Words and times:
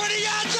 20 0.00 0.16
yards 0.16 0.56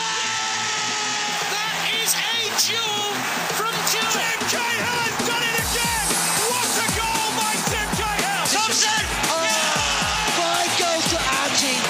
That 1.49 1.73
is 1.97 2.13
a 2.13 2.53
jewel 2.61 3.09
from 3.57 3.73
Tim 3.89 4.05
Cahill 4.53 4.85
has 4.85 5.17
done 5.25 5.41
it 5.41 5.57
again. 5.65 6.07
What 6.45 6.69
a 6.77 6.89
goal 6.93 7.29
by 7.41 7.57
Tim 7.73 7.89
Cahill. 7.97 8.45
Thompson! 8.53 9.01
Five 10.37 10.73
goals 10.77 11.07
to 11.09 11.19
Archie. 11.41 11.81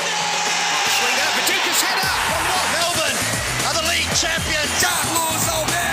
Swing 0.94 1.18
out, 1.26 1.32
Paducah's 1.42 1.82
header 1.82 2.14
from 2.30 2.44
what? 2.54 2.66
Melbourne 2.70 3.18
are 3.66 3.74
the 3.82 3.86
league 3.90 4.14
champions. 4.14 4.70
Dark 4.78 5.10
Lord's 5.10 5.50
old 5.50 5.66
man. 5.74 5.90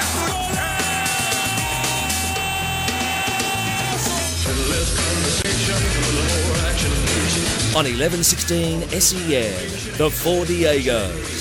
on 7.78 7.86
1116 7.86 8.90
SEN, 8.90 9.54
the 9.98 10.10
Four 10.10 10.46
Diegos. 10.46 11.37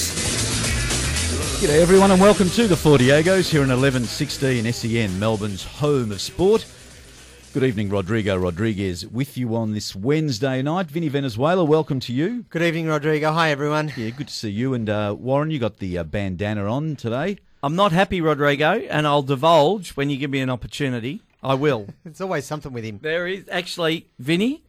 G'day 1.56 1.80
everyone 1.80 2.10
and 2.10 2.20
welcome 2.20 2.50
to 2.50 2.66
the 2.66 2.76
Four 2.76 2.98
Diegos 2.98 3.48
here 3.48 3.62
in 3.62 3.70
1116 3.70 4.70
SEN, 4.72 5.18
Melbourne's 5.18 5.64
home 5.64 6.12
of 6.12 6.20
sport. 6.20 6.66
Good 7.54 7.64
evening, 7.64 7.88
Rodrigo 7.88 8.36
Rodriguez 8.36 9.06
with 9.06 9.38
you 9.38 9.56
on 9.56 9.72
this 9.72 9.96
Wednesday 9.96 10.60
night. 10.60 10.88
Vinny 10.88 11.08
Venezuela, 11.08 11.64
welcome 11.64 11.98
to 12.00 12.12
you. 12.12 12.44
Good 12.50 12.60
evening, 12.60 12.88
Rodrigo. 12.88 13.32
Hi, 13.32 13.50
everyone. 13.50 13.90
Yeah, 13.96 14.10
good 14.10 14.28
to 14.28 14.34
see 14.34 14.50
you. 14.50 14.74
And 14.74 14.90
uh, 14.90 15.16
Warren, 15.18 15.50
you 15.50 15.58
got 15.58 15.78
the 15.78 15.96
uh, 15.96 16.04
bandana 16.04 16.70
on 16.70 16.94
today. 16.94 17.38
I'm 17.62 17.74
not 17.74 17.90
happy, 17.92 18.20
Rodrigo, 18.20 18.72
and 18.90 19.06
I'll 19.06 19.22
divulge 19.22 19.92
when 19.92 20.10
you 20.10 20.18
give 20.18 20.30
me 20.30 20.40
an 20.40 20.50
opportunity. 20.50 21.22
I 21.42 21.54
will. 21.54 21.88
It's 22.04 22.20
always 22.20 22.44
something 22.44 22.72
with 22.72 22.84
him. 22.84 22.98
there 23.02 23.26
is 23.26 23.48
actually, 23.50 24.08
Vinny, 24.18 24.62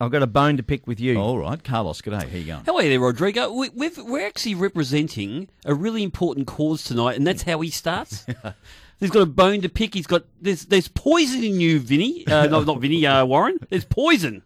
I've 0.00 0.10
got 0.10 0.22
a 0.22 0.26
bone 0.26 0.56
to 0.56 0.62
pick 0.62 0.86
with 0.86 0.98
you. 0.98 1.18
All 1.18 1.38
right, 1.38 1.62
Carlos, 1.62 2.00
good 2.00 2.18
day. 2.18 2.26
How 2.26 2.36
you 2.36 2.44
going? 2.44 2.64
How 2.64 2.76
are 2.76 2.82
you 2.82 2.88
there, 2.88 3.00
Rodrigo? 3.00 3.52
We, 3.52 3.68
we've, 3.68 3.98
we're 3.98 4.26
actually 4.26 4.54
representing 4.54 5.48
a 5.66 5.74
really 5.74 6.02
important 6.02 6.46
cause 6.46 6.82
tonight, 6.84 7.16
and 7.16 7.26
that's 7.26 7.42
how 7.42 7.60
he 7.60 7.68
starts. 7.68 8.24
He's 9.00 9.10
got 9.10 9.22
a 9.22 9.26
bone 9.26 9.60
to 9.60 9.68
pick. 9.68 9.94
He's 9.94 10.06
got 10.06 10.24
there's 10.40 10.66
there's 10.66 10.88
poison 10.88 11.44
in 11.44 11.60
you, 11.60 11.80
Vinny. 11.80 12.26
Uh, 12.26 12.46
no, 12.46 12.62
not 12.62 12.80
Vinny. 12.80 13.06
Uh, 13.06 13.24
Warren. 13.24 13.58
There's 13.68 13.84
poison 13.84 14.42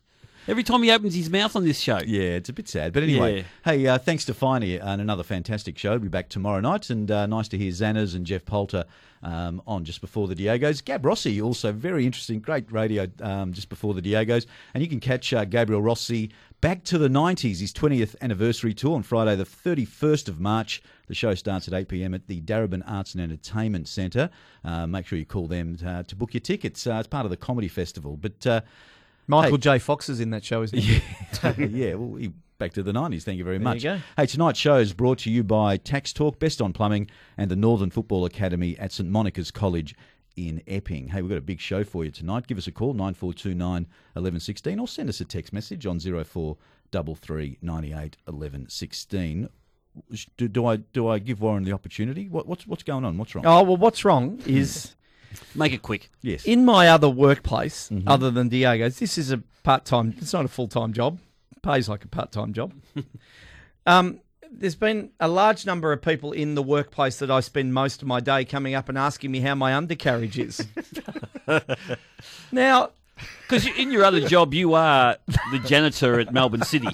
every 0.48 0.62
time 0.62 0.82
he 0.82 0.90
opens 0.90 1.14
his 1.14 1.30
mouth 1.30 1.54
on 1.56 1.64
this 1.64 1.78
show. 1.80 2.00
Yeah, 2.06 2.36
it's 2.36 2.48
a 2.48 2.52
bit 2.52 2.68
sad. 2.68 2.92
But 2.92 3.02
anyway, 3.02 3.38
Yeah. 3.38 3.42
hey, 3.64 3.86
uh, 3.86 3.98
thanks 3.98 4.24
to 4.26 4.34
Finey 4.34 4.80
and 4.82 5.00
another 5.00 5.22
fantastic 5.22 5.78
show. 5.78 5.90
We'll 5.92 6.00
be 6.00 6.08
back 6.08 6.28
tomorrow 6.28 6.60
night. 6.60 6.90
And 6.90 7.10
uh, 7.10 7.26
nice 7.26 7.48
to 7.48 7.58
hear 7.58 7.70
Zanners 7.70 8.14
and 8.14 8.26
Jeff 8.26 8.44
Poulter 8.44 8.84
um, 9.22 9.62
on 9.66 9.84
just 9.84 10.00
before 10.00 10.28
the 10.28 10.34
Diegos. 10.34 10.84
Gab 10.84 11.04
Rossi, 11.04 11.40
also 11.40 11.72
very 11.72 12.04
interesting, 12.04 12.40
great 12.40 12.70
radio 12.70 13.06
um, 13.20 13.52
just 13.52 13.68
before 13.68 13.94
the 13.94 14.02
Diegos. 14.02 14.46
And 14.74 14.82
you 14.82 14.88
can 14.88 15.00
catch 15.00 15.32
uh, 15.32 15.44
Gabriel 15.44 15.80
Rossi 15.82 16.30
back 16.60 16.84
to 16.84 16.98
the 16.98 17.08
90s, 17.08 17.60
his 17.60 17.72
20th 17.72 18.14
anniversary 18.20 18.74
tour 18.74 18.94
on 18.94 19.02
Friday, 19.02 19.36
the 19.36 19.44
31st 19.44 20.28
of 20.28 20.40
March. 20.40 20.82
The 21.06 21.14
show 21.14 21.34
starts 21.34 21.68
at 21.68 21.74
8 21.74 21.88
pm 21.88 22.14
at 22.14 22.26
the 22.26 22.40
Darebin 22.40 22.82
Arts 22.86 23.12
and 23.14 23.22
Entertainment 23.22 23.88
Centre. 23.88 24.30
Uh, 24.64 24.86
make 24.86 25.06
sure 25.06 25.18
you 25.18 25.26
call 25.26 25.46
them 25.46 25.76
uh, 25.84 26.02
to 26.04 26.16
book 26.16 26.32
your 26.32 26.40
tickets. 26.40 26.86
Uh, 26.86 26.94
it's 26.94 27.08
part 27.08 27.24
of 27.26 27.30
the 27.30 27.36
Comedy 27.36 27.68
Festival. 27.68 28.16
But. 28.16 28.64
Michael 29.26 29.52
Hey. 29.56 29.60
J. 29.60 29.78
Fox 29.78 30.08
is 30.08 30.20
in 30.20 30.30
that 30.30 30.44
show, 30.44 30.62
isn't 30.62 30.78
he? 30.78 31.00
yeah, 31.68 31.94
well, 31.94 32.14
he- 32.18 32.32
back 32.58 32.72
to 32.74 32.82
the 32.82 32.92
90s. 32.92 33.22
Thank 33.22 33.38
you 33.38 33.44
very 33.44 33.58
There 33.58 33.64
much. 33.64 33.76
you 33.84 33.90
go. 33.94 33.98
Hey, 34.16 34.26
tonight's 34.26 34.58
show 34.58 34.76
is 34.76 34.92
brought 34.92 35.18
to 35.20 35.30
you 35.30 35.42
by 35.42 35.76
Tax 35.76 36.12
Talk, 36.12 36.38
Best 36.38 36.60
on 36.62 36.72
Plumbing, 36.72 37.08
and 37.36 37.50
the 37.50 37.56
Northern 37.56 37.90
Football 37.90 38.24
Academy 38.24 38.78
at 38.78 38.92
St 38.92 39.08
Monica's 39.08 39.50
College 39.50 39.94
in 40.36 40.62
Epping. 40.66 41.08
Hey, 41.08 41.22
we've 41.22 41.28
got 41.30 41.38
a 41.38 41.42
big 41.42 41.60
show 41.60 41.84
for 41.84 42.04
you 42.04 42.10
tonight. 42.10 42.46
Give 42.46 42.58
us 42.58 42.66
a 42.66 42.72
call, 42.72 42.92
9429 42.94 43.82
1116, 44.14 44.78
or 44.78 44.88
send 44.88 45.08
us 45.08 45.20
a 45.20 45.24
text 45.24 45.52
message 45.52 45.86
on 45.86 45.98
0433 46.00 47.58
98 47.62 48.16
1116. 48.24 49.48
Do, 50.36 50.48
do 50.48 50.66
I 50.66 50.76
do 50.76 51.06
I 51.06 51.20
give 51.20 51.40
Warren 51.40 51.62
the 51.62 51.70
opportunity? 51.72 52.28
What, 52.28 52.48
what's 52.48 52.66
what's 52.66 52.82
going 52.82 53.04
on? 53.04 53.16
What's 53.16 53.32
wrong? 53.36 53.46
Oh, 53.46 53.62
well, 53.62 53.76
what's 53.76 54.04
wrong 54.04 54.40
is 54.44 54.96
Make 55.54 55.72
it 55.72 55.82
quick. 55.82 56.10
yes. 56.22 56.44
in 56.44 56.64
my 56.64 56.88
other 56.88 57.08
workplace, 57.08 57.88
Mm-hmm. 57.90 58.08
other 58.08 58.30
than 58.30 58.48
Diego's, 58.48 58.98
this 58.98 59.18
is 59.18 59.30
a 59.30 59.38
part 59.62 59.84
time, 59.84 60.14
it's 60.18 60.32
not 60.32 60.44
a 60.44 60.48
full 60.48 60.68
time 60.68 60.92
job, 60.92 61.18
pays 61.62 61.88
like 61.88 62.04
a 62.04 62.08
part 62.08 62.32
time 62.32 62.52
job. 62.52 62.72
um, 63.86 64.20
there's 64.50 64.76
been 64.76 65.10
a 65.18 65.26
large 65.26 65.66
number 65.66 65.92
of 65.92 66.00
people 66.00 66.30
in 66.32 66.54
the 66.54 66.62
workplace 66.62 67.18
that 67.18 67.30
I 67.30 67.40
spend 67.40 67.74
most 67.74 68.02
of 68.02 68.08
my 68.08 68.20
day 68.20 68.44
coming 68.44 68.74
up 68.74 68.88
and 68.88 68.96
asking 68.96 69.32
me 69.32 69.40
how 69.40 69.54
my 69.56 69.74
undercarriage 69.74 70.38
is. 70.38 70.64
now, 72.52 72.90
Because 73.42 73.66
in 73.66 73.90
your 73.92 74.04
other 74.04 74.26
job, 74.26 74.54
you 74.54 74.74
are 74.74 75.16
the 75.52 75.58
janitor 75.60 76.18
at 76.18 76.32
Melbourne 76.32 76.62
City. 76.62 76.88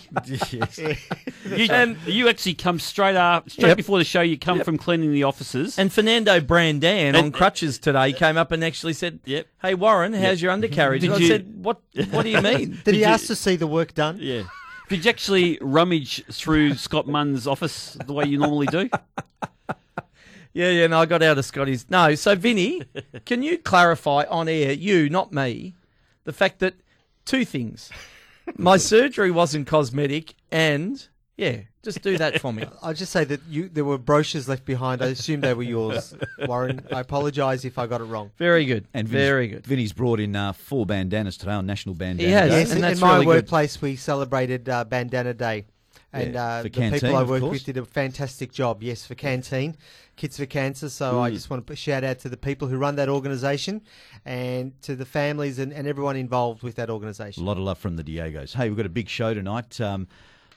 You, 1.44 1.66
and 1.70 1.96
you 2.06 2.28
actually 2.28 2.54
come 2.54 2.78
straight 2.78 3.16
up, 3.16 3.48
straight 3.50 3.68
Yep. 3.68 3.76
before 3.78 3.98
the 3.98 4.04
show. 4.04 4.20
You 4.20 4.38
come 4.38 4.62
from 4.62 4.76
cleaning 4.76 5.12
the 5.12 5.22
offices. 5.24 5.78
And 5.78 5.92
Fernando 5.92 6.40
Brandan 6.40 7.16
on 7.16 7.26
uh, 7.26 7.30
crutches 7.30 7.78
today 7.78 8.12
came 8.12 8.36
up 8.36 8.52
and 8.52 8.62
actually 8.64 8.92
said, 8.92 9.20
Yep. 9.24 9.46
"Hey 9.62 9.74
Warren, 9.74 10.12
how's 10.12 10.42
your 10.42 10.52
undercarriage?" 10.52 11.00
Did 11.02 11.10
and 11.10 11.16
I 11.16 11.20
you- 11.20 11.26
said, 11.28 11.64
"What? 11.64 11.80
What 12.10 12.22
do 12.24 12.28
you 12.28 12.42
mean?" 12.42 12.78
Did 12.84 12.94
he 12.94 13.00
you- 13.00 13.06
ask 13.06 13.26
to 13.28 13.36
see 13.36 13.56
the 13.56 13.66
work 13.66 13.94
done? 13.94 14.18
yeah. 14.20 14.42
Did 14.88 15.04
you 15.04 15.08
actually 15.08 15.56
rummage 15.60 16.24
through 16.32 16.74
Scott 16.74 17.06
Munn's 17.06 17.46
office 17.46 17.96
the 18.06 18.12
way 18.12 18.24
you 18.26 18.38
normally 18.38 18.66
do? 18.66 18.90
yeah, 20.52 20.70
yeah. 20.70 20.86
No, 20.88 20.98
I 21.00 21.06
got 21.06 21.22
out 21.22 21.38
of 21.38 21.44
Scotty's. 21.44 21.86
No, 21.88 22.14
so 22.16 22.34
Vinny, 22.34 22.82
can 23.24 23.42
you 23.44 23.56
clarify 23.58 24.24
on 24.28 24.48
air, 24.48 24.72
you, 24.72 25.08
not 25.08 25.32
me, 25.32 25.74
the 26.30 26.36
fact 26.36 26.60
that 26.60 26.74
two 27.24 27.44
things: 27.44 27.90
my 28.56 28.76
surgery 28.76 29.30
wasn't 29.32 29.66
cosmetic, 29.66 30.34
and 30.52 31.06
yeah, 31.36 31.62
just 31.82 32.02
do 32.02 32.16
that 32.18 32.40
for 32.40 32.52
me. 32.52 32.64
I'll 32.82 32.94
just 32.94 33.10
say 33.12 33.24
that 33.24 33.40
you 33.48 33.68
there 33.68 33.84
were 33.84 33.98
brochures 33.98 34.48
left 34.48 34.64
behind. 34.64 35.02
I 35.02 35.06
assume 35.06 35.40
they 35.40 35.54
were 35.54 35.64
yours, 35.64 36.14
Warren. 36.46 36.86
I 36.92 37.00
apologise 37.00 37.64
if 37.64 37.78
I 37.78 37.86
got 37.88 38.00
it 38.00 38.04
wrong. 38.04 38.30
Very 38.38 38.64
good. 38.64 38.86
And 38.94 39.08
Vinny's- 39.08 39.26
very 39.28 39.48
good. 39.48 39.66
Vinny's 39.66 39.92
brought 39.92 40.20
in 40.20 40.36
uh, 40.36 40.52
four 40.52 40.86
bandanas 40.86 41.36
today 41.36 41.52
on 41.52 41.66
National 41.66 41.94
Bandana 41.96 42.28
He 42.28 42.32
has. 42.32 42.50
Day. 42.50 42.58
Yes, 42.60 42.68
and 42.70 42.76
in, 42.78 42.82
that's 42.82 43.00
in 43.00 43.06
my 43.06 43.12
really 43.14 43.24
good. 43.26 43.30
workplace 43.42 43.82
we 43.82 43.96
celebrated 43.96 44.68
uh, 44.68 44.84
Bandana 44.84 45.34
Day. 45.34 45.66
And 46.12 46.34
Yeah, 46.34 46.44
uh, 46.44 46.62
the 46.62 46.70
Canteen, 46.70 47.00
people 47.00 47.16
I 47.16 47.22
of 47.22 47.28
worked 47.30 47.44
with 47.44 47.64
did 47.64 47.76
a 47.76 47.84
fantastic 47.84 48.52
job. 48.52 48.82
Yes, 48.82 49.06
for 49.06 49.14
Canteen, 49.14 49.76
Kids 50.16 50.36
for 50.38 50.46
Cancer. 50.46 50.88
So 50.88 51.20
I 51.20 51.30
just 51.30 51.48
want 51.50 51.66
to 51.66 51.76
shout 51.76 52.02
out 52.02 52.18
to 52.20 52.28
the 52.28 52.36
people 52.36 52.66
who 52.66 52.76
run 52.78 52.96
that 52.96 53.08
organisation 53.08 53.82
and 54.24 54.72
to 54.82 54.96
the 54.96 55.04
families 55.04 55.58
and, 55.60 55.72
and 55.72 55.86
everyone 55.86 56.16
involved 56.16 56.62
with 56.62 56.74
that 56.76 56.90
organisation. 56.90 57.42
A 57.42 57.46
lot 57.46 57.58
of 57.58 57.62
love 57.62 57.78
from 57.78 57.96
the 57.96 58.02
Diegos. 58.02 58.54
Hey, 58.54 58.68
we've 58.68 58.76
got 58.76 58.86
a 58.86 58.90
big 58.90 59.08
show 59.08 59.34
tonight. 59.34 59.80
Um, 59.80 60.08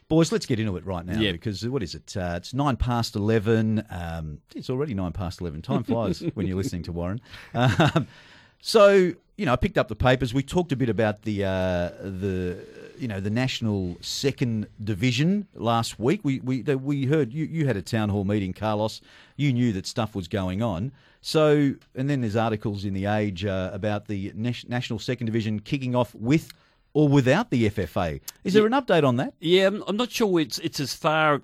boys, 0.10 0.32
let's 0.32 0.48
get 0.48 0.60
into 0.60 0.76
it 0.76 0.86
right 0.88 1.06
now 1.06 1.20
Yeah. 1.20 1.32
because 1.34 1.68
what 1.70 1.84
is 1.84 1.94
it? 1.94 2.18
Uh, 2.18 2.34
it's 2.38 2.54
nine 2.56 2.76
past 2.76 3.16
11. 3.16 3.84
Um, 3.92 4.40
it's 4.56 4.72
already 4.72 4.96
nine 4.96 5.12
past 5.12 5.40
11. 5.40 5.62
Time 5.62 5.84
flies 5.84 6.22
when 6.34 6.48
you're 6.48 6.58
listening 6.58 6.84
to 6.84 6.92
Warren. 6.92 7.22
Um, 7.54 8.08
so, 8.60 9.14
you 9.38 9.46
know, 9.46 9.54
I 9.54 9.56
picked 9.56 9.78
up 9.78 9.88
the 9.88 9.96
papers. 9.96 10.34
We 10.34 10.42
talked 10.42 10.72
a 10.72 10.76
bit 10.76 10.90
about 10.90 11.22
the, 11.24 11.44
uh, 11.46 11.90
the 12.02 12.66
you 13.04 13.10
know, 13.10 13.20
the 13.20 13.30
national 13.30 13.98
second 14.00 14.66
division 14.82 15.46
last 15.56 16.00
week. 16.00 16.22
We, 16.24 16.40
we, 16.40 16.62
we 16.62 17.06
heard 17.06 17.34
you, 17.34 17.44
you 17.44 17.68
had 17.68 17.76
a 17.76 17.82
town 17.82 18.08
hall 18.08 18.24
meeting, 18.24 18.54
Carlos. 18.54 19.02
You 19.36 19.52
knew 19.52 19.74
that 19.74 19.86
stuff 19.86 20.16
was 20.16 20.30
going 20.30 20.62
on. 20.62 20.94
So, 21.20 21.74
and 21.96 22.10
then 22.10 22.22
there's 22.22 22.38
articles 22.38 22.86
in 22.86 22.94
the 22.94 23.06
Age 23.08 23.44
uh, 23.44 23.72
about 23.74 24.08
the 24.08 24.32
national 24.36 25.00
second 25.00 25.26
division 25.26 25.60
kicking 25.60 25.96
off 25.96 26.16
with 26.16 26.50
or 26.94 27.10
without 27.10 27.50
the 27.50 27.70
FFA. 27.70 28.22
Is 28.46 28.54
there 28.54 28.66
an 28.66 28.72
update 28.72 29.06
on 29.06 29.18
that? 29.18 29.34
Yeah, 29.42 29.68
I'm, 29.68 29.84
I'm 29.86 29.98
not 29.98 30.10
sure 30.10 30.40
it's 30.40 30.60
it's 30.60 30.80
as 30.80 30.94
far 30.94 31.42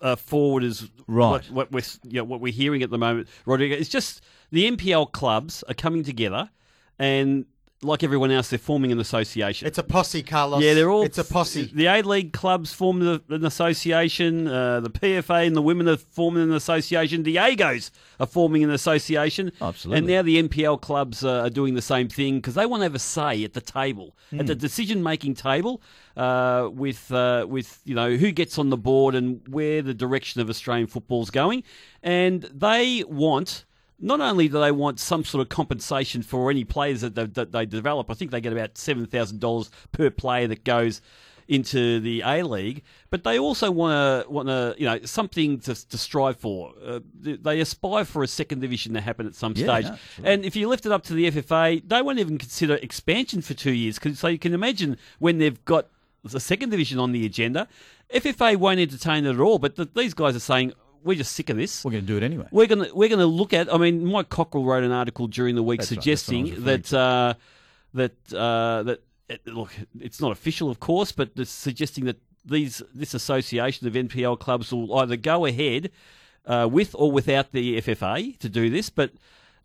uh, 0.00 0.16
forward 0.16 0.64
as 0.64 0.88
Right. 1.06 1.44
what, 1.50 1.50
what 1.50 1.72
we're 1.72 1.82
you 2.04 2.20
know, 2.20 2.24
what 2.24 2.40
we're 2.40 2.54
hearing 2.54 2.82
at 2.82 2.88
the 2.88 2.96
moment, 2.98 3.28
Rodrigo. 3.44 3.76
It's 3.76 3.90
just 3.90 4.22
the 4.50 4.70
NPL 4.70 5.12
clubs 5.12 5.62
are 5.68 5.74
coming 5.74 6.04
together, 6.04 6.48
and 6.98 7.44
like 7.82 8.02
everyone 8.04 8.30
else, 8.30 8.50
they're 8.50 8.58
forming 8.58 8.92
an 8.92 9.00
association. 9.00 9.66
It's 9.66 9.78
a 9.78 9.82
posse, 9.82 10.22
Carlos. 10.22 10.62
yeah, 10.62 10.74
they're 10.74 10.90
all. 10.90 11.02
It's 11.02 11.18
a 11.18 11.24
posse. 11.24 11.70
The 11.74 11.86
A 11.86 12.02
League 12.02 12.32
clubs 12.32 12.72
formed 12.72 13.02
an 13.28 13.44
association. 13.44 14.46
Uh, 14.48 14.80
the 14.80 14.90
PFA 14.90 15.46
and 15.46 15.56
the 15.56 15.62
women 15.62 15.88
are 15.88 15.96
forming 15.96 16.44
an 16.44 16.52
association. 16.52 17.22
The 17.22 17.36
Agos 17.36 17.90
are 18.20 18.26
forming 18.26 18.62
an 18.64 18.70
association. 18.70 19.52
Absolutely. 19.60 19.98
And 19.98 20.06
now 20.06 20.22
the 20.22 20.42
NPL 20.42 20.80
clubs 20.80 21.24
uh, 21.24 21.40
are 21.40 21.50
doing 21.50 21.74
the 21.74 21.82
same 21.82 22.08
thing 22.08 22.36
because 22.36 22.54
they 22.54 22.66
want 22.66 22.80
to 22.80 22.84
have 22.84 22.94
a 22.94 22.98
say 22.98 23.42
at 23.44 23.52
the 23.54 23.60
table, 23.60 24.16
at 24.32 24.40
Hmm. 24.40 24.46
the 24.46 24.54
decision-making 24.54 25.34
table, 25.34 25.82
uh, 26.16 26.68
with 26.72 27.10
uh, 27.12 27.46
with 27.48 27.80
you 27.84 27.94
know 27.94 28.16
who 28.16 28.30
gets 28.32 28.58
on 28.58 28.70
the 28.70 28.76
board 28.76 29.14
and 29.14 29.40
where 29.48 29.82
the 29.82 29.94
direction 29.94 30.40
of 30.40 30.48
Australian 30.48 30.86
football's 30.86 31.30
going, 31.30 31.62
and 32.02 32.42
they 32.54 33.04
want. 33.08 33.64
Not 34.04 34.20
only 34.20 34.48
do 34.48 34.60
they 34.60 34.72
want 34.72 34.98
some 35.00 35.24
sort 35.24 35.40
of 35.42 35.48
compensation 35.48 36.22
for 36.22 36.50
any 36.50 36.64
players 36.64 37.00
that 37.02 37.14
they, 37.14 37.24
that 37.26 37.52
they 37.52 37.64
develop, 37.64 38.10
I 38.10 38.14
think 38.14 38.32
they 38.32 38.40
get 38.40 38.52
about 38.52 38.76
seven 38.76 39.06
thousand 39.06 39.40
dollars 39.40 39.70
per 39.92 40.10
player 40.10 40.48
that 40.48 40.64
goes 40.64 41.00
into 41.48 42.00
the 42.00 42.22
A 42.24 42.42
League, 42.42 42.82
but 43.10 43.24
they 43.24 43.38
also 43.38 43.70
want 43.70 44.24
to 44.26 44.30
want 44.30 44.48
to 44.48 44.74
you 44.78 44.86
know 44.86 44.98
something 45.04 45.58
to, 45.60 45.74
to 45.88 45.98
strive 45.98 46.36
for. 46.36 46.72
Uh, 46.84 47.00
they- 47.20 47.60
aspire 47.60 48.04
for 48.04 48.22
a 48.22 48.26
second 48.28 48.60
division 48.60 48.94
to 48.94 49.00
happen 49.00 49.26
at 49.26 49.34
some 49.34 49.52
Yeah, 49.56 49.66
stage. 49.66 49.84
no, 49.84 49.92
absolutely. 49.92 50.32
and 50.34 50.44
if 50.44 50.56
you 50.56 50.68
lift 50.68 50.86
it 50.86 50.92
up 50.92 51.02
to 51.04 51.14
the 51.14 51.30
FFA, 51.30 51.82
they 51.86 52.02
won't 52.02 52.18
even 52.18 52.38
consider 52.38 52.74
expansion 52.76 53.40
for 53.42 53.54
two 53.54 53.72
years. 53.72 53.98
'cause- 53.98 54.18
so 54.18 54.28
you 54.28 54.38
can 54.38 54.54
imagine 54.54 54.96
when 55.18 55.38
they've 55.38 55.62
got 55.64 55.88
the 56.24 56.40
second 56.40 56.70
division 56.70 56.98
on 56.98 57.12
the 57.12 57.26
agenda, 57.26 57.66
FFA 58.14 58.56
won't 58.56 58.78
entertain 58.80 59.26
it 59.26 59.30
at 59.34 59.40
all. 59.40 59.58
But 59.58 59.74
the, 59.76 59.84
these 59.94 60.14
guys 60.14 60.36
are 60.36 60.40
saying 60.40 60.72
we're 61.04 61.16
just 61.16 61.32
sick 61.32 61.50
of 61.50 61.56
this. 61.56 61.84
We're 61.84 61.92
going 61.92 62.04
to 62.04 62.06
do 62.06 62.16
it 62.16 62.22
anyway. 62.22 62.46
We're 62.50 62.66
gonna 62.66 62.88
we're 62.94 63.08
gonna 63.08 63.26
look 63.26 63.52
at. 63.52 63.72
I 63.72 63.78
mean, 63.78 64.04
Mike 64.04 64.28
Cockerill 64.28 64.64
wrote 64.64 64.84
an 64.84 64.92
article 64.92 65.26
during 65.26 65.54
the 65.54 65.62
week 65.62 65.80
That's 65.80 65.92
right, 65.92 65.96
that's 65.96 66.06
what 66.06 66.10
I 66.10 66.12
was 66.12 66.20
suggesting 66.20 66.44
referring 66.64 66.64
that 66.64 66.92
uh, 66.92 67.34
that 67.94 68.34
uh, 68.34 68.82
that 68.84 69.00
look, 69.46 69.70
it's 70.00 70.20
not 70.20 70.32
official, 70.32 70.70
of 70.70 70.80
course, 70.80 71.12
but 71.12 71.30
it's 71.36 71.50
suggesting 71.50 72.04
that 72.06 72.16
these 72.44 72.82
this 72.94 73.14
association 73.14 73.86
of 73.86 73.94
NPL 73.94 74.38
clubs 74.38 74.72
will 74.72 74.94
either 74.98 75.16
go 75.16 75.46
ahead 75.46 75.90
uh, 76.46 76.68
with 76.70 76.94
or 76.98 77.12
without 77.12 77.52
the 77.52 77.80
FFA 77.80 78.38
to 78.38 78.48
do 78.48 78.70
this. 78.70 78.90
But 78.90 79.12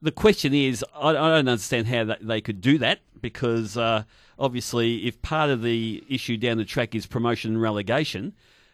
the 0.02 0.12
question 0.12 0.54
is, 0.54 0.84
I, 0.96 1.10
I 1.10 1.14
don't 1.14 1.50
understand 1.50 1.88
how 1.88 2.06
that, 2.06 2.26
they 2.26 2.42
could 2.42 2.62
do 2.62 2.78
that 2.80 3.00
because 3.20 3.78
uh, 3.78 4.04
obviously, 4.38 5.08
if 5.08 5.22
part 5.22 5.50
of 5.50 5.62
the 5.62 6.04
issue 6.08 6.38
down 6.38 6.58
the 6.58 6.66
track 6.66 6.96
is 6.96 7.06
promotion 7.06 7.54
and 7.54 7.62
relegation, 7.62 8.34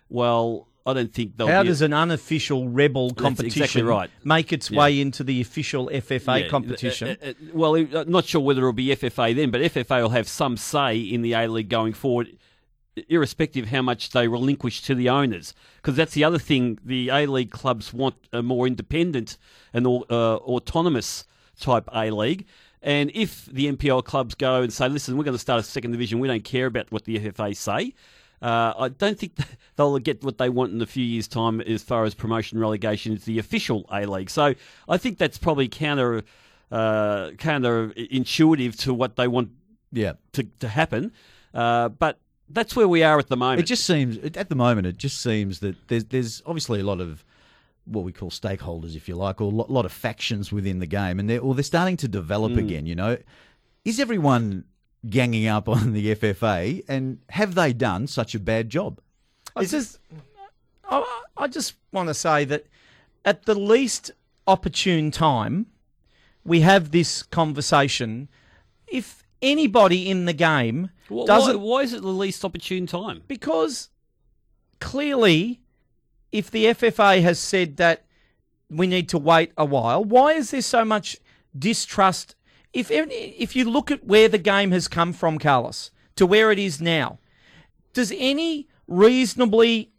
well, 0.10 0.68
I 0.86 0.94
don't 0.94 1.14
think 1.14 1.38
they'll. 1.38 1.48
How 1.48 1.64
does 1.64 1.82
an 1.82 1.94
unofficial 1.94 2.68
rebel 2.68 3.12
competition 3.12 3.62
exactly 3.64 3.84
right. 3.84 4.10
make 4.24 4.52
its 4.52 4.70
Yeah. 4.70 4.80
way 4.80 5.00
into 5.00 5.24
the 5.24 5.40
official 5.40 5.90
FFA 5.94 6.42
Yeah, 6.42 6.48
competition? 6.50 7.10
uh, 7.10 7.16
uh, 7.24 7.30
uh, 7.30 7.34
well, 7.54 7.76
I'm 7.76 8.12
not 8.12 8.26
sure 8.26 8.42
whether 8.42 8.60
it'll 8.62 8.74
be 8.74 8.88
FFA 8.92 9.34
then, 9.34 9.50
but 9.50 9.62
FFA 9.62 10.02
will 10.02 10.10
have 10.10 10.28
some 10.28 10.58
say 10.58 10.98
in 11.00 11.22
the 11.22 11.34
A 11.34 11.48
League 11.48 11.70
going 11.70 11.94
forward, 11.94 12.38
irrespective 13.08 13.64
of 13.66 13.70
how 13.70 13.82
much 13.82 14.10
they 14.10 14.28
relinquish 14.28 14.82
to 14.84 14.94
the 14.96 15.10
owners. 15.10 15.54
Because 15.78 15.96
that's 15.96 16.14
the 16.14 16.24
other 16.26 16.38
thing: 16.40 16.78
the 16.84 17.10
A 17.10 17.28
League 17.28 17.52
clubs 17.52 17.94
want 17.94 18.16
a 18.34 18.44
more 18.44 18.68
independent 18.68 19.38
and 19.74 19.88
uh, 19.88 20.00
autonomous 20.10 21.24
type 21.60 21.88
A 21.94 22.12
League. 22.12 22.46
And 22.82 23.10
if 23.14 23.46
the 23.46 23.72
NPL 23.72 24.04
clubs 24.04 24.36
go 24.36 24.62
and 24.62 24.74
say, 24.74 24.90
"Listen, 24.90 25.16
we're 25.18 25.24
going 25.24 25.36
to 25.36 25.40
start 25.40 25.62
a 25.62 25.64
second 25.64 25.92
division. 25.92 26.20
We 26.20 26.28
don't 26.28 26.44
care 26.44 26.66
about 26.66 26.92
what 26.92 27.06
the 27.06 27.18
FFA 27.18 27.56
say," 27.56 27.94
uh, 28.44 28.74
I 28.78 28.90
don't 28.90 29.18
think 29.18 29.38
they'll 29.78 29.98
get 30.00 30.24
what 30.24 30.38
they 30.38 30.50
want 30.50 30.74
in 30.74 30.82
a 30.82 30.86
few 30.86 31.04
years' 31.04 31.28
time 31.28 31.62
as 31.62 31.82
far 31.82 32.04
as 32.04 32.14
promotion 32.14 32.60
relegation 32.60 33.14
is 33.14 33.24
the 33.26 33.40
official 33.40 33.86
A 33.92 34.06
League. 34.06 34.30
So 34.30 34.54
I 34.88 34.98
think 34.98 35.18
that's 35.18 35.38
probably 35.38 35.68
counter 35.68 36.24
uh, 36.72 37.32
counter 37.38 37.92
intuitive 37.92 38.76
to 38.78 38.94
what 38.94 39.16
they 39.16 39.28
want 39.28 39.50
Yeah. 39.92 40.14
to, 40.34 40.44
to 40.60 40.68
happen. 40.68 41.12
Uh, 41.54 41.90
but 41.90 42.20
that's 42.50 42.76
where 42.76 42.88
we 42.88 43.04
are 43.04 43.18
at 43.20 43.28
the 43.30 43.38
moment. 43.38 43.62
It 43.62 43.66
just 43.66 43.86
seems 43.86 44.18
at 44.18 44.50
the 44.50 44.56
moment 44.56 44.88
it 44.88 44.98
just 44.98 45.22
seems 45.22 45.60
that 45.62 45.76
there's 45.88 46.06
there's 46.06 46.42
obviously 46.46 46.80
a 46.80 46.84
lot 46.84 47.00
of 47.00 47.24
what 47.86 48.04
we 48.06 48.12
call 48.12 48.30
stakeholders, 48.30 48.96
if 48.96 49.08
you 49.10 49.16
like, 49.16 49.42
or 49.42 49.46
a 49.52 49.56
lot, 49.56 49.70
lot 49.70 49.86
of 49.86 49.92
factions 49.92 50.52
within 50.52 50.80
the 50.80 50.86
game, 50.88 51.20
and 51.20 51.30
they're 51.30 51.40
or 51.42 51.54
they're 51.54 51.64
starting 51.64 51.98
to 51.98 52.08
develop 52.08 52.56
again. 52.58 52.86
You 52.86 52.96
know, 52.96 53.18
is 53.86 54.00
everyone 54.00 54.64
ganging 55.10 55.48
up 55.48 55.68
on 55.68 55.94
the 55.94 56.16
FFA, 56.16 56.84
and 56.88 57.20
have 57.30 57.56
they 57.56 57.74
done 57.74 58.08
such 58.08 58.36
a 58.36 58.40
bad 58.40 58.70
job? 58.70 59.00
I 59.56 59.66
just, 59.66 60.00
I, 60.90 61.22
I 61.38 61.48
just 61.48 61.76
want 61.92 62.10
to 62.10 62.14
say 62.14 62.46
that 62.46 62.66
at 63.26 63.46
the 63.46 63.56
least 63.56 64.12
opportune 64.48 65.12
time, 65.12 65.68
we 66.44 66.62
have 66.62 66.92
this 66.92 67.24
conversation. 67.24 68.30
If 68.88 69.24
anybody 69.42 70.10
in 70.10 70.26
the 70.26 70.34
game 70.34 70.90
why, 71.10 71.26
doesn't, 71.26 71.60
why 71.60 71.82
is 71.82 71.94
it 71.94 72.02
the 72.02 72.08
least 72.08 72.44
opportune 72.44 72.88
time? 72.88 73.24
because 73.28 73.90
clearly, 74.80 75.62
if 76.32 76.50
the 76.52 76.66
FFA 76.66 77.22
has 77.22 77.40
said 77.40 77.78
that 77.78 78.06
we 78.70 78.88
need 78.88 79.08
to 79.10 79.18
wait 79.18 79.52
a 79.58 79.66
while, 79.66 80.04
why 80.04 80.34
is 80.34 80.52
there 80.52 80.62
so 80.62 80.84
much 80.84 81.18
distrust? 81.58 82.36
If 82.74 82.90
if 82.92 83.56
you 83.56 83.70
look 83.70 83.92
at 83.92 84.04
where 84.04 84.28
the 84.28 84.38
game 84.38 84.72
has 84.72 84.88
come 84.88 85.14
from, 85.14 85.38
Carlos, 85.38 85.92
to 86.16 86.26
where 86.26 86.52
it 86.52 86.60
is 86.60 86.82
now, 86.82 87.20
does 87.94 88.12
any 88.18 88.68
reasonably 88.88 89.92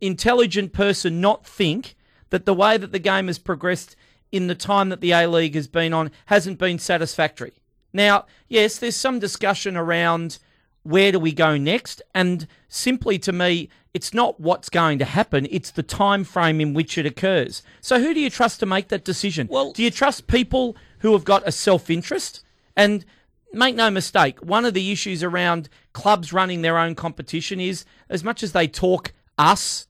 intelligent 0.00 0.72
person 0.72 1.20
not 1.20 1.46
think 1.46 1.94
that 2.30 2.46
the 2.46 2.54
way 2.54 2.76
that 2.76 2.92
the 2.92 2.98
game 2.98 3.26
has 3.26 3.38
progressed 3.38 3.94
in 4.32 4.46
the 4.46 4.54
time 4.54 4.88
that 4.88 5.00
the 5.00 5.12
A 5.12 5.26
League 5.26 5.54
has 5.54 5.68
been 5.68 5.92
on 5.92 6.10
hasn't 6.26 6.58
been 6.58 6.78
satisfactory? 6.78 7.52
Now, 7.92 8.26
yes, 8.48 8.78
there's 8.78 8.96
some 8.96 9.18
discussion 9.18 9.76
around 9.76 10.38
where 10.82 11.12
do 11.12 11.18
we 11.18 11.32
go 11.32 11.56
next, 11.58 12.00
and 12.14 12.46
simply 12.68 13.18
to 13.18 13.32
me, 13.32 13.68
it's 13.98 14.14
not 14.14 14.38
what's 14.38 14.68
going 14.68 15.00
to 15.00 15.04
happen; 15.04 15.48
it's 15.50 15.72
the 15.72 15.82
time 15.82 16.22
frame 16.22 16.60
in 16.60 16.72
which 16.72 16.96
it 16.96 17.04
occurs. 17.04 17.64
So, 17.80 17.98
who 17.98 18.14
do 18.14 18.20
you 18.20 18.30
trust 18.30 18.60
to 18.60 18.66
make 18.66 18.86
that 18.88 19.04
decision? 19.04 19.48
Well- 19.50 19.72
do 19.72 19.82
you 19.82 19.90
trust 19.90 20.28
people 20.28 20.76
who 21.00 21.14
have 21.14 21.24
got 21.24 21.42
a 21.44 21.50
self-interest 21.50 22.44
and 22.76 23.04
make 23.52 23.74
no 23.74 23.90
mistake, 23.90 24.38
one 24.38 24.64
of 24.64 24.72
the 24.72 24.92
issues 24.92 25.24
around 25.24 25.68
clubs 25.92 26.32
running 26.32 26.62
their 26.62 26.78
own 26.78 26.94
competition 26.94 27.58
is 27.58 27.84
as 28.08 28.22
much 28.22 28.44
as 28.44 28.52
they 28.52 28.68
talk 28.68 29.12
us, 29.36 29.88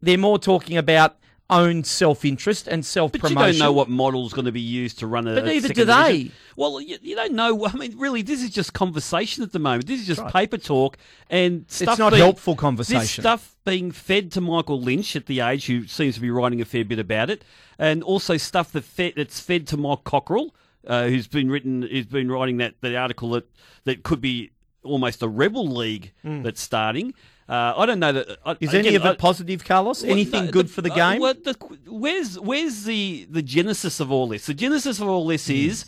they're 0.00 0.16
more 0.16 0.38
talking 0.38 0.76
about 0.76 1.16
own 1.50 1.82
self 1.84 2.24
interest 2.24 2.68
and 2.68 2.84
self 2.84 3.12
promotion. 3.12 3.34
But 3.34 3.46
you 3.46 3.52
don't 3.54 3.66
know 3.66 3.72
what 3.72 3.88
model's 3.88 4.32
going 4.32 4.44
to 4.44 4.52
be 4.52 4.60
used 4.60 4.98
to 4.98 5.06
run 5.06 5.26
a. 5.26 5.34
But 5.34 5.44
neither 5.46 5.68
do 5.68 5.84
they. 5.84 6.12
division. 6.12 6.32
Well, 6.56 6.80
you, 6.80 6.98
you 7.00 7.14
don't 7.16 7.32
know. 7.34 7.66
I 7.66 7.72
mean, 7.74 7.96
really, 7.96 8.22
this 8.22 8.42
is 8.42 8.50
just 8.50 8.72
conversation 8.72 9.42
at 9.42 9.52
the 9.52 9.58
moment. 9.58 9.86
This 9.86 10.00
is 10.00 10.06
just 10.06 10.26
paper 10.28 10.58
talk 10.58 10.98
and 11.30 11.64
stuff. 11.68 11.98
not 11.98 12.10
being- 12.10 12.22
helpful 12.22 12.54
This 12.54 12.88
stuff 13.22 13.56
being 13.64 13.90
fed 13.92 14.32
to 14.32 14.40
Michael 14.40 14.80
Lynch 14.80 15.16
at 15.16 15.26
the 15.26 15.40
age, 15.40 15.66
who 15.66 15.86
seems 15.86 16.16
to 16.16 16.20
be 16.20 16.30
writing 16.30 16.60
a 16.60 16.64
fair 16.64 16.84
bit 16.84 16.98
about 16.98 17.30
it, 17.30 17.44
and 17.78 18.02
also 18.02 18.36
stuff 18.36 18.72
that 18.72 18.84
fed, 18.84 19.14
that's 19.16 19.40
fed 19.40 19.66
to 19.68 19.76
Mike 19.76 20.04
Cockerill, 20.04 20.50
uh, 20.86 21.06
who's 21.06 21.26
been 21.28 21.50
written, 21.50 21.82
who's 21.82 22.06
been 22.06 22.30
writing 22.30 22.58
that 22.58 22.74
the 22.80 22.96
article 22.96 23.30
that 23.30 23.48
that 23.84 24.02
could 24.02 24.20
be 24.20 24.50
almost 24.82 25.22
a 25.22 25.28
rebel 25.28 25.66
league 25.66 26.12
that's 26.22 26.60
starting. 26.60 27.14
Uh, 27.48 27.72
I 27.76 27.86
don't 27.86 27.98
know 27.98 28.12
that. 28.12 28.38
I. 28.44 28.56
Is 28.60 28.70
again, 28.70 28.86
any 28.86 28.94
of 28.96 29.04
I- 29.06 29.12
it 29.12 29.18
positive, 29.18 29.64
Carlos? 29.64 30.04
Anything 30.04 30.46
no, 30.46 30.50
good 30.50 30.66
the- 30.66 30.72
for 30.72 30.82
the 30.82 30.92
uh, 30.92 30.94
game? 31.12 31.20
well, 31.20 31.34
the- 31.34 31.56
where's 31.86 32.38
where's 32.38 32.84
the 32.84 33.26
the 33.30 33.42
genesis 33.42 34.00
of 34.00 34.12
all 34.12 34.28
this? 34.28 34.46
The 34.46 34.54
genesis 34.54 35.00
of 35.00 35.08
all 35.08 35.26
this 35.26 35.46
Hmm. 35.46 35.54
is 35.54 35.84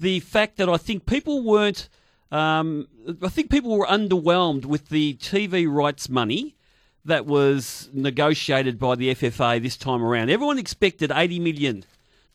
the 0.00 0.20
fact 0.20 0.56
that 0.56 0.68
I 0.68 0.76
think 0.78 1.04
people 1.06 1.42
weren't. 1.42 1.88
Um, 2.30 2.88
I 3.22 3.28
think 3.28 3.50
people 3.50 3.76
were 3.76 3.86
underwhelmed 3.86 4.64
with 4.64 4.88
the 4.88 5.14
TV 5.14 5.66
rights 5.70 6.08
money 6.08 6.56
that 7.04 7.26
was 7.26 7.90
negotiated 7.92 8.78
by 8.78 8.94
the 8.94 9.10
FFA 9.14 9.58
this 9.62 9.76
time 9.76 10.02
around. 10.02 10.30
Everyone 10.30 10.58
expected 10.58 11.12
eighty 11.14 11.38
million 11.38 11.84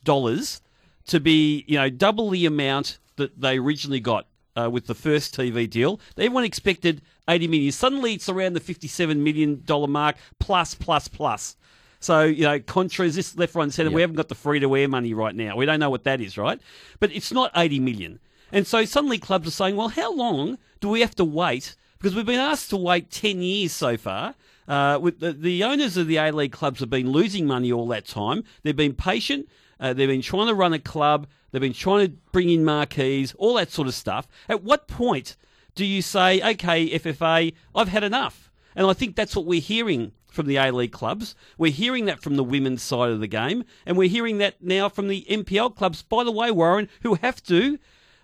dollars 0.04 0.60
to 1.06 1.18
be, 1.18 1.64
you 1.66 1.76
know, 1.78 1.90
double 1.90 2.30
the 2.30 2.46
amount 2.46 2.98
that 3.16 3.40
they 3.40 3.58
originally 3.58 3.98
got 3.98 4.26
uh, 4.56 4.68
with 4.70 4.86
the 4.86 4.94
first 4.94 5.36
TV 5.36 5.68
deal. 5.68 6.00
Everyone 6.16 6.44
expected 6.44 7.02
80 7.28 7.48
million. 7.48 7.72
Suddenly 7.72 8.14
it's 8.14 8.28
around 8.28 8.54
the 8.54 8.60
57 8.60 9.22
million 9.22 9.62
dollar 9.64 9.86
mark 9.86 10.16
plus 10.38 10.74
plus 10.74 11.08
plus. 11.08 11.56
So, 12.00 12.24
you 12.24 12.44
know, 12.44 12.60
Contra 12.60 13.06
is 13.06 13.16
this 13.16 13.36
left, 13.36 13.54
right, 13.54 13.64
and 13.64 13.74
centre. 13.74 13.90
We 13.90 14.02
haven't 14.02 14.16
got 14.16 14.28
the 14.28 14.34
free 14.34 14.60
to 14.60 14.76
air 14.76 14.88
money 14.88 15.14
right 15.14 15.34
now. 15.34 15.56
We 15.56 15.66
don't 15.66 15.80
know 15.80 15.90
what 15.90 16.04
that 16.04 16.20
is, 16.20 16.38
right? 16.38 16.60
But 17.00 17.10
it's 17.12 17.32
not 17.32 17.50
80 17.56 17.80
million. 17.80 18.20
And 18.52 18.66
so 18.66 18.84
suddenly 18.84 19.18
clubs 19.18 19.48
are 19.48 19.52
saying, 19.52 19.76
well, 19.76 19.88
how 19.88 20.14
long 20.14 20.58
do 20.80 20.88
we 20.88 21.00
have 21.00 21.14
to 21.16 21.24
wait? 21.24 21.74
Because 21.98 22.14
we've 22.14 22.24
been 22.24 22.38
asked 22.38 22.70
to 22.70 22.76
wait 22.76 23.10
10 23.10 23.42
years 23.42 23.72
so 23.72 23.96
far. 23.96 24.34
Uh, 24.68 24.98
with 25.00 25.20
the, 25.20 25.32
the 25.32 25.64
owners 25.64 25.96
of 25.96 26.06
the 26.06 26.18
A 26.18 26.30
League 26.30 26.52
clubs 26.52 26.80
have 26.80 26.90
been 26.90 27.10
losing 27.10 27.46
money 27.46 27.72
all 27.72 27.88
that 27.88 28.06
time. 28.06 28.44
They've 28.62 28.76
been 28.76 28.94
patient. 28.94 29.48
Uh, 29.80 29.92
they've 29.92 30.08
been 30.08 30.22
trying 30.22 30.48
to 30.48 30.54
run 30.54 30.72
a 30.72 30.78
club. 30.78 31.26
They've 31.50 31.60
been 31.60 31.72
trying 31.72 32.06
to 32.06 32.12
bring 32.32 32.50
in 32.50 32.64
marquees, 32.64 33.34
all 33.38 33.54
that 33.54 33.70
sort 33.70 33.88
of 33.88 33.94
stuff. 33.94 34.28
At 34.48 34.62
what 34.62 34.88
point 34.88 35.36
do 35.74 35.84
you 35.84 36.02
say, 36.02 36.40
okay, 36.52 36.90
FFA, 36.98 37.54
I've 37.74 37.88
had 37.88 38.04
enough? 38.04 38.50
And 38.74 38.86
I 38.86 38.92
think 38.92 39.16
that's 39.16 39.34
what 39.34 39.46
we're 39.46 39.60
hearing 39.60 40.12
from 40.30 40.46
the 40.46 40.56
A 40.56 40.70
League 40.70 40.92
clubs. 40.92 41.34
We're 41.56 41.72
hearing 41.72 42.04
that 42.06 42.22
from 42.22 42.36
the 42.36 42.44
women's 42.44 42.82
side 42.82 43.10
of 43.10 43.20
the 43.20 43.26
game. 43.26 43.64
And 43.86 43.96
we're 43.96 44.08
hearing 44.08 44.38
that 44.38 44.62
now 44.62 44.88
from 44.88 45.08
the 45.08 45.26
NPL 45.28 45.74
clubs, 45.74 46.02
by 46.02 46.22
the 46.24 46.32
way, 46.32 46.50
Warren, 46.50 46.88
who 47.02 47.14
have 47.14 47.42
to, 47.44 47.78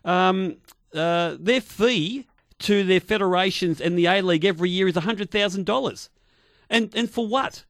um, 0.04 0.56
uh, 0.94 1.36
their 1.40 1.60
fee 1.60 2.26
to 2.60 2.84
their 2.84 3.00
federations 3.00 3.80
and 3.80 3.98
the 3.98 4.06
A 4.06 4.22
League 4.22 4.44
every 4.44 4.70
year 4.70 4.86
is 4.86 4.94
$100,000. 4.94 6.08
And, 6.70 6.94
and 6.94 7.10
for 7.10 7.26
what? 7.26 7.64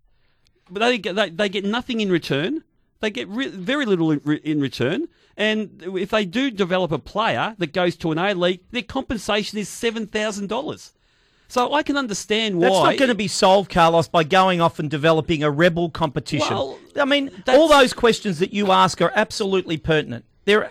But 0.71 0.81
they 0.81 0.99
they, 0.99 1.31
they 1.31 1.49
get 1.49 1.65
nothing 1.65 2.01
in 2.01 2.11
return. 2.11 2.65
They 3.05 3.11
get 3.11 3.29
re- 3.29 3.49
very 3.49 3.85
little 3.85 4.11
in, 4.11 4.21
re- 4.25 4.41
in 4.43 4.61
return. 4.61 5.09
And 5.37 5.83
if 5.97 6.09
they 6.11 6.25
do 6.25 6.51
develop 6.51 6.91
a 6.91 6.99
player 6.99 7.55
that 7.59 7.75
goes 7.75 7.97
to 7.97 8.13
an 8.13 8.19
A 8.19 8.33
League, 8.33 8.61
their 8.71 8.83
compensation 8.83 9.59
is 9.59 9.69
$7,000. 9.69 10.93
So 11.49 11.75
I 11.75 11.83
can 11.83 11.99
understand 11.99 12.59
why. 12.59 12.69
That's 12.69 12.75
not 12.85 12.97
going 12.97 13.09
to 13.11 13.15
be 13.15 13.29
solved, 13.29 13.71
Carlos, 13.71 14.09
by 14.09 14.25
going 14.25 14.63
off 14.63 14.79
and 14.79 14.89
developing 14.91 15.43
a 15.43 15.51
rebel 15.51 15.91
competition. 15.91 16.49
Well, 16.51 16.79
I 16.99 17.05
mean, 17.05 17.31
all 17.49 17.69
those 17.69 17.93
questions 17.93 18.39
that 18.39 18.55
you 18.55 18.73
ask 18.73 19.03
are 19.03 19.13
absolutely 19.15 19.77
pertinent. 19.77 20.25
They're, 20.47 20.71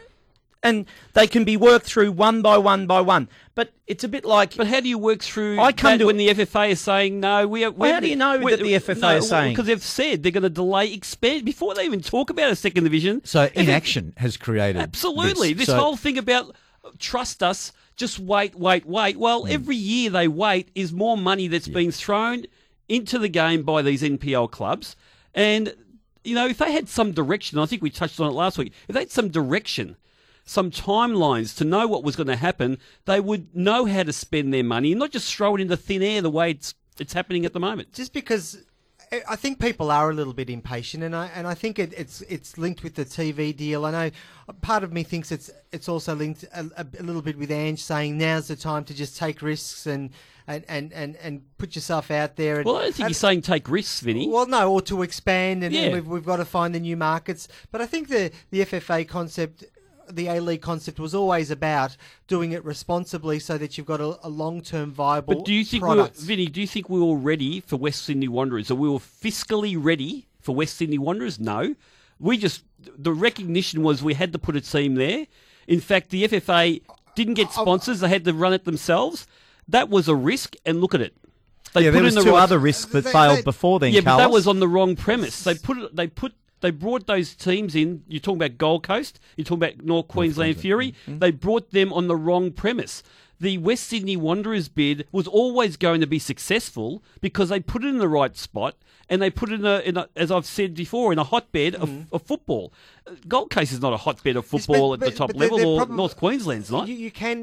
and 0.64 0.86
they 1.14 1.28
can 1.28 1.44
be 1.44 1.58
worked 1.58 1.86
through 1.86 2.12
one 2.14 2.42
by 2.42 2.58
one 2.58 2.88
by 2.88 3.02
one. 3.02 3.28
But 3.56 3.74
it's 3.86 4.04
a 4.04 4.08
bit 4.08 4.26
like 4.26 4.56
But 4.56 4.68
how 4.68 4.80
do 4.80 4.88
you 4.88 4.98
work 4.98 5.22
through 5.22 5.60
I 5.60 5.72
come 5.74 5.92
that 5.92 5.98
to- 6.00 6.06
when 6.06 6.18
the 6.18 6.30
FFA 6.30 6.70
is 6.70 6.80
saying 6.82 7.20
no? 7.20 7.48
We 7.48 7.66
are, 7.66 7.72
Well, 7.72 7.94
how 7.94 8.00
do 8.00 8.08
you 8.08 8.16
know 8.16 8.38
that 8.50 8.60
the 8.60 8.74
FFA 8.76 9.18
is 9.18 9.28
saying? 9.30 9.54
because 9.54 9.68
they've 9.68 9.84
said 9.84 10.24
they're 10.24 10.32
going 10.32 10.44
to 10.44 10.50
delay 10.50 10.92
expand 10.94 11.46
before 11.46 11.76
they 11.76 11.86
even 11.86 12.02
talk 12.02 12.30
about 12.30 12.50
a 12.50 12.56
second 12.56 12.86
division. 12.86 13.22
So 13.26 13.44
If 13.44 13.58
it- 13.58 13.60
inaction 13.64 14.14
has 14.18 14.38
created 14.38 14.82
Absolutely. 14.82 15.54
This, 15.54 15.68
So- 15.68 15.78
whole 15.78 15.98
thing 15.98 16.18
about 16.18 16.56
trust 16.98 17.44
us, 17.44 17.72
just 17.96 18.18
wait, 18.20 18.56
wait, 18.56 18.86
wait. 18.86 19.18
Well, 19.18 19.44
hmm. 19.44 19.52
every 19.52 19.76
year 19.76 20.10
they 20.10 20.28
wait 20.28 20.70
is 20.74 20.92
more 20.92 21.18
money 21.18 21.48
that's 21.48 21.68
being 21.68 21.92
thrown 21.92 22.46
into 22.90 23.20
the 23.20 23.30
game 23.30 23.64
by 23.64 23.82
these 23.82 24.02
NPL 24.02 24.48
clubs. 24.50 24.96
And 25.36 25.76
you 26.24 26.36
know, 26.36 26.48
if 26.48 26.58
they 26.58 26.72
had 26.72 26.88
some 26.88 27.12
direction, 27.12 27.60
I 27.60 27.66
think 27.66 27.82
we 27.82 27.90
touched 27.90 28.20
on 28.20 28.28
it 28.28 28.34
last 28.34 28.58
week. 28.58 28.72
If 28.88 28.94
they 28.94 29.02
had 29.02 29.12
some 29.12 29.28
direction, 29.28 29.98
some 30.46 30.72
timelines 30.72 31.56
to 31.58 31.64
know 31.66 31.88
what 31.88 32.04
was 32.04 32.16
going 32.16 32.28
to 32.28 32.36
happen, 32.36 32.78
they 33.06 33.20
would 33.20 33.56
know 33.56 33.86
how 33.86 34.04
to 34.04 34.14
spend 34.14 34.54
their 34.54 34.64
money 34.64 34.92
and 34.92 35.00
not 35.00 35.12
just 35.12 35.34
throw 35.34 35.56
it 35.56 35.62
into 35.62 35.78
thin 35.78 36.02
air 36.04 36.22
the 36.22 36.30
way 36.30 36.52
it's 36.52 36.74
it's 37.00 37.14
happening 37.14 37.46
at 37.46 37.54
the 37.54 37.60
moment. 37.60 37.92
just 37.94 38.14
because 38.14 38.58
I- 39.12 39.22
I 39.30 39.36
think 39.36 39.60
people 39.60 39.90
are 39.92 40.10
a 40.10 40.14
little 40.14 40.34
bit 40.34 40.50
impatient, 40.50 41.04
and 41.04 41.16
I 41.16 41.28
and 41.36 41.46
I 41.48 41.54
think 41.54 41.78
it, 41.80 41.94
it's 41.96 42.22
it's 42.22 42.58
linked 42.58 42.84
with 42.84 42.96
the 42.96 43.06
TV 43.06 43.56
deal. 43.56 43.86
I 43.86 43.92
know 43.92 44.12
uh, 44.50 44.54
part 44.62 44.84
of 44.84 44.92
me 44.92 45.04
thinks 45.04 45.32
it's 45.32 45.50
it's 45.72 45.88
also 45.88 46.16
linked 46.16 46.44
a, 46.54 46.66
a, 46.78 47.04
little 47.04 47.22
bit 47.22 47.38
with 47.38 47.52
Ange 47.52 47.82
saying 47.82 48.18
now's 48.18 48.48
the 48.48 48.56
time 48.56 48.84
to 48.86 48.94
just 48.94 49.18
take 49.18 49.42
risks 49.42 49.86
and 49.86 50.10
and, 50.46 50.66
and, 50.68 50.92
and, 50.92 51.16
and 51.18 51.42
put 51.58 51.74
yourself 51.74 52.12
out 52.12 52.36
there. 52.36 52.58
And, 52.58 52.66
Well, 52.66 52.76
I 52.78 52.82
don't 52.84 52.92
think 52.96 53.06
and- 53.06 53.10
you're 53.12 53.16
saying 53.16 53.42
take 53.44 53.70
risks, 53.70 54.02
Vinny. 54.02 54.28
Well, 54.28 54.46
no, 54.46 54.72
or 54.74 54.82
to 54.82 55.02
expand, 55.04 55.64
and, 55.64 55.74
and 55.74 55.94
we've, 55.94 56.08
we've 56.08 56.26
got 56.26 56.38
to 56.38 56.46
find 56.46 56.76
the 56.76 56.82
new 56.82 56.98
markets. 56.98 57.48
But 57.72 57.80
I 57.82 57.86
think 57.86 58.10
the 58.10 58.30
the 58.52 58.62
FFA 58.66 59.08
concept, 59.08 59.64
the 60.12 60.28
A 60.28 60.40
League 60.40 60.62
concept, 60.62 61.00
was 61.00 61.16
always 61.16 61.52
about 61.52 61.98
doing 62.28 62.52
it 62.52 62.64
responsibly, 62.64 63.40
so 63.40 63.58
that 63.58 63.78
you've 63.78 63.88
got 63.88 64.02
a, 64.02 64.18
a 64.24 64.30
long 64.30 64.62
term 64.62 64.92
viable. 64.92 65.36
But 65.36 65.46
do 65.46 65.54
you 65.54 65.64
think 65.64 65.86
we 65.86 65.96
were. 65.96 66.10
Vinny? 66.14 66.48
Do 66.48 66.62
you 66.62 66.68
think 66.68 66.90
we 66.90 67.00
were 67.00 67.16
ready 67.16 67.60
for 67.62 67.78
West 67.78 68.04
Sydney 68.04 68.28
Wanderers? 68.28 68.72
Are 68.72 68.76
we 68.76 68.90
were 68.90 69.00
fiscally 69.00 69.76
ready 69.78 70.28
for 70.40 70.54
West 70.56 70.78
Sydney 70.78 70.98
Wanderers? 70.98 71.40
No, 71.40 71.76
we 72.20 72.38
just 72.38 72.64
the 72.80 73.14
recognition 73.14 73.84
was 73.84 74.04
we 74.04 74.14
had 74.14 74.34
to 74.34 74.40
put 74.40 74.56
a 74.56 74.62
team 74.62 74.96
there. 74.96 75.28
In 75.68 75.80
fact, 75.80 76.10
the 76.10 76.28
FFA 76.28 76.82
didn't 77.16 77.36
get 77.36 77.48
oh, 77.48 77.54
oh. 77.58 77.62
sponsors; 77.64 78.00
they 78.00 78.10
had 78.10 78.26
to 78.26 78.34
run 78.34 78.54
it 78.54 78.66
themselves. 78.66 79.28
That 79.68 79.90
was 79.90 80.08
a 80.08 80.16
risk, 80.16 80.56
and 80.66 80.82
look 80.82 80.94
at 80.94 81.02
it. 81.02 81.16
They 81.74 81.86
yeah, 81.86 81.92
there 81.92 82.02
put 82.02 82.06
was 82.06 82.18
in 82.18 82.24
two 82.24 82.32
right- 82.32 82.44
other 82.44 82.60
risks 82.60 82.92
that 82.92 83.04
They- 83.06 83.12
failed 83.12 83.40
they- 83.40 83.44
before 83.44 83.80
then. 83.80 83.94
Yeah, 83.94 84.02
but 84.02 84.18
that 84.18 84.32
was 84.32 84.48
on 84.48 84.60
the 84.60 84.68
wrong 84.68 84.96
premise. 84.96 85.44
They 85.44 85.56
put 85.56 85.78
it. 85.78 85.96
They 85.96 86.08
put. 86.08 86.34
They 86.64 86.72
brought 86.72 87.08
those 87.08 87.36
teams 87.36 87.76
in. 87.76 88.04
You're 88.08 88.22
talking 88.22 88.42
about 88.42 88.58
Gold 88.58 88.84
Coast. 88.84 89.20
You're 89.36 89.44
talking 89.44 89.64
about 89.64 89.86
North 89.86 90.08
Queensland 90.08 90.56
Fury. 90.56 90.96
Mm-hmm. 91.06 91.20
They 91.20 91.32
brought 91.32 91.72
them 91.72 91.92
on 91.92 92.08
the 92.08 92.16
wrong 92.16 92.54
premise. 92.54 93.04
The 93.44 93.58
West 93.58 93.90
Sydney 93.90 94.16
Wanderers 94.16 94.70
bid 94.70 95.06
was 95.12 95.28
always 95.28 95.76
going 95.76 96.00
to 96.00 96.08
be 96.08 96.18
successful 96.18 97.04
because 97.20 97.50
they 97.50 97.60
put 97.60 97.84
it 97.84 97.90
in 97.90 97.98
the 97.98 98.08
right 98.08 98.38
spot 98.38 98.76
and 99.10 99.22
they 99.22 99.30
put 99.30 99.52
it 99.52 99.60
in 99.60 99.66
a, 99.66 99.80
in 99.80 99.98
a 99.98 100.08
as 100.16 100.32
I've 100.32 100.46
said 100.46 100.74
before, 100.76 101.12
in 101.12 101.20
a 101.20 101.26
hotbed 101.26 101.76
of, 101.76 101.90
of 102.14 102.22
football. 102.22 102.72
Gold 103.28 103.50
Coast 103.50 103.74
is 103.74 103.82
not 103.82 103.92
a 103.92 103.98
hotbed 103.98 104.38
of 104.38 104.46
Yes, 104.46 104.50
football 104.66 104.92
but- 104.92 104.94
at 104.94 105.00
the 105.02 105.06
but- 105.12 105.18
top 105.18 105.28
but 105.28 105.34
the- 105.34 105.44
level, 105.44 105.58
the 105.58 105.66
or 105.66 105.78
problem- 105.80 105.98
North 105.98 106.16
Queensland's 106.16 106.72
not. 106.72 106.88
You, 106.88 106.96
you 106.96 107.12
can. 107.12 107.36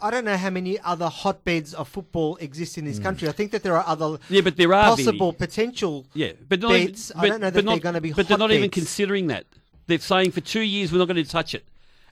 I 0.00 0.10
don't 0.10 0.24
know 0.24 0.38
how 0.38 0.48
many 0.48 0.80
other 0.80 1.08
hotbeds 1.10 1.74
of 1.74 1.86
football 1.86 2.36
exist 2.36 2.78
in 2.78 2.86
this 2.86 2.98
country. 2.98 3.28
I 3.28 3.32
think 3.32 3.50
that 3.50 3.62
there 3.62 3.76
are 3.76 3.84
other. 3.86 4.06
Mm. 4.06 4.20
Yeah, 4.30 4.40
but 4.40 4.56
there 4.56 4.72
are, 4.72 4.96
possible 4.96 5.34
potential. 5.34 6.06
Yeah, 6.14 6.32
but 6.48 6.60
not 6.60 6.70
beds. 6.70 7.12
Even, 7.14 7.20
I 7.22 7.28
don't 7.28 7.40
know 7.42 7.50
that 7.50 7.62
they're 7.62 7.78
going 7.78 7.94
to 7.94 8.00
be. 8.00 8.12
But 8.14 8.26
they're 8.26 8.38
not 8.38 8.52
even 8.52 8.70
considering 8.70 9.26
that. 9.26 9.44
They're 9.86 9.98
saying 9.98 10.30
for 10.30 10.40
two 10.40 10.60
years 10.62 10.92
we're 10.92 10.98
not 10.98 11.08
going 11.08 11.22
to 11.22 11.30
touch 11.30 11.54
it. 11.54 11.66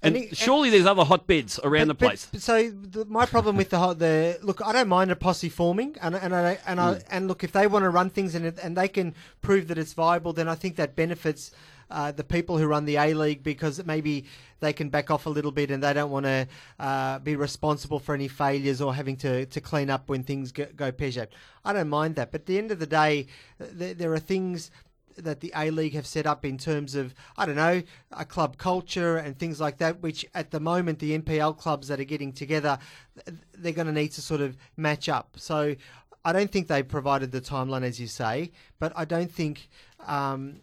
And, 0.04 0.16
And 0.16 0.36
surely 0.36 0.70
there's 0.70 0.86
other 0.86 1.04
hotbeds 1.04 1.58
around 1.64 1.88
the 1.88 1.94
place. 1.94 2.28
but- 2.30 2.40
so 2.42 2.70
the, 2.70 3.04
my 3.06 3.26
problem 3.26 3.56
with 3.56 3.70
the 3.70 3.78
hot- 3.78 3.98
the 3.98 4.38
look, 4.42 4.60
I 4.64 4.72
don't 4.72 4.88
mind 4.88 5.10
a 5.10 5.16
posse 5.16 5.48
forming, 5.48 5.96
and 6.02 6.14
and 6.14 6.34
I, 6.34 6.58
and 6.66 6.80
I, 6.80 6.94
Mm. 6.94 7.04
and 7.10 7.28
look 7.28 7.42
if 7.44 7.52
they 7.52 7.66
want 7.66 7.84
to 7.84 7.90
run 7.90 8.10
things 8.10 8.34
and 8.34 8.44
and 8.64 8.76
they 8.76 8.88
can 8.88 9.14
prove 9.42 9.68
that 9.68 9.78
it's 9.78 9.92
viable, 9.94 10.32
then 10.32 10.48
I 10.48 10.54
think 10.54 10.76
that 10.76 10.94
benefits. 10.94 11.50
Uh, 11.90 12.10
the 12.10 12.24
people 12.24 12.56
who 12.56 12.66
run 12.66 12.86
the 12.86 12.96
A 12.96 13.12
League 13.12 13.42
because 13.44 13.84
maybe 13.84 14.24
they 14.58 14.72
can 14.72 14.88
back 14.88 15.10
off 15.10 15.26
a 15.26 15.30
little 15.30 15.52
bit 15.52 15.70
and 15.70 15.82
they 15.82 15.92
don't 15.92 16.10
want 16.10 16.24
to 16.24 16.48
uh, 16.80 17.18
be 17.18 17.36
responsible 17.36 17.98
for 18.00 18.14
any 18.14 18.26
failures 18.26 18.80
or 18.80 18.94
having 18.94 19.16
to, 19.18 19.44
to 19.46 19.60
clean 19.60 19.90
up 19.90 20.08
when 20.08 20.22
things 20.24 20.50
go, 20.50 20.64
go 20.74 20.90
pear 20.90 21.12
shaped. 21.12 21.34
I 21.62 21.74
don't 21.74 21.90
mind 21.90 22.16
that, 22.16 22.32
but 22.32 22.40
at 22.40 22.46
the 22.46 22.56
end 22.56 22.70
of 22.72 22.78
the 22.78 22.86
day, 22.86 23.26
there, 23.58 23.92
there 23.92 24.12
are 24.14 24.18
things 24.18 24.70
that 25.16 25.40
the 25.40 25.52
A 25.54 25.70
League 25.70 25.94
have 25.94 26.06
set 26.06 26.26
up 26.26 26.44
in 26.44 26.58
terms 26.58 26.94
of 26.94 27.14
I 27.36 27.46
don't 27.46 27.56
know 27.56 27.82
a 28.12 28.24
club 28.24 28.56
culture 28.56 29.16
and 29.16 29.38
things 29.38 29.60
like 29.60 29.78
that, 29.78 30.00
which 30.02 30.24
at 30.34 30.50
the 30.50 30.60
moment 30.60 30.98
the 30.98 31.18
NPL 31.18 31.56
clubs 31.58 31.88
that 31.88 32.00
are 32.00 32.04
getting 32.04 32.32
together, 32.32 32.78
they're 33.56 33.72
going 33.72 33.86
to 33.86 33.92
need 33.92 34.12
to 34.12 34.22
sort 34.22 34.40
of 34.40 34.56
match 34.76 35.08
up. 35.08 35.36
So 35.38 35.74
I 36.24 36.32
don't 36.32 36.50
think 36.50 36.68
they 36.68 36.82
provided 36.82 37.32
the 37.32 37.40
timeline 37.40 37.82
as 37.82 38.00
you 38.00 38.06
say, 38.06 38.52
but 38.78 38.92
I 38.96 39.04
don't 39.04 39.30
think. 39.30 39.68
Um, 40.06 40.60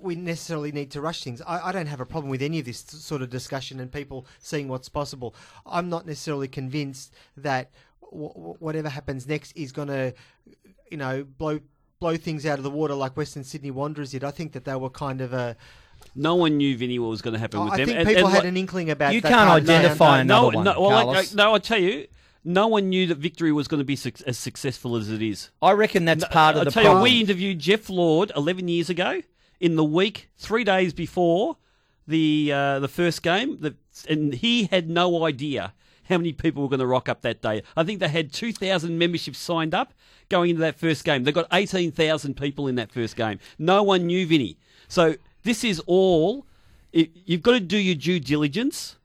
we, 0.00 0.14
necessarily 0.16 0.70
need 0.70 0.90
to 0.90 1.00
rush 1.00 1.24
things. 1.24 1.40
I, 1.42 1.68
I 1.68 1.72
don't 1.72 1.86
have 1.86 2.00
a 2.00 2.06
problem 2.06 2.30
with 2.30 2.42
any 2.42 2.58
of 2.58 2.66
this 2.66 2.80
sort 2.80 3.22
of 3.22 3.30
discussion 3.30 3.80
and 3.80 3.90
people 3.90 4.26
seeing 4.38 4.68
what's 4.68 4.88
possible. 4.88 5.34
I'm 5.64 5.88
not 5.88 6.06
necessarily 6.06 6.48
convinced 6.48 7.14
that 7.38 7.70
w- 8.02 8.56
whatever 8.58 8.88
happens 8.88 9.26
next 9.26 9.56
is 9.56 9.72
going 9.72 9.88
to, 9.88 10.14
you 10.90 10.98
know, 10.98 11.24
blow 11.24 11.60
blow 12.00 12.16
things 12.16 12.44
out 12.46 12.58
of 12.58 12.64
the 12.64 12.70
water 12.70 12.94
like 12.94 13.16
Western 13.16 13.44
Sydney 13.44 13.70
Wanderers 13.70 14.10
did. 14.10 14.24
I 14.24 14.30
think 14.30 14.52
that 14.52 14.64
they 14.64 14.74
were 14.76 14.90
kind 14.90 15.20
of 15.20 15.32
a. 15.32 15.56
No 16.14 16.34
one 16.34 16.56
knew 16.58 16.76
Vinny 16.76 16.98
what 16.98 17.08
was 17.08 17.22
going 17.22 17.34
to 17.34 17.40
happen 17.40 17.64
with 17.64 17.72
I 17.74 17.76
them. 17.78 17.86
think 17.86 17.98
And- 18.00 18.08
people 18.08 18.24
and 18.26 18.32
had 18.34 18.38
like- 18.40 18.48
an 18.48 18.56
inkling 18.56 18.90
about. 18.90 19.14
You 19.14 19.20
that 19.22 19.28
can't 19.28 19.48
part 19.48 19.62
of 19.62 19.68
identify 19.70 20.22
no, 20.22 20.50
another 20.50 20.56
one, 20.56 20.64
no, 20.64 20.80
well, 20.80 20.90
like, 20.90 21.04
Carlos. 21.06 21.34
no, 21.34 21.54
I 21.54 21.58
tell 21.58 21.78
you, 21.78 22.06
no 22.44 22.66
one 22.68 22.88
knew 22.90 23.06
that 23.06 23.18
victory 23.18 23.52
was 23.52 23.68
going 23.68 23.78
to 23.78 23.84
be 23.84 23.96
suc 23.96 24.20
as 24.26 24.36
successful 24.38 24.96
as 24.96 25.08
it 25.08 25.22
is. 25.22 25.50
I 25.62 25.72
reckon 25.72 26.04
that's 26.04 26.24
part 26.26 26.56
of 26.56 26.60
the 26.60 26.60
I 26.62 26.64
the 26.64 26.70
tell 26.72 26.82
problem. 26.84 27.06
you, 27.06 27.12
we 27.14 27.20
interviewed 27.20 27.58
Geoff 27.58 27.88
Lord 27.88 28.32
11 28.36 28.68
years 28.68 28.90
ago 28.90 29.22
in 29.60 29.76
the 29.76 29.84
week, 29.84 30.28
three 30.36 30.62
days 30.64 30.92
before 30.92 31.56
the 32.06 32.50
uh, 32.52 32.80
the 32.80 32.88
first 32.88 33.22
game, 33.22 33.58
the, 33.60 33.74
and 34.08 34.34
he 34.34 34.64
had 34.64 34.90
no 34.90 35.24
idea 35.24 35.72
how 36.08 36.18
many 36.18 36.32
people 36.32 36.62
were 36.62 36.68
going 36.68 36.80
to 36.80 36.86
rock 36.86 37.08
up 37.08 37.22
that 37.22 37.42
day. 37.42 37.62
I 37.76 37.84
think 37.84 38.00
they 38.00 38.08
had 38.08 38.32
2,000 38.32 38.98
memberships 38.98 39.38
signed 39.38 39.74
up 39.74 39.94
going 40.28 40.50
into 40.50 40.60
that 40.60 40.78
first 40.78 41.04
game. 41.04 41.24
They 41.24 41.32
got 41.32 41.46
18,000 41.52 42.36
people 42.36 42.66
in 42.66 42.74
that 42.76 42.92
first 42.92 43.16
game. 43.16 43.38
No 43.58 43.82
one 43.82 44.06
knew 44.06 44.26
Vinny. 44.26 44.58
So 44.88 45.16
this 45.42 45.64
is 45.64 45.80
all. 45.86 46.46
You've 46.92 47.42
got 47.42 47.52
to 47.52 47.60
do 47.60 47.76
your 47.76 47.96
due 47.96 48.20
diligence, 48.20 48.96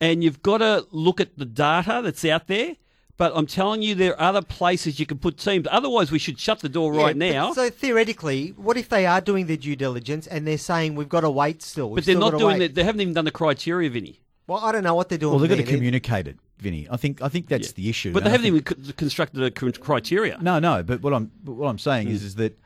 and 0.00 0.24
you've 0.24 0.42
got 0.42 0.58
to 0.58 0.86
look 0.90 1.20
at 1.20 1.36
the 1.36 1.44
data 1.44 2.00
that's 2.02 2.24
out 2.24 2.46
there. 2.46 2.76
But 3.16 3.32
I'm 3.36 3.46
telling 3.46 3.82
you, 3.82 3.94
there 3.94 4.14
are 4.20 4.28
other 4.28 4.42
places 4.42 4.98
you 4.98 5.06
can 5.06 5.18
put 5.18 5.38
teams. 5.38 5.68
Otherwise, 5.70 6.10
we 6.10 6.18
should 6.18 6.40
shut 6.40 6.60
the 6.60 6.68
door 6.68 6.92
Yeah, 6.94 7.02
right 7.02 7.16
now. 7.16 7.52
So 7.52 7.70
theoretically, 7.70 8.48
what 8.56 8.76
if 8.76 8.88
they 8.88 9.06
are 9.06 9.20
doing 9.20 9.46
their 9.46 9.56
due 9.56 9.76
diligence 9.76 10.26
and 10.26 10.46
they're 10.46 10.58
saying 10.58 10.96
we've 10.96 11.08
got 11.08 11.20
to 11.20 11.30
wait 11.30 11.62
still? 11.62 11.90
We've 11.90 11.96
but 11.96 12.06
they're 12.06 12.18
not 12.18 12.38
doing 12.38 12.60
it. 12.60 12.74
They 12.74 12.82
haven't 12.82 13.00
even 13.02 13.14
done 13.14 13.24
the 13.24 13.30
criteria, 13.30 13.88
Vinny. 13.88 14.18
Well, 14.46 14.58
I 14.58 14.72
don't 14.72 14.84
know 14.84 14.94
what 14.94 15.08
they're 15.08 15.18
doing. 15.18 15.32
Well, 15.32 15.40
they've 15.40 15.48
got 15.48 15.56
to 15.56 15.62
communicate 15.62 16.28
it, 16.28 16.36
Vinny. 16.58 16.86
I 16.90 16.96
think 16.96 17.22
I 17.22 17.28
think 17.28 17.48
that's 17.48 17.72
the 17.72 17.88
issue. 17.88 18.12
But 18.12 18.24
they 18.24 18.30
haven't 18.30 18.52
think- 18.52 18.70
even 18.78 18.92
constructed 18.94 19.42
a 19.42 19.50
criteria. 19.50 20.38
No, 20.40 20.58
no. 20.58 20.82
But 20.82 21.02
what 21.02 21.14
I'm 21.14 21.30
but 21.42 21.52
what 21.54 21.68
I'm 21.68 21.78
saying 21.78 22.08
Hmm. 22.08 22.12
is 22.14 22.22
is 22.22 22.34
that 22.36 22.58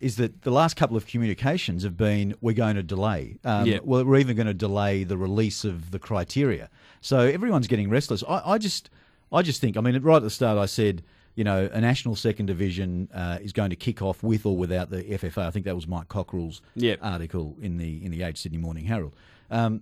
is 0.00 0.16
that 0.16 0.42
the 0.42 0.50
last 0.50 0.76
couple 0.76 0.96
of 0.96 1.06
communications 1.06 1.82
have 1.82 1.96
been 1.96 2.34
we're 2.40 2.52
going 2.54 2.76
to 2.76 2.82
delay. 2.82 3.38
Um, 3.44 3.66
Yeah. 3.66 3.78
Well, 3.82 4.04
we're 4.04 4.18
even 4.18 4.36
going 4.36 4.46
to 4.48 4.54
delay 4.54 5.02
the 5.04 5.16
release 5.16 5.64
of 5.64 5.90
the 5.92 5.98
criteria. 5.98 6.68
So 7.00 7.18
everyone's 7.20 7.66
getting 7.68 7.88
restless. 7.90 8.22
I, 8.28 8.42
I 8.52 8.58
just 8.58 8.90
I 9.32 9.42
just 9.42 9.60
think. 9.60 9.76
I 9.76 9.80
mean, 9.80 10.00
right 10.02 10.16
at 10.16 10.22
the 10.22 10.30
start, 10.30 10.58
I 10.58 10.66
said. 10.66 11.02
You 11.36 11.42
know, 11.42 11.68
a 11.72 11.80
national 11.80 12.14
second 12.14 12.46
division 12.46 13.08
uh, 13.12 13.38
is 13.42 13.52
going 13.52 13.70
to 13.70 13.74
kick 13.74 14.00
off 14.02 14.22
with 14.22 14.46
or 14.46 14.56
without 14.56 14.90
the 14.90 15.02
FFA. 15.02 15.38
I 15.38 15.50
think 15.50 15.64
that 15.64 15.74
was 15.74 15.88
Mike 15.88 16.06
Cockerill's 16.06 16.62
Yeah. 16.76 16.94
article 17.02 17.56
in 17.60 17.76
the 17.76 18.04
in 18.04 18.12
the 18.12 18.22
Age 18.22 18.38
Sydney 18.40 18.58
Morning 18.58 18.84
Herald. 18.84 19.14
Um, 19.50 19.80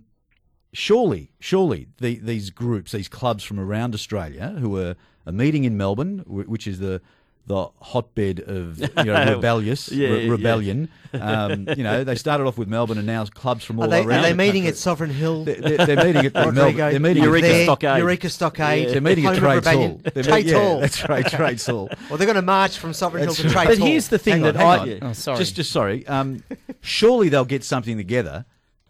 surely, 0.73 1.31
surely 1.39 1.87
the, 1.99 2.15
these 2.19 2.49
groups, 2.49 2.91
these 2.91 3.07
clubs 3.07 3.43
from 3.43 3.59
around 3.59 3.93
Australia 3.93 4.49
who 4.59 4.77
are, 4.77 4.95
are 5.25 5.31
meeting 5.33 5.63
in 5.63 5.77
Melbourne, 5.77 6.23
which 6.27 6.67
is 6.67 6.79
the 6.79 7.01
the 7.45 7.67
hotbed 7.81 8.39
of 8.39 8.79
you 8.79 9.03
know, 9.03 9.33
rebellious 9.35 9.91
Yeah, 9.91 10.07
re- 10.11 10.25
yeah. 10.27 10.31
rebellion. 10.31 10.87
Um, 11.11 11.67
you 11.75 11.83
know, 11.83 12.05
they 12.05 12.15
started 12.15 12.45
off 12.47 12.57
with 12.57 12.69
Melbourne, 12.69 12.97
and 12.97 13.05
now 13.05 13.25
clubs 13.25 13.65
from 13.65 13.79
all 13.79 13.85
Are 13.85 13.89
they, 13.89 13.99
around. 14.01 14.19
are 14.19 14.21
they 14.21 14.29
the 14.29 14.35
meeting 14.37 14.61
country. 14.61 14.67
at 14.69 14.77
Sovereign 14.77 15.09
Hill? 15.09 15.43
They're, 15.43 15.55
they're- 15.59 15.85
they're 15.85 16.05
meeting 16.05 16.25
at 16.27 16.33
Rodrigo, 16.35 16.51
Melbourne. 16.53 16.75
They're 16.77 16.99
meeting 17.01 17.23
Eureka 17.23 17.45
there, 17.47 17.63
Stockade. 17.65 17.97
Eureka 17.97 18.29
Stockade. 18.29 18.89
they're 18.91 19.01
meeting 19.01 19.25
Home 19.25 19.33
of 19.33 19.39
Trades 19.41 19.67
Hall. 19.67 20.01
They're 20.13 20.23
Trades 20.23 20.51
yeah, 20.51 20.57
Hall. 20.57 20.79
that's 20.79 21.09
right, 21.09 21.25
Trades 21.27 21.65
Hall. 21.67 21.89
Well, 22.09 22.17
they're 22.17 22.27
going 22.27 22.35
to 22.37 22.41
march 22.41 22.77
from 22.77 22.93
Sovereign 22.93 23.23
Hill 23.25 23.33
to 23.33 23.43
right. 23.49 23.65
Trades 23.65 23.79
But 23.81 23.87
here's 23.89 24.07
the 24.07 24.19
thing 24.19 24.41
Hang 24.41 24.53
that 24.53 24.55
hang 24.55 24.65
I. 24.65 24.77
on. 24.93 24.99
Oh, 25.09 25.13
sorry. 25.13 25.37
Just, 25.39 25.55
just 25.57 25.71
sorry. 25.71 26.07
Um, 26.07 26.41
surely 26.79 27.27
they'll 27.27 27.43
get 27.43 27.65
something 27.65 27.97
together, 27.97 28.45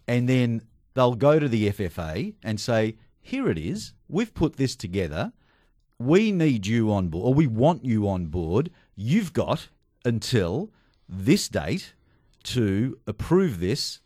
and 0.08 0.30
then 0.30 0.62
they'll 0.94 1.16
go 1.16 1.40
to 1.40 1.48
the 1.48 1.70
FFA 1.70 2.34
and 2.44 2.60
say, 2.60 2.96
"Here 3.22 3.50
it 3.50 3.58
is. 3.58 3.94
We've 4.08 4.34
put 4.34 4.58
this 4.58 4.76
together. 4.76 5.34
We 6.00 6.32
need 6.32 6.68
you 6.68 6.92
on 6.92 7.08
board, 7.08 7.26
or 7.26 7.34
we 7.34 7.48
want 7.48 7.86
you 7.86 8.08
on 8.08 8.28
board. 8.28 8.72
You've 8.96 9.34
got 9.34 9.70
until 10.04 10.72
this 11.08 11.48
date 11.48 11.94
to 12.44 12.98
approve 13.08 13.60
this." 13.60 14.00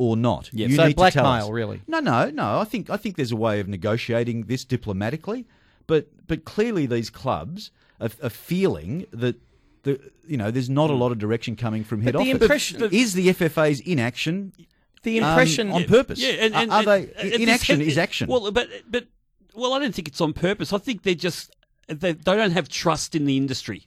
Or 0.00 0.16
not. 0.16 0.48
Yeah, 0.52 0.68
you 0.68 0.76
so 0.76 0.86
need 0.86 0.94
blackmail, 0.94 1.50
really. 1.50 1.82
No, 1.88 1.98
no, 1.98 2.30
no. 2.30 2.60
I 2.60 2.64
think 2.64 2.88
I 2.88 2.96
think 2.96 3.16
there's 3.16 3.32
a 3.32 3.36
way 3.36 3.58
of 3.58 3.66
negotiating 3.66 4.44
this 4.44 4.64
diplomatically, 4.64 5.44
but 5.88 6.06
but 6.28 6.44
clearly 6.44 6.86
these 6.86 7.10
clubs 7.10 7.72
are, 8.00 8.10
are 8.22 8.30
feeling 8.30 9.06
that 9.10 9.40
the 9.82 10.00
you 10.26 10.36
know 10.36 10.50
there's 10.50 10.70
not 10.70 10.90
a 10.90 10.92
hmm. 10.92 11.00
lot 11.00 11.12
of 11.12 11.18
direction 11.18 11.56
coming 11.56 11.84
from 11.84 12.02
head 12.02 12.12
But 12.12 12.24
the 12.24 12.30
office. 12.32 12.42
impression- 12.42 12.88
is 12.92 13.14
the 13.14 13.28
FFA's 13.28 13.80
inaction 13.80 14.52
the 15.02 15.20
um, 15.20 15.28
impression. 15.28 15.70
on 15.70 15.84
purpose. 15.84 16.18
Yeah, 16.18 16.30
and, 16.30 16.54
and, 16.54 16.70
are, 16.70 16.80
are 16.80 16.84
they 16.84 17.02
and- 17.16 17.32
and 17.32 17.42
inaction 17.42 17.80
is 17.80 17.98
action? 17.98 18.28
Well, 18.28 18.50
but 18.50 18.68
but 18.88 19.06
well, 19.54 19.72
I 19.72 19.78
don't 19.78 19.94
think 19.94 20.08
it's 20.08 20.20
on 20.20 20.32
purpose. 20.32 20.72
I 20.72 20.78
think 20.78 21.02
they're 21.02 21.14
just 21.14 21.54
they, 21.88 22.12
they 22.12 22.36
don't 22.36 22.52
have 22.52 22.68
trust 22.68 23.14
in 23.14 23.24
the 23.24 23.36
industry. 23.36 23.86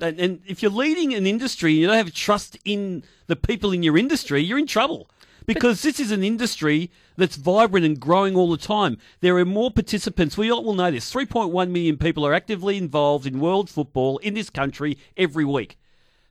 And, 0.00 0.20
and 0.20 0.40
if 0.46 0.62
you're 0.62 0.70
leading 0.70 1.14
an 1.14 1.26
industry 1.26 1.72
and 1.72 1.80
you 1.80 1.86
don't 1.86 1.96
have 1.96 2.12
trust 2.12 2.58
in 2.64 3.02
the 3.28 3.36
people 3.36 3.72
in 3.72 3.82
your 3.82 3.96
industry, 3.96 4.42
you're 4.42 4.58
in 4.58 4.66
trouble. 4.66 5.08
Because 5.46 5.82
this 5.82 6.00
is 6.00 6.10
an 6.10 6.24
industry 6.24 6.90
that's 7.16 7.36
vibrant 7.36 7.86
and 7.86 8.00
growing 8.00 8.34
all 8.34 8.50
the 8.50 8.56
time. 8.56 8.98
There 9.20 9.36
are 9.38 9.44
more 9.44 9.70
participants. 9.70 10.36
We 10.36 10.50
all 10.50 10.64
will 10.64 10.74
know 10.74 10.90
this. 10.90 11.12
3.1 11.12 11.70
million 11.70 11.96
people 11.96 12.26
are 12.26 12.34
actively 12.34 12.76
involved 12.76 13.26
in 13.26 13.38
world 13.38 13.70
football 13.70 14.18
in 14.18 14.34
this 14.34 14.50
country 14.50 14.98
every 15.16 15.44
week. 15.44 15.78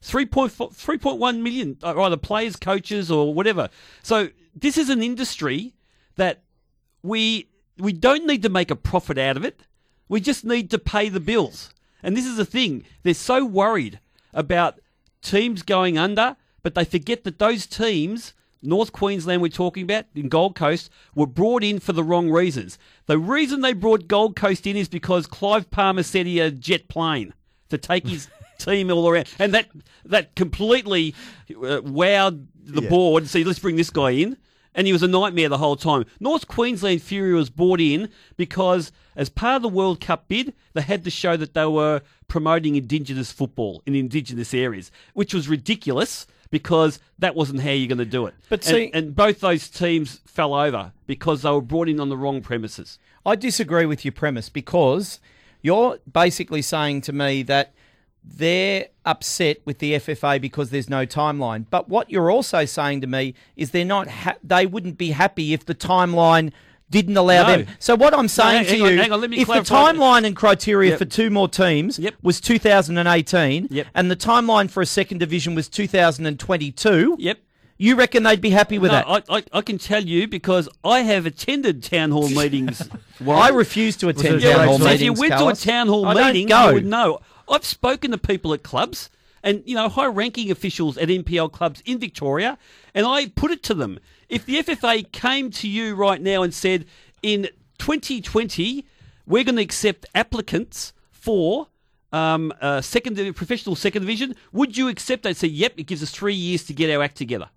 3.4 0.06 0.74
3.1 0.74 1.40
million 1.42 1.78
are 1.84 2.00
either 2.02 2.18
players, 2.18 2.56
coaches, 2.56 3.10
or 3.10 3.34
whatever. 3.34 3.70
So 4.04 4.30
this 4.56 4.78
is 4.78 4.90
an 4.90 5.02
industry 5.02 5.74
that 6.16 6.44
we 7.02 7.50
we 7.78 7.92
don't 7.92 8.26
need 8.26 8.44
to 8.44 8.50
make 8.50 8.72
a 8.72 8.76
profit 8.76 9.18
out 9.18 9.36
of 9.36 9.44
it. 9.44 9.62
We 10.08 10.22
just 10.22 10.46
need 10.46 10.70
to 10.72 10.80
pay 10.80 11.10
the 11.10 11.20
bills. 11.20 11.72
And 12.04 12.16
this 12.16 12.26
is 12.26 12.38
the 12.38 12.46
thing. 12.46 12.86
They're 13.04 13.14
so 13.14 13.44
worried 13.44 14.00
about 14.34 14.80
teams 15.22 15.64
going 15.64 15.98
under, 15.98 16.38
but 16.62 16.76
they 16.76 16.86
forget 16.86 17.24
that 17.24 17.40
those 17.40 17.66
teams, 17.66 18.34
North 18.62 18.92
Queensland 18.92 19.42
we're 19.42 19.50
talking 19.50 19.84
about, 19.84 20.06
in 20.14 20.30
Gold 20.30 20.56
Coast, 20.56 20.92
were 21.16 21.26
brought 21.26 21.64
in 21.64 21.80
for 21.80 21.94
the 21.94 22.04
wrong 22.04 22.30
reasons. 22.30 22.78
The 23.08 23.18
reason 23.18 23.62
they 23.62 23.74
brought 23.74 24.08
Gold 24.08 24.36
Coast 24.36 24.68
in 24.68 24.78
is 24.78 24.88
because 24.88 25.26
Clive 25.26 25.72
Palmer 25.72 26.04
said 26.04 26.28
he 26.28 26.38
had 26.38 26.54
a 26.54 26.56
jet 26.56 26.88
plane 26.88 27.34
to 27.70 27.78
take 27.80 28.08
his 28.08 28.30
team 28.58 28.92
all 28.92 29.08
around. 29.10 29.28
And 29.40 29.54
that 29.54 29.68
that 30.06 30.36
completely 30.36 31.14
uh, 31.50 31.82
wowed 31.82 32.46
the 32.64 32.82
Yeah. 32.82 32.90
board 32.90 33.24
and 33.24 33.30
said, 33.30 33.46
let's 33.46 33.60
bring 33.60 33.76
this 33.76 33.90
guy 33.90 34.12
in. 34.12 34.38
And 34.78 34.86
he 34.88 34.92
was 34.94 35.04
a 35.04 35.08
nightmare 35.08 35.48
the 35.48 35.58
whole 35.58 35.78
time. 35.78 36.04
North 36.20 36.48
Queensland 36.50 37.02
Fury 37.02 37.34
was 37.34 37.50
brought 37.50 37.80
in 37.80 38.10
because, 38.36 38.92
as 39.16 39.30
part 39.30 39.56
of 39.56 39.62
the 39.62 39.70
World 39.70 40.02
Cup 40.02 40.28
bid, 40.28 40.54
they 40.74 40.82
had 40.82 41.06
to 41.06 41.10
show 41.10 41.38
that 41.38 41.54
they 41.54 41.66
were 41.66 42.02
promoting 42.28 42.76
Indigenous 42.76 43.32
football 43.32 43.82
in 43.86 43.96
Indigenous 43.96 44.54
areas, 44.54 44.92
which 45.14 45.34
was 45.34 45.48
ridiculous 45.48 46.28
because 46.52 47.00
that 47.20 47.36
wasn't 47.36 47.62
how 47.62 47.70
you're 47.70 47.88
going 47.88 48.00
to 48.00 48.06
do 48.06 48.26
it. 48.26 48.34
But 48.50 48.66
And- 48.68 48.76
see- 48.76 48.92
and 48.94 49.16
both 49.16 49.40
those 49.40 49.70
teams 49.70 50.20
fell 50.26 50.54
over 50.54 50.92
because 51.08 51.44
they 51.44 51.50
were 51.52 51.62
brought 51.62 51.88
in 51.88 52.02
on 52.02 52.10
the 52.10 52.18
wrong 52.18 52.42
premises. 52.42 53.00
I 53.26 53.38
disagree 53.38 53.86
with 53.86 54.04
your 54.04 54.12
premise 54.12 54.50
because 54.50 55.22
you're 55.62 56.00
basically 56.12 56.62
saying 56.62 57.02
to 57.02 57.14
me 57.14 57.44
that 57.44 57.74
they're 58.28 58.88
upset 59.06 59.58
with 59.66 59.80
the 59.80 59.94
FFA 59.94 60.42
because 60.42 60.70
there's 60.70 60.90
no 60.90 61.06
timeline. 61.06 61.66
But 61.70 61.88
what 61.90 62.10
you're 62.10 62.32
also 62.32 62.66
saying 62.66 63.02
to 63.02 63.08
me 63.08 63.34
is 63.56 63.72
they're 63.72 63.86
not 63.86 64.08
ha- 64.10 64.36
they 64.44 64.66
wouldn't 64.66 64.98
be 64.98 65.12
happy 65.12 65.54
if 65.54 65.66
the 65.66 65.76
timeline 65.76 66.52
didn't 66.90 67.18
allow 67.18 67.48
No. 67.48 67.58
them. 67.58 67.68
So 67.80 67.96
what 67.96 68.14
I'm 68.14 68.28
saying 68.28 68.66
hang 68.66 68.78
to 68.80 68.86
on, 68.86 68.92
you, 68.92 68.98
hang 69.00 69.12
on, 69.12 69.22
let 69.22 69.30
me 69.30 69.38
if 69.40 69.48
the 69.48 69.54
timeline 69.56 70.26
and 70.26 70.36
criteria 70.36 70.92
Yep. 70.92 71.00
for 71.00 71.06
two 71.06 71.30
more 71.30 71.48
teams 71.48 71.98
Yep. 71.98 72.16
was 72.22 72.40
2018 72.42 73.68
Yep. 73.72 73.88
and 73.96 74.12
the 74.12 74.16
timeline 74.16 74.70
for 74.70 74.82
a 74.82 74.86
second 74.86 75.18
division 75.20 75.56
was 75.56 75.68
2022, 75.68 77.16
Yep. 77.20 77.40
you 77.78 77.96
reckon 77.96 78.24
they'd 78.24 78.42
be 78.42 78.52
happy 78.52 78.78
with 78.78 78.92
No, 78.92 78.98
that? 78.98 79.26
I, 79.30 79.38
I, 79.38 79.44
I 79.54 79.62
can 79.62 79.78
tell 79.78 80.04
you 80.04 80.28
because 80.28 80.70
I 80.84 81.00
have 81.02 81.26
attended 81.26 81.84
town 81.84 82.12
hall 82.12 82.30
meetings. 82.42 82.88
I 83.28 83.50
refuse 83.50 83.98
to 83.98 84.10
attend 84.10 84.44
it 84.44 84.52
town 84.54 84.68
hall 84.68 84.78
so 84.78 84.84
meetings. 84.86 85.02
if 85.02 85.06
you 85.06 85.14
went 85.14 85.34
Carlos. 85.34 85.62
to 85.64 85.70
a 85.70 85.72
town 85.74 85.88
hall 85.88 86.06
I 86.06 86.14
don't 86.14 86.28
meeting, 86.28 86.48
go. 86.48 86.68
you 86.70 86.74
would 86.76 86.86
know. 86.86 87.20
I've 87.50 87.66
spoken 87.66 88.12
to 88.12 88.18
people 88.18 88.54
at 88.54 88.64
clubs 88.64 89.10
and 89.44 89.62
you 89.66 89.76
know 89.76 89.90
high-ranking 89.90 90.50
officials 90.52 90.98
at 90.98 91.10
NPL 91.10 91.52
clubs 91.52 91.82
in 91.86 92.00
Victoria, 92.00 92.58
and 92.94 93.06
I 93.06 93.28
put 93.28 93.52
it 93.52 93.62
to 93.64 93.74
them: 93.74 94.00
if 94.30 94.46
the 94.46 94.56
FFA 94.64 95.12
came 95.12 95.52
to 95.52 95.68
you 95.68 95.96
right 95.96 96.22
now 96.22 96.42
and 96.44 96.54
said, 96.54 96.86
in 97.22 97.48
2020, 97.78 98.86
we're 99.28 99.44
going 99.44 99.56
to 99.56 99.62
accept 99.62 100.06
applicants 100.16 100.94
for. 101.12 101.68
Um, 102.14 102.54
uh, 102.62 102.80
second 102.80 103.18
professional 103.36 103.76
second 103.76 104.04
division. 104.04 104.36
Would 104.54 104.78
you 104.78 104.88
accept? 104.88 105.24
They'd 105.24 105.36
say, 105.36 105.48
"Yep." 105.48 105.74
It 105.78 105.84
gives 105.84 106.02
us 106.02 106.12
three 106.12 106.34
years 106.34 106.64
to 106.66 106.74
get 106.74 106.90
our 106.96 107.04
act 107.04 107.18
together. 107.18 107.50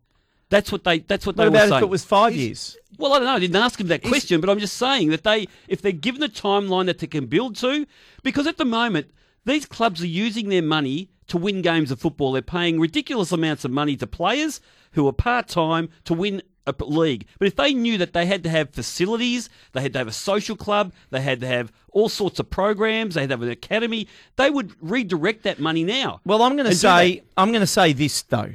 That's 0.49 0.73
what 0.73 0.83
they. 0.83 0.99
That's 1.01 1.25
what 1.27 1.37
What 1.37 1.45
they 1.45 1.49
were 1.49 1.57
about 1.57 1.69
saying. 1.69 1.83
if 1.83 1.83
it 1.83 1.91
was 1.91 2.05
five 2.05 2.35
years? 2.35 2.77
Well, 2.99 3.13
I 3.13 3.19
don't 3.19 3.27
know. 3.27 3.35
I 3.35 3.39
didn't 3.39 3.55
ask 3.55 3.79
him 3.79 3.87
that 3.89 4.03
question, 4.03 4.41
but 4.41 4.51
I'm 4.51 4.59
just 4.59 4.77
saying 4.77 5.11
that 5.11 5.23
they, 5.23 5.47
if 5.69 5.81
they're 5.81 5.93
given 5.93 6.25
a 6.25 6.29
timeline 6.29 6.87
that 6.87 6.99
they 6.99 7.07
can 7.07 7.27
build 7.27 7.55
to, 7.57 7.87
because 8.25 8.49
at 8.49 8.57
the 8.57 8.65
moment 8.65 9.13
these 9.49 9.67
clubs 9.67 10.03
are 10.03 10.07
using 10.07 10.49
their 10.49 10.63
money 10.63 11.11
to 11.29 11.39
win 11.39 11.63
games 11.63 11.91
of 11.91 12.01
football. 12.01 12.33
They're 12.33 12.43
paying 12.43 12.81
ridiculous 12.81 13.33
amounts 13.33 13.65
of 13.65 13.71
money 13.71 13.97
to 13.97 14.07
players 14.07 14.61
who 14.93 15.07
are 15.09 15.13
part 15.13 15.49
time 15.49 15.89
to 16.05 16.15
win 16.15 16.43
a 16.67 16.75
league. 16.85 17.27
But 17.39 17.49
if 17.49 17.57
they 17.57 17.73
knew 17.73 17.97
that 17.99 18.13
they 18.13 18.27
had 18.27 18.43
to 18.45 18.51
have 18.51 18.71
facilities, 18.71 19.49
they 19.73 19.81
had 19.81 19.95
to 19.95 19.99
have 20.01 20.09
a 20.09 20.13
social 20.13 20.57
club, 20.57 20.93
they 21.11 21.23
had 21.23 21.41
to 21.41 21.47
have 21.47 21.73
all 21.93 22.09
sorts 22.09 22.39
of 22.39 22.51
programs, 22.51 23.15
they 23.15 23.23
had 23.23 23.31
to 23.31 23.35
have 23.35 23.43
an 23.43 23.51
academy, 23.51 24.07
they 24.37 24.51
would 24.51 24.75
redirect 24.81 25.45
that 25.45 25.59
money 25.59 25.85
now. 25.85 26.21
Well, 26.25 26.43
I'm 26.43 26.57
going 26.57 26.69
to 26.69 26.75
say. 26.75 27.23
I'm 27.37 27.51
going 27.51 27.61
to 27.61 27.67
say 27.67 27.93
this 27.93 28.23
though, 28.23 28.53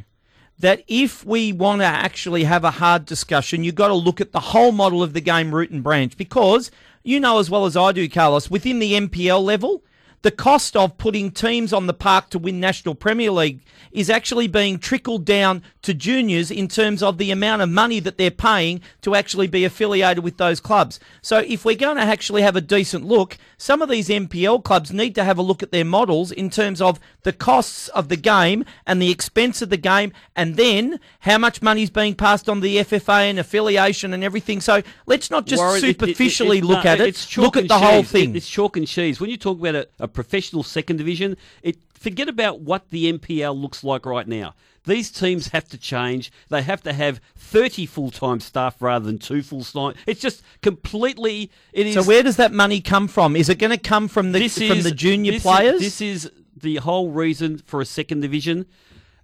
that 0.60 0.84
if 0.88 1.26
we 1.26 1.54
want 1.54 1.82
to 1.82 1.86
actually 1.86 2.44
have 2.44 2.64
a 2.64 2.72
hard 2.72 3.06
discussion, 3.06 3.64
you've 3.64 3.76
got 3.76 3.88
to 3.88 3.96
look 3.96 4.22
at 4.22 4.32
the 4.32 4.40
whole 4.40 4.72
model 4.72 5.02
of 5.02 5.14
the 5.14 5.22
game 5.22 5.54
root 5.54 5.72
and 5.72 5.84
branch 5.84 6.18
because 6.18 6.70
you 7.04 7.20
know 7.20 7.40
as 7.40 7.50
well 7.50 7.66
as 7.66 7.76
I 7.76 7.92
do, 7.92 8.08
Carlos, 8.08 8.52
within 8.52 8.80
the 8.80 8.94
NPL 8.94 9.44
level. 9.44 9.84
The 10.24 10.32
cost 10.32 10.78
of 10.78 10.98
putting 10.98 11.32
teams 11.32 11.74
on 11.74 11.86
the 11.86 11.94
park 11.94 12.30
to 12.30 12.40
win 12.40 12.62
National 12.62 12.96
Premier 12.96 13.30
League 13.30 13.60
is 13.92 14.10
actually 14.10 14.48
being 14.48 14.80
trickled 14.80 15.26
down 15.26 15.62
to 15.82 15.94
juniors 15.94 16.50
in 16.50 16.70
terms 16.70 17.04
of 17.04 17.18
the 17.18 17.30
amount 17.30 17.62
of 17.62 17.70
money 17.70 18.00
that 18.00 18.18
they're 18.18 18.32
paying 18.32 18.80
to 19.02 19.16
actually 19.16 19.48
be 19.48 19.66
affiliated 19.66 20.24
with 20.24 20.38
those 20.38 20.62
clubs. 20.62 20.98
So 21.22 21.40
if 21.40 21.66
we're 21.66 21.76
going 21.76 21.98
to 21.98 22.04
actually 22.04 22.42
have 22.42 22.56
a 22.56 22.62
decent 22.62 23.06
look, 23.06 23.38
some 23.58 23.82
of 23.82 23.90
these 23.90 24.08
NPL 24.08 24.64
clubs 24.64 24.94
need 24.94 25.14
to 25.16 25.26
have 25.26 25.38
a 25.38 25.42
look 25.42 25.62
at 25.62 25.74
their 25.74 25.84
models 25.84 26.32
in 26.32 26.50
terms 26.50 26.82
of 26.82 27.02
the 27.24 27.34
costs 27.34 27.90
of 27.90 28.08
the 28.08 28.16
game 28.16 28.64
and 28.88 29.02
the 29.02 29.12
expense 29.12 29.62
of 29.62 29.70
the 29.70 29.78
game, 29.78 30.14
and 30.38 30.56
then 30.56 31.02
how 31.20 31.38
much 31.38 31.62
money 31.62 31.84
is 31.84 31.90
being 31.90 32.16
passed 32.16 32.48
on 32.48 32.62
the 32.62 32.78
FFA 32.78 33.30
and 33.30 33.40
affiliation 33.40 34.14
and 34.14 34.24
everything. 34.24 34.62
So 34.62 34.82
let's 35.06 35.30
not 35.30 35.46
just 35.46 35.62
Warren, 35.62 35.78
it- 35.78 35.84
it- 35.84 35.90
it- 35.90 36.00
superficially 36.00 36.60
it- 36.60 36.64
look 36.64 36.86
no, 36.86 36.92
at 36.92 37.02
it. 37.02 37.38
Look 37.38 37.58
at 37.58 37.68
the 37.68 37.78
whole 37.78 38.04
thing. 38.04 38.32
It- 38.32 38.38
it's 38.38 38.50
chalk 38.50 38.78
and 38.78 38.88
cheese. 38.88 39.20
When 39.20 39.30
you 39.30 39.38
talk 39.38 39.60
about 39.60 39.76
a, 39.76 39.88
a 40.00 40.08
professional 40.14 40.64
second 40.64 40.98
division, 40.98 41.38
it 41.62 41.78
forget 41.94 42.30
about 42.30 42.60
what 42.62 42.90
the 42.90 43.12
NPL 43.12 43.60
looks 43.60 43.84
like 43.84 44.06
right 44.06 44.28
now. 44.28 44.56
These 44.86 45.12
teams 45.12 45.48
have 45.50 45.68
to 45.70 45.78
change. 45.78 46.32
They 46.50 46.62
have 46.62 46.84
to 46.84 46.92
have 46.92 47.22
30 47.38 47.86
full-time 47.86 48.42
staff 48.42 48.82
rather 48.82 49.06
than 49.06 49.18
two 49.18 49.42
full-time. 49.42 49.96
It's 50.06 50.20
just 50.20 50.44
completely. 50.62 51.52
It 51.72 51.88
is. 51.88 51.94
so 51.94 52.04
where 52.04 52.22
does 52.22 52.36
that 52.38 52.52
money 52.52 52.82
come 52.82 53.08
from? 53.08 53.36
Is 53.36 53.48
it 53.48 53.60
going 53.60 53.72
to 53.72 53.78
come 53.78 54.08
from 54.10 54.34
the 54.34 54.48
from 54.50 54.78
is 54.78 54.84
the 54.84 54.92
junior 54.92 55.32
this 55.32 55.42
is- 55.42 55.52
players? 55.52 55.80
this 55.80 56.02
is 56.02 56.32
the 56.56 56.78
whole 56.78 57.12
reason 57.12 57.58
for 57.60 57.82
a 57.82 57.86
second 57.86 58.22
division 58.22 58.66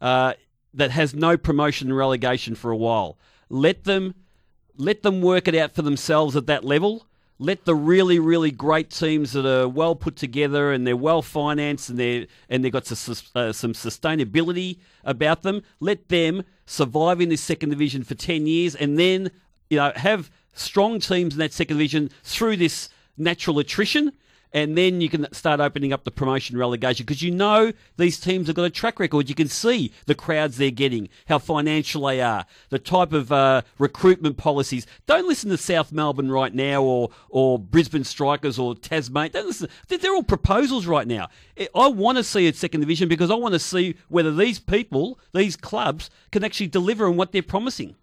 uh, 0.01 0.33
that 0.73 0.91
has 0.91 1.13
no 1.13 1.37
promotion 1.37 1.89
and 1.89 1.97
relegation 1.97 2.55
for 2.55 2.71
a 2.71 2.77
while. 2.77 3.17
Let 3.49 3.83
them 3.83 4.15
let 4.77 5.03
them 5.03 5.21
work 5.21 5.47
it 5.49 5.55
out 5.55 5.73
for 5.73 5.81
themselves 5.81 6.37
at 6.37 6.47
that 6.47 6.63
level. 6.63 7.05
Let 7.41 7.63
the 7.63 7.73
really, 7.73 8.19
really 8.19 8.51
great 8.51 8.89
teams 8.89 9.31
that 9.31 9.45
are 9.45 9.67
well 9.67 9.95
put 9.95 10.17
together 10.17 10.73
and 10.73 10.85
they're 10.85 10.97
well 10.97 11.21
financed 11.21 11.89
and 11.89 11.97
they 11.97 12.27
and 12.49 12.63
they've 12.63 12.71
got 12.71 12.85
sus- 12.85 13.31
uh, 13.33 13.53
some 13.53 13.71
sustainability 13.71 14.77
about 15.05 15.41
them. 15.43 15.63
Let 15.79 16.09
them 16.09 16.43
survive 16.65 17.21
in 17.21 17.29
this 17.29 17.41
second 17.41 17.69
division 17.69 18.03
for 18.03 18.15
ten 18.15 18.45
years 18.45 18.75
and 18.75 18.99
then 18.99 19.31
you 19.69 19.77
know 19.77 19.93
have 19.95 20.29
strong 20.53 20.99
teams 20.99 21.33
in 21.33 21.39
that 21.39 21.53
second 21.53 21.77
division 21.77 22.09
through 22.23 22.57
this 22.57 22.89
natural 23.17 23.57
attrition 23.59 24.11
and 24.51 24.77
then 24.77 25.01
you 25.01 25.09
can 25.09 25.31
start 25.33 25.59
opening 25.59 25.93
up 25.93 26.03
the 26.03 26.11
promotion 26.11 26.57
relegation 26.57 27.05
because 27.05 27.21
you 27.21 27.31
know 27.31 27.71
these 27.97 28.19
teams 28.19 28.47
have 28.47 28.55
got 28.55 28.63
a 28.63 28.69
track 28.69 28.99
record. 28.99 29.29
You 29.29 29.35
can 29.35 29.47
see 29.47 29.91
the 30.05 30.15
crowds 30.15 30.57
they're 30.57 30.71
getting, 30.71 31.09
how 31.27 31.37
financial 31.39 32.05
they 32.05 32.21
are, 32.21 32.45
the 32.69 32.79
type 32.79 33.13
of 33.13 33.31
uh, 33.31 33.61
recruitment 33.77 34.37
policies. 34.37 34.87
Don't 35.05 35.27
listen 35.27 35.49
to 35.49 35.57
South 35.57 35.91
Melbourne 35.91 36.31
right 36.31 36.53
now 36.53 36.81
or 36.81 37.09
or 37.29 37.59
Brisbane 37.59 38.03
Strikers 38.03 38.57
or 38.57 38.75
Tasmania. 38.75 39.29
Don't 39.29 39.47
listen. 39.47 39.69
They're, 39.87 40.09
all 40.09 40.23
proposals 40.23 40.87
right 40.87 41.07
now. 41.07 41.27
I- 41.75 41.87
want 41.89 42.17
to 42.17 42.23
see 42.23 42.47
a 42.47 42.53
second 42.53 42.79
division 42.79 43.09
because 43.09 43.29
I 43.29 43.35
want 43.35 43.53
to 43.53 43.59
see 43.59 43.95
whether 44.07 44.33
these 44.33 44.59
people, 44.59 45.19
these 45.33 45.55
clubs, 45.55 46.09
can 46.31 46.43
actually 46.43 46.67
deliver 46.67 47.07
on 47.07 47.17
what 47.17 47.31
they're 47.31 47.43
promising. 47.43 47.95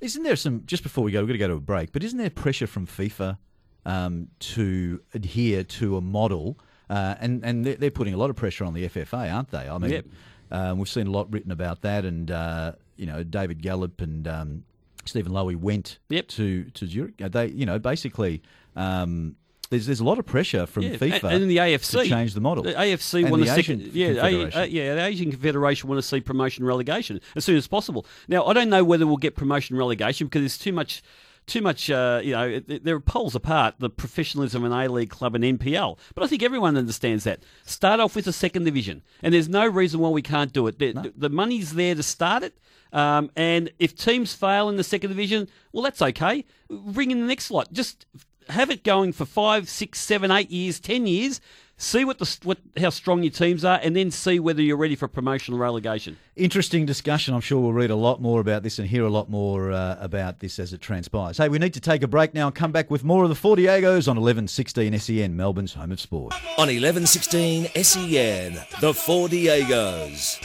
Isn't 0.00 0.22
there 0.22 0.36
some 0.36 0.62
just 0.66 0.82
before 0.82 1.04
we 1.04 1.12
go? 1.12 1.20
We're 1.20 1.28
going 1.28 1.34
to 1.34 1.38
go 1.38 1.48
to 1.48 1.54
a 1.54 1.60
break, 1.60 1.92
but 1.92 2.04
isn't 2.04 2.18
there 2.18 2.30
pressure 2.30 2.66
from 2.66 2.86
FIFA 2.86 3.38
um, 3.84 4.28
to 4.40 5.00
adhere 5.14 5.64
to 5.64 5.96
a 5.96 6.00
model? 6.00 6.58
Uh, 6.90 7.14
and 7.20 7.44
and 7.44 7.64
they're, 7.64 7.76
they're 7.76 7.90
putting 7.90 8.12
a 8.14 8.16
lot 8.16 8.28
of 8.30 8.36
pressure 8.36 8.64
on 8.64 8.74
the 8.74 8.88
FFA, 8.88 9.32
aren't 9.32 9.50
they? 9.50 9.68
I 9.68 9.78
mean, 9.78 9.90
Yep. 9.90 10.04
um, 10.50 10.78
we've 10.78 10.88
seen 10.88 11.06
a 11.06 11.10
lot 11.10 11.32
written 11.32 11.50
about 11.50 11.80
that, 11.82 12.04
and 12.04 12.30
uh, 12.30 12.72
you 12.96 13.06
know, 13.06 13.22
David 13.22 13.62
Gallop 13.62 14.00
and 14.02 14.28
um, 14.28 14.64
Stephen 15.06 15.32
Lowy 15.32 15.56
went 15.56 15.98
Yep. 16.10 16.28
to 16.28 16.64
to 16.64 16.86
Zurich. 16.86 17.20
Uh, 17.22 17.28
They, 17.28 17.46
you 17.48 17.66
know, 17.66 17.78
basically. 17.78 18.42
Um, 18.76 19.36
there's, 19.70 19.86
there's 19.86 20.00
a 20.00 20.04
lot 20.04 20.18
of 20.18 20.26
pressure 20.26 20.66
from 20.66 20.82
Yeah, 20.82 20.90
FIFA 20.96 21.24
and, 21.32 21.42
and 21.44 21.50
the 21.50 21.56
AFC 21.56 22.02
to 22.02 22.08
change 22.08 22.34
the 22.34 22.42
model. 22.42 22.62
The 22.62 22.74
AFC 22.74 23.22
And 23.22 23.30
want 23.30 23.42
the 23.42 23.50
Asian 23.50 23.80
second, 23.80 23.94
yeah, 23.94 24.08
A, 24.22 24.50
uh, 24.60 24.64
yeah, 24.64 24.94
the 24.96 25.04
Asian 25.06 25.30
Confederation 25.30 25.88
want 25.88 25.98
to 25.98 26.06
see 26.06 26.20
promotion 26.20 26.66
relegation 26.66 27.22
as 27.36 27.46
soon 27.46 27.56
as 27.56 27.66
possible. 27.66 28.04
Now, 28.28 28.44
I 28.44 28.52
don't 28.52 28.68
know 28.68 28.84
whether 28.84 29.06
we'll 29.06 29.16
get 29.16 29.34
promotion 29.34 29.74
relegation 29.78 30.26
because 30.26 30.42
there's 30.42 30.58
too 30.58 30.72
much 30.74 31.02
too 31.46 31.60
much. 31.60 31.90
Uh, 31.90 32.20
you 32.22 32.32
know, 32.32 32.60
there 32.60 32.96
are 32.96 33.00
poles 33.00 33.34
apart 33.34 33.74
the 33.78 33.90
professionalism 33.90 34.64
of 34.64 34.72
an 34.72 34.78
A 34.78 34.88
League 34.88 35.10
club 35.10 35.34
and 35.34 35.44
NPL. 35.44 35.98
But 36.14 36.24
I 36.24 36.26
think 36.26 36.42
everyone 36.42 36.76
understands 36.76 37.24
that. 37.24 37.40
Start 37.64 38.00
off 38.00 38.16
with 38.16 38.24
the 38.24 38.32
second 38.32 38.64
division, 38.64 39.02
and 39.22 39.34
there's 39.34 39.48
no 39.48 39.66
reason 39.66 40.00
why 40.00 40.10
we 40.10 40.22
can't 40.22 40.52
do 40.52 40.66
it. 40.66 40.78
The, 40.78 41.12
the 41.16 41.30
money's 41.30 41.74
there 41.74 41.94
to 41.94 42.02
start 42.02 42.42
it. 42.42 42.58
Um, 42.92 43.30
and 43.36 43.70
if 43.78 43.96
teams 43.96 44.34
fail 44.34 44.68
in 44.68 44.76
the 44.76 44.84
second 44.84 45.10
division, 45.10 45.48
well, 45.72 45.82
that's 45.82 46.02
okay. 46.02 46.44
Bring 46.68 47.10
in 47.10 47.20
the 47.20 47.26
next 47.26 47.50
lot. 47.50 47.72
Just 47.72 48.06
have 48.48 48.70
it 48.70 48.84
going 48.84 49.12
for 49.12 49.24
five, 49.24 49.68
six, 49.68 50.00
seven, 50.00 50.30
eight 50.30 50.50
years, 50.50 50.78
ten 50.78 51.06
years. 51.06 51.40
See 51.82 52.04
what 52.04 52.20
the 52.20 52.38
what 52.44 52.58
how 52.76 52.90
strong 52.90 53.24
your 53.24 53.32
teams 53.32 53.64
are, 53.64 53.80
and 53.82 53.96
then 53.96 54.12
see 54.12 54.38
whether 54.38 54.62
you're 54.62 54.76
ready 54.76 54.94
for 54.94 55.08
promotion 55.08 55.52
or 55.52 55.58
relegation. 55.58 56.16
Interesting 56.36 56.86
discussion. 56.86 57.34
I'm 57.34 57.40
sure 57.40 57.60
we'll 57.60 57.72
read 57.72 57.90
a 57.90 57.96
lot 57.96 58.22
more 58.22 58.40
about 58.40 58.62
this 58.62 58.78
and 58.78 58.86
hear 58.86 59.02
a 59.04 59.10
lot 59.10 59.28
more 59.28 59.72
uh, 59.72 59.96
about 59.98 60.38
this 60.38 60.60
as 60.60 60.72
it 60.72 60.80
transpires. 60.80 61.38
Hey, 61.38 61.48
we 61.48 61.58
need 61.58 61.74
to 61.74 61.80
take 61.80 62.04
a 62.04 62.06
break 62.06 62.34
now 62.34 62.46
and 62.46 62.54
come 62.54 62.70
back 62.70 62.88
with 62.88 63.02
more 63.02 63.24
of 63.24 63.30
the 63.30 63.34
Four 63.34 63.56
Diegos 63.56 64.06
on 64.06 64.14
1116 64.14 64.96
SEN, 64.96 65.36
Melbourne's 65.36 65.74
home 65.74 65.90
of 65.90 66.00
sport. 66.00 66.32
On 66.56 66.68
1116 66.68 67.66
SEN, 67.82 68.64
the 68.80 68.94
Four 68.94 69.26
Diegos. 69.26 70.38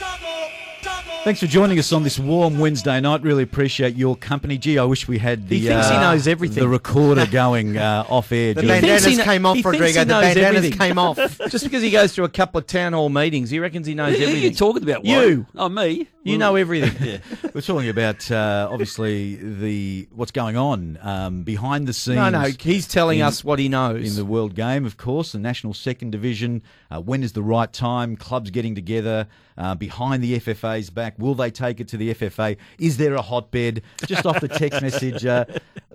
Thanks 1.28 1.40
for 1.40 1.46
joining 1.46 1.78
us 1.78 1.92
on 1.92 2.04
this 2.04 2.18
warm 2.18 2.58
Wednesday 2.58 2.98
night. 3.02 3.20
Really 3.20 3.42
appreciate 3.42 3.94
your 3.96 4.16
company. 4.16 4.56
Gee, 4.56 4.78
I 4.78 4.84
wish 4.84 5.06
we 5.06 5.18
had 5.18 5.46
the 5.46 5.58
He 5.58 5.66
thinks 5.66 5.90
he 5.90 5.94
uh, 5.96 6.00
knows 6.00 6.26
everything. 6.26 6.62
The 6.62 6.68
recorder 6.70 7.26
going 7.26 7.76
uh, 7.76 8.06
off 8.08 8.32
air. 8.32 8.54
The 8.54 8.62
he 8.62 8.66
bandanas 8.68 9.04
kn- 9.04 9.18
came 9.18 9.44
off, 9.44 9.56
he 9.56 9.60
he 9.60 9.68
Rodrigo. 9.68 10.00
The 10.00 10.06
bandanas 10.06 10.56
everything. 10.56 10.78
came 10.78 10.98
off. 10.98 11.18
Just 11.50 11.64
because 11.64 11.82
he 11.82 11.90
goes 11.90 12.14
through 12.14 12.24
a 12.24 12.30
couple 12.30 12.60
of 12.60 12.66
town 12.66 12.94
hall 12.94 13.10
meetings, 13.10 13.50
he 13.50 13.58
reckons 13.58 13.86
he 13.86 13.92
knows 13.92 14.16
Who 14.16 14.22
are 14.24 14.28
everything. 14.28 14.42
you 14.52 14.54
talking 14.56 14.82
about? 14.82 15.04
You. 15.04 15.44
Oh, 15.54 15.68
me. 15.68 16.08
You 16.24 16.38
know 16.38 16.56
everything. 16.56 17.20
We're 17.54 17.60
talking 17.60 17.88
about 17.90 18.30
uh, 18.30 18.68
obviously 18.70 19.36
the 19.36 20.08
what's 20.14 20.30
going 20.30 20.56
on 20.56 20.98
um, 21.02 21.42
behind 21.42 21.86
the 21.86 21.92
scenes. 21.92 22.16
No, 22.16 22.30
no, 22.30 22.40
he's 22.58 22.86
telling 22.88 23.20
in- 23.20 23.26
us 23.26 23.44
what 23.44 23.58
he 23.58 23.68
knows. 23.68 24.08
in 24.08 24.16
the 24.16 24.24
world 24.24 24.54
game, 24.54 24.86
of 24.86 24.96
course, 24.96 25.32
the 25.32 25.38
national 25.38 25.74
second 25.74 26.10
division. 26.10 26.62
Uh, 26.90 27.00
when 27.00 27.22
is 27.22 27.32
the 27.32 27.42
right 27.42 27.72
time? 27.72 28.16
Clubs 28.16 28.50
getting 28.50 28.74
together 28.74 29.26
uh, 29.56 29.74
behind 29.74 30.22
the 30.22 30.38
FFA's 30.40 30.90
back. 30.90 31.14
Will 31.18 31.34
they 31.34 31.50
take 31.50 31.80
it 31.80 31.88
to 31.88 31.96
the 31.96 32.14
FFA? 32.14 32.56
Is 32.78 32.96
there 32.96 33.14
a 33.14 33.22
hotbed? 33.22 33.82
Just 34.06 34.24
off 34.24 34.40
the 34.40 34.48
text 34.48 34.80
message 34.88 35.26
uh, 35.26 35.44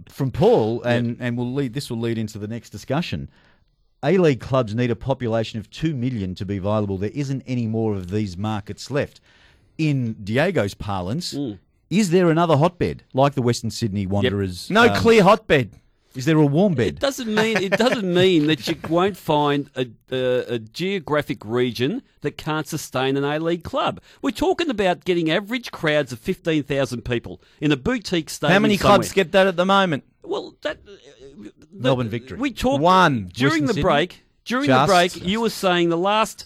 from 0.09 0.31
Paul, 0.31 0.83
and 0.83 1.17
and 1.19 1.37
we'll 1.37 1.53
lead. 1.53 1.73
This 1.73 1.89
will 1.89 1.99
lead 1.99 2.17
into 2.17 2.37
the 2.37 2.47
next 2.47 2.69
discussion. 2.69 3.29
A 4.03 4.17
League 4.17 4.41
clubs 4.41 4.75
need 4.75 4.91
a 4.91 4.97
population 4.97 5.59
of 5.59 5.69
2 5.69 5.93
million 5.95 6.35
to 6.35 6.45
be 6.45 6.59
viable. 6.59 6.97
There 6.97 7.09
isn't 7.13 7.41
any 7.47 7.67
more 7.67 7.93
of 7.95 8.11
these 8.11 8.35
markets 8.37 8.91
left. 8.91 9.21
In 9.77 10.13
Diego's 10.15 10.73
parlance, 10.73 11.33
is 11.89 12.09
there 12.11 12.29
another 12.29 12.57
hotbed 12.57 13.03
like 13.13 13.33
the 13.33 13.41
Western 13.41 13.71
Sydney 13.71 14.05
Wanderers? 14.05 14.69
no 14.69 14.89
um, 14.89 14.95
clear 14.95 15.23
hotbed. 15.23 15.79
Is 16.15 16.25
there 16.25 16.37
a 16.37 16.45
warm 16.45 16.75
bed? 16.75 16.87
It 16.87 16.99
doesn't 16.99 17.33
mean 17.33 17.57
it 17.57 17.71
doesn't 17.71 18.13
mean 18.21 18.47
that 18.47 18.67
you 18.67 18.75
won't 18.87 19.17
find 19.17 19.69
a, 19.75 19.87
a, 20.11 20.53
a 20.55 20.59
geographic 20.59 21.43
region 21.43 22.03
that 22.21 22.37
can't 22.37 22.67
sustain 22.67 23.17
an 23.17 23.23
A 23.23 23.39
League 23.39 23.63
club. 23.63 23.99
We're 24.21 24.31
talking 24.31 24.69
about 24.69 25.05
getting 25.05 25.31
average 25.31 25.71
crowds 25.71 26.11
of 26.11 26.19
fifteen 26.19 26.63
thousand 26.63 27.03
people 27.03 27.41
in 27.59 27.71
a 27.71 27.77
boutique 27.77 28.29
stadium. 28.29 28.53
How 28.53 28.59
many 28.59 28.77
somewhere. 28.77 28.97
clubs 28.97 29.11
get 29.11 29.31
that 29.31 29.47
at 29.47 29.55
the 29.55 29.65
moment? 29.65 30.03
Well, 30.21 30.55
that 30.61 30.77
uh, 30.87 30.91
the- 31.37 31.53
Melbourne 31.71 32.09
Victory. 32.09 32.37
We 32.37 32.51
talked 32.51 32.81
One. 32.81 33.29
during 33.33 33.63
Western 33.63 33.65
the 33.67 33.73
Sydney? 33.73 33.81
break. 33.81 34.23
During 34.45 34.65
Just- 34.67 34.87
the 34.87 34.93
break, 34.93 35.25
you 35.27 35.41
were 35.41 35.49
saying 35.49 35.89
the 35.89 35.97
last 35.97 36.45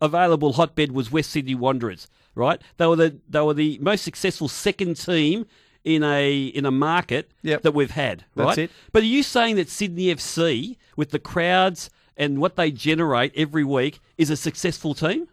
available 0.00 0.54
hotbed 0.54 0.92
was 0.92 1.10
West 1.12 1.30
Sydney 1.30 1.54
Wanderers. 1.54 2.08
Right? 2.34 2.62
They 2.78 2.86
were 2.86 2.96
the 2.96 3.18
they 3.28 3.40
were 3.42 3.52
the 3.52 3.78
most 3.82 4.04
successful 4.04 4.48
second 4.48 4.94
team 4.96 5.44
in 5.84 6.02
a 6.04 6.44
in 6.44 6.64
a 6.66 6.70
market 6.70 7.30
Yep. 7.42 7.62
that 7.62 7.72
we've 7.72 7.90
had. 7.90 8.24
That's 8.36 8.46
right? 8.48 8.58
it. 8.58 8.70
But 8.92 9.02
are 9.02 9.06
you 9.06 9.22
saying 9.22 9.56
that 9.56 9.68
Sydney 9.68 10.06
FC, 10.14 10.76
with 10.96 11.10
the 11.10 11.18
crowds 11.18 11.90
and 12.16 12.38
what 12.40 12.56
they 12.56 12.70
generate 12.70 13.32
every 13.36 13.64
week, 13.64 14.00
is 14.18 14.30
a 14.30 14.36
successful 14.36 14.94
team? 14.94 15.28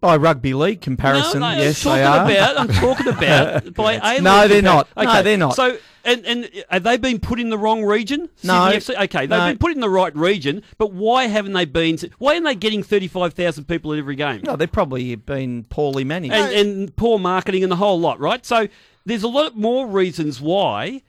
By 0.00 0.16
rugby 0.16 0.52
league 0.52 0.82
comparison, 0.82 1.40
no, 1.40 1.54
no, 1.54 1.56
yes, 1.60 1.82
they 1.82 2.02
are. 2.04 2.24
about. 2.30 2.58
I'm 2.60 2.68
talking 2.68 3.08
about 3.08 3.72
by 3.74 3.94
A. 3.94 4.20
No, 4.20 4.46
they're 4.46 4.60
not. 4.60 4.88
No, 4.96 5.22
they're 5.22 5.38
not. 5.38 5.54
So, 5.56 5.78
and 6.04 6.24
and 6.26 6.50
have 6.68 6.82
they 6.82 6.98
been 6.98 7.18
put 7.18 7.40
in 7.40 7.48
the 7.48 7.56
wrong 7.56 7.82
region? 7.82 8.28
No. 8.42 8.70
Sydney 8.78 8.94
FC? 8.96 9.04
Okay, 9.04 9.20
they've 9.20 9.30
No. 9.30 9.46
been 9.48 9.58
put 9.58 9.72
in 9.72 9.80
the 9.80 9.88
right 9.88 10.14
region, 10.14 10.62
but 10.76 10.92
why 10.92 11.28
haven't 11.28 11.54
they 11.54 11.64
been? 11.64 11.96
Why 12.18 12.34
aren't 12.34 12.44
they 12.44 12.54
getting 12.54 12.82
thirty-five 12.82 13.32
thousand 13.32 13.64
people 13.68 13.92
at 13.94 13.98
every 13.98 14.16
game? 14.16 14.42
No, 14.44 14.54
they've 14.54 14.70
probably 14.70 15.14
been 15.14 15.64
poorly 15.64 16.04
managed. 16.04 16.34
and, 16.34 16.52
and 16.52 16.96
poor 16.96 17.18
marketing 17.18 17.62
and 17.62 17.72
the 17.72 17.76
whole 17.76 17.98
lot, 17.98 18.20
right? 18.20 18.44
So 18.44 18.68
there's 19.06 19.22
a 19.22 19.28
lot 19.28 19.56
more 19.56 19.86
reasons 19.86 20.40
why 20.40 21.02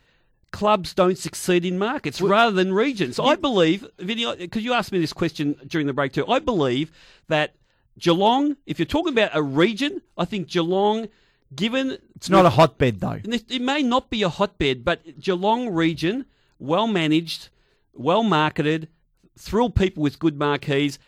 clubs 0.51 0.93
don't 0.93 1.17
succeed 1.17 1.65
in 1.65 1.77
markets 1.77 2.21
rather 2.21 2.51
than 2.55 2.71
regions. 2.71 3.19
I 3.19 3.35
believe, 3.35 3.85
Vinny, 3.99 4.33
because 4.37 4.63
you 4.63 4.73
asked 4.73 4.91
me 4.93 4.99
this 4.99 5.11
question 5.13 5.59
during 5.67 5.87
the 5.87 5.93
break 5.93 6.13
too, 6.13 6.25
I 6.27 6.39
believe 6.39 6.91
that 7.27 7.55
Geelong, 7.99 8.55
if 8.65 8.79
you're 8.79 8.85
talking 8.85 9.11
about 9.11 9.31
a 9.33 9.41
region, 9.41 10.01
I 10.17 10.25
think 10.25 10.47
Geelong, 10.47 11.07
given 11.53 11.97
it's 12.15 12.29
not 12.29 12.45
a 12.45 12.51
hotbed 12.51 12.99
though. 12.99 13.19
it, 13.23 13.61
may 13.61 13.83
not 13.83 14.09
be 14.09 14.23
a 14.23 14.29
hotbed, 14.29 14.85
but 14.85 15.19
Geelong 15.19 15.69
region, 15.69 16.25
well 16.59 16.87
managed, 16.87 17.49
well 17.93 18.23
marketed, 18.23 18.87
thrill 19.37 19.69
people 19.69 20.03
with 20.03 20.19
good 20.19 20.37
marquees, 20.37 20.99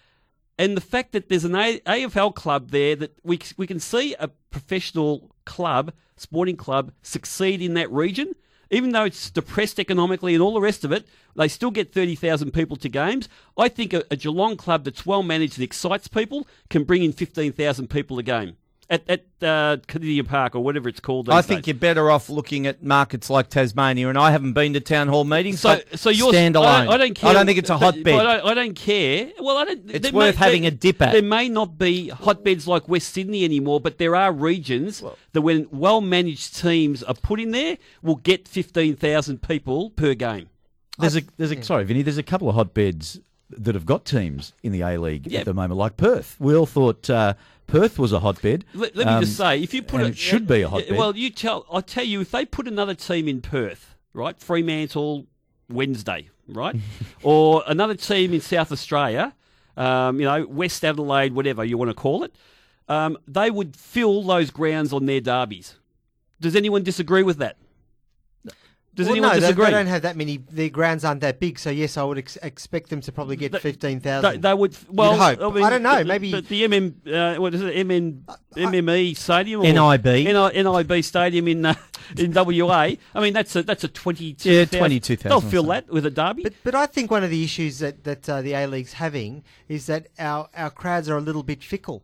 and 0.57 0.75
the 0.75 0.81
fact 0.81 1.13
that 1.13 1.29
there's 1.29 1.45
an 1.45 1.55
a- 1.55 1.79
AFL 1.81 2.35
club 2.35 2.71
there 2.71 2.95
that 2.95 3.17
we 3.23 3.39
we 3.57 3.67
can 3.67 3.79
see 3.79 4.15
a 4.19 4.27
professional 4.49 5.31
club, 5.45 5.93
sporting 6.21 6.55
club, 6.55 6.91
succeed 7.01 7.61
in 7.61 7.73
that 7.75 7.91
region. 7.91 8.33
Even 8.71 8.91
though 8.91 9.05
it's 9.05 9.31
depressed 9.31 9.79
economically 9.79 10.35
and 10.35 10.43
all 10.43 10.53
the 10.53 10.61
rest 10.61 10.83
of 10.83 10.91
it, 10.91 11.07
they 11.35 11.47
still 11.47 11.71
get 11.71 11.91
30,000 11.91 12.51
people 12.51 12.77
to 12.77 12.89
games. 12.89 13.27
I 13.57 13.67
think 13.67 13.93
a, 13.93 14.03
a 14.11 14.15
Geelong 14.15 14.57
club 14.57 14.83
that's 14.83 15.05
well 15.05 15.23
managed 15.23 15.55
and 15.57 15.63
excites 15.63 16.07
people 16.07 16.47
can 16.69 16.83
bring 16.83 17.03
in 17.03 17.11
15,000 17.11 17.89
people 17.89 18.19
a 18.19 18.23
game 18.23 18.57
at, 18.89 19.03
at 19.07 19.19
uh, 19.41 19.77
Kardinia 19.87 20.25
Park 20.27 20.55
or 20.55 20.63
whatever 20.63 20.89
it's 20.89 20.99
called. 20.99 21.29
I 21.29 21.41
think 21.41 21.61
days. 21.61 21.67
you're 21.67 21.79
better 21.79 22.09
off 22.09 22.29
looking 22.29 22.65
at 22.65 22.83
markets 22.83 23.29
like 23.29 23.49
Tasmania, 23.49 24.09
and 24.09 24.17
I 24.17 24.31
haven't 24.31 24.53
been 24.53 24.73
to 24.73 24.79
town 24.79 25.07
hall 25.09 25.23
meetings. 25.23 25.59
So, 25.59 25.75
but 25.75 25.99
so 25.99 26.09
you're 26.09 26.31
stand 26.31 26.57
I 26.57 26.59
alone. 26.59 26.85
don't, 26.85 26.93
I 26.93 26.97
don't 26.97 27.13
care. 27.13 27.29
I 27.29 27.33
don't 27.33 27.45
think 27.45 27.59
it's 27.59 27.69
a 27.69 27.73
but- 27.73 27.79
hotbed. 27.79 28.03
but 28.05 28.25
I, 28.25 28.37
don't, 28.37 28.45
I 28.47 28.53
don't 28.55 28.73
care. 28.75 29.31
Well, 29.39 29.57
I 29.57 29.65
don't. 29.65 29.81
It's 29.89 30.11
worth 30.11 30.39
may- 30.39 30.45
having 30.45 30.61
there- 30.63 30.71
a 30.71 30.75
dip 30.75 31.01
at. 31.01 31.11
There 31.13 31.21
may 31.21 31.49
not 31.49 31.77
be 31.77 32.09
hotbeds 32.09 32.67
like 32.67 32.89
West 32.89 33.13
Sydney 33.13 33.43
anymore, 33.45 33.79
but 33.79 33.97
there 33.99 34.15
are 34.15 34.31
regions 34.31 35.03
that, 35.33 35.41
when 35.41 35.67
well 35.71 36.01
managed 36.01 36.57
teams 36.59 37.03
are 37.03 37.13
put 37.13 37.39
in 37.39 37.51
there, 37.51 37.77
will 38.01 38.15
get 38.15 38.47
fifteen 38.47 38.95
thousand 38.95 39.41
people 39.43 39.91
per 39.91 40.13
game. 40.15 40.49
There's 40.97 41.15
a 41.15 41.21
there's 41.37 41.51
a 41.51 41.61
sorry, 41.63 41.83
Vinny. 41.85 42.01
There's 42.01 42.17
a 42.17 42.23
couple 42.23 42.49
of 42.49 42.55
hotbeds 42.55 43.19
that 43.51 43.73
have 43.73 43.85
got 43.85 44.05
teams 44.05 44.53
in 44.61 44.71
the 44.71 44.81
A 44.81 44.97
League 44.97 45.25
Yeah. 45.25 45.39
at 45.39 45.45
the 45.45 45.53
moment, 45.53 45.77
like 45.77 45.97
Perth. 45.97 46.35
We 46.39 46.55
all 46.55 46.65
thought 46.67 47.09
uh, 47.09 47.33
Perth 47.71 47.99
was 47.99 48.11
a 48.13 48.19
hotbed. 48.19 48.65
Let, 48.73 48.95
let 48.95 49.07
me 49.07 49.13
Um, 49.13 49.21
just 49.23 49.37
say, 49.37 49.61
if 49.61 49.73
you 49.73 49.81
put 49.81 50.01
a- 50.01 50.05
it 50.07 50.17
should 50.17 50.47
be 50.47 50.61
a 50.61 50.69
hotbed. 50.69 50.97
Well, 50.97 51.15
you 51.15 51.29
tell. 51.29 51.65
I 51.71 51.81
tell 51.81 52.03
you, 52.03 52.21
if 52.21 52.31
they 52.31 52.45
put 52.45 52.67
another 52.67 52.95
team 52.95 53.27
in 53.27 53.41
Perth, 53.41 53.95
right, 54.13 54.39
Fremantle 54.39 55.27
Wednesday, 55.69 56.29
right, 56.47 56.75
or 57.23 57.63
another 57.67 57.95
team 57.95 58.33
in 58.33 58.41
South 58.41 58.71
Australia, 58.71 59.33
um, 59.77 60.19
you 60.19 60.25
know, 60.25 60.45
West 60.47 60.83
Adelaide, 60.83 61.33
whatever 61.33 61.63
you 61.63 61.77
want 61.77 61.89
to 61.89 61.95
call 61.95 62.23
it, 62.23 62.33
um, 62.87 63.17
they 63.27 63.51
would 63.51 63.75
fill 63.75 64.23
those 64.23 64.49
grounds 64.51 64.91
on 64.91 65.05
their 65.05 65.21
derbies. 65.21 65.75
Does 66.41 66.55
anyone 66.55 66.83
disagree 66.83 67.23
with 67.23 67.37
that? 67.37 67.57
Does 68.95 69.05
well, 69.07 69.13
anyone 69.15 69.33
no, 69.35 69.39
disagree? 69.39 69.65
they 69.65 69.71
don't 69.71 69.87
have 69.87 70.01
that 70.01 70.17
many. 70.17 70.37
Their 70.37 70.69
grounds 70.69 71.05
aren't 71.05 71.21
that 71.21 71.39
big, 71.39 71.59
so 71.59 71.69
yes, 71.69 71.95
I 71.95 72.03
would 72.03 72.17
ex- 72.17 72.37
expect 72.37 72.89
them 72.89 73.01
to 73.01 73.11
probably 73.11 73.35
get 73.35 73.51
They- 73.51 73.59
fifteen 73.59 73.99
They, 73.99 74.37
they 74.37 74.53
would. 74.53 74.75
Well. 74.89 75.19
I, 75.21 75.35
mean, 75.35 75.63
I 75.63 75.69
don't 75.69 75.83
know, 75.83 76.03
maybe- 76.03 76.31
but 76.31 76.47
the 76.47 76.63
MM, 76.63 77.37
uh, 77.37 77.39
what 77.39 77.53
is 77.53 77.61
it? 77.61 77.85
MN, 77.85 78.25
MME 78.55 79.15
Stadium, 79.15 79.61
or 79.61 79.63
NIB. 79.65 80.07
N- 80.27 80.65
NIB 80.65 81.03
Stadium 81.03 81.47
in 81.47 81.65
uh, 81.65 81.75
in 82.17 82.33
WA. 82.33 82.91
I 83.13 83.19
mean, 83.21 83.33
that's 83.33 83.55
a 83.55 83.63
that's 83.63 83.83
a 83.83 83.87
twenty 83.87 84.33
two. 84.33 84.51
Yeah, 84.51 84.65
22,000 84.65 85.29
They'll 85.29 85.49
fill 85.49 85.63
that 85.63 85.89
with 85.89 86.05
a 86.05 86.11
derby. 86.11 86.43
But 86.43 86.53
but 86.63 86.75
I 86.75 86.85
think 86.85 87.11
one 87.11 87.23
of 87.23 87.29
the 87.29 87.43
issues 87.43 87.79
that 87.79 88.03
that 88.03 88.27
uh, 88.27 88.41
the 88.41 88.53
A 88.53 88.65
League's 88.67 88.93
having 88.93 89.43
is 89.67 89.85
that 89.85 90.07
our 90.17 90.49
our 90.55 90.71
crowds 90.71 91.07
are 91.09 91.17
a 91.17 91.21
little 91.21 91.43
bit 91.43 91.63
fickle, 91.63 92.03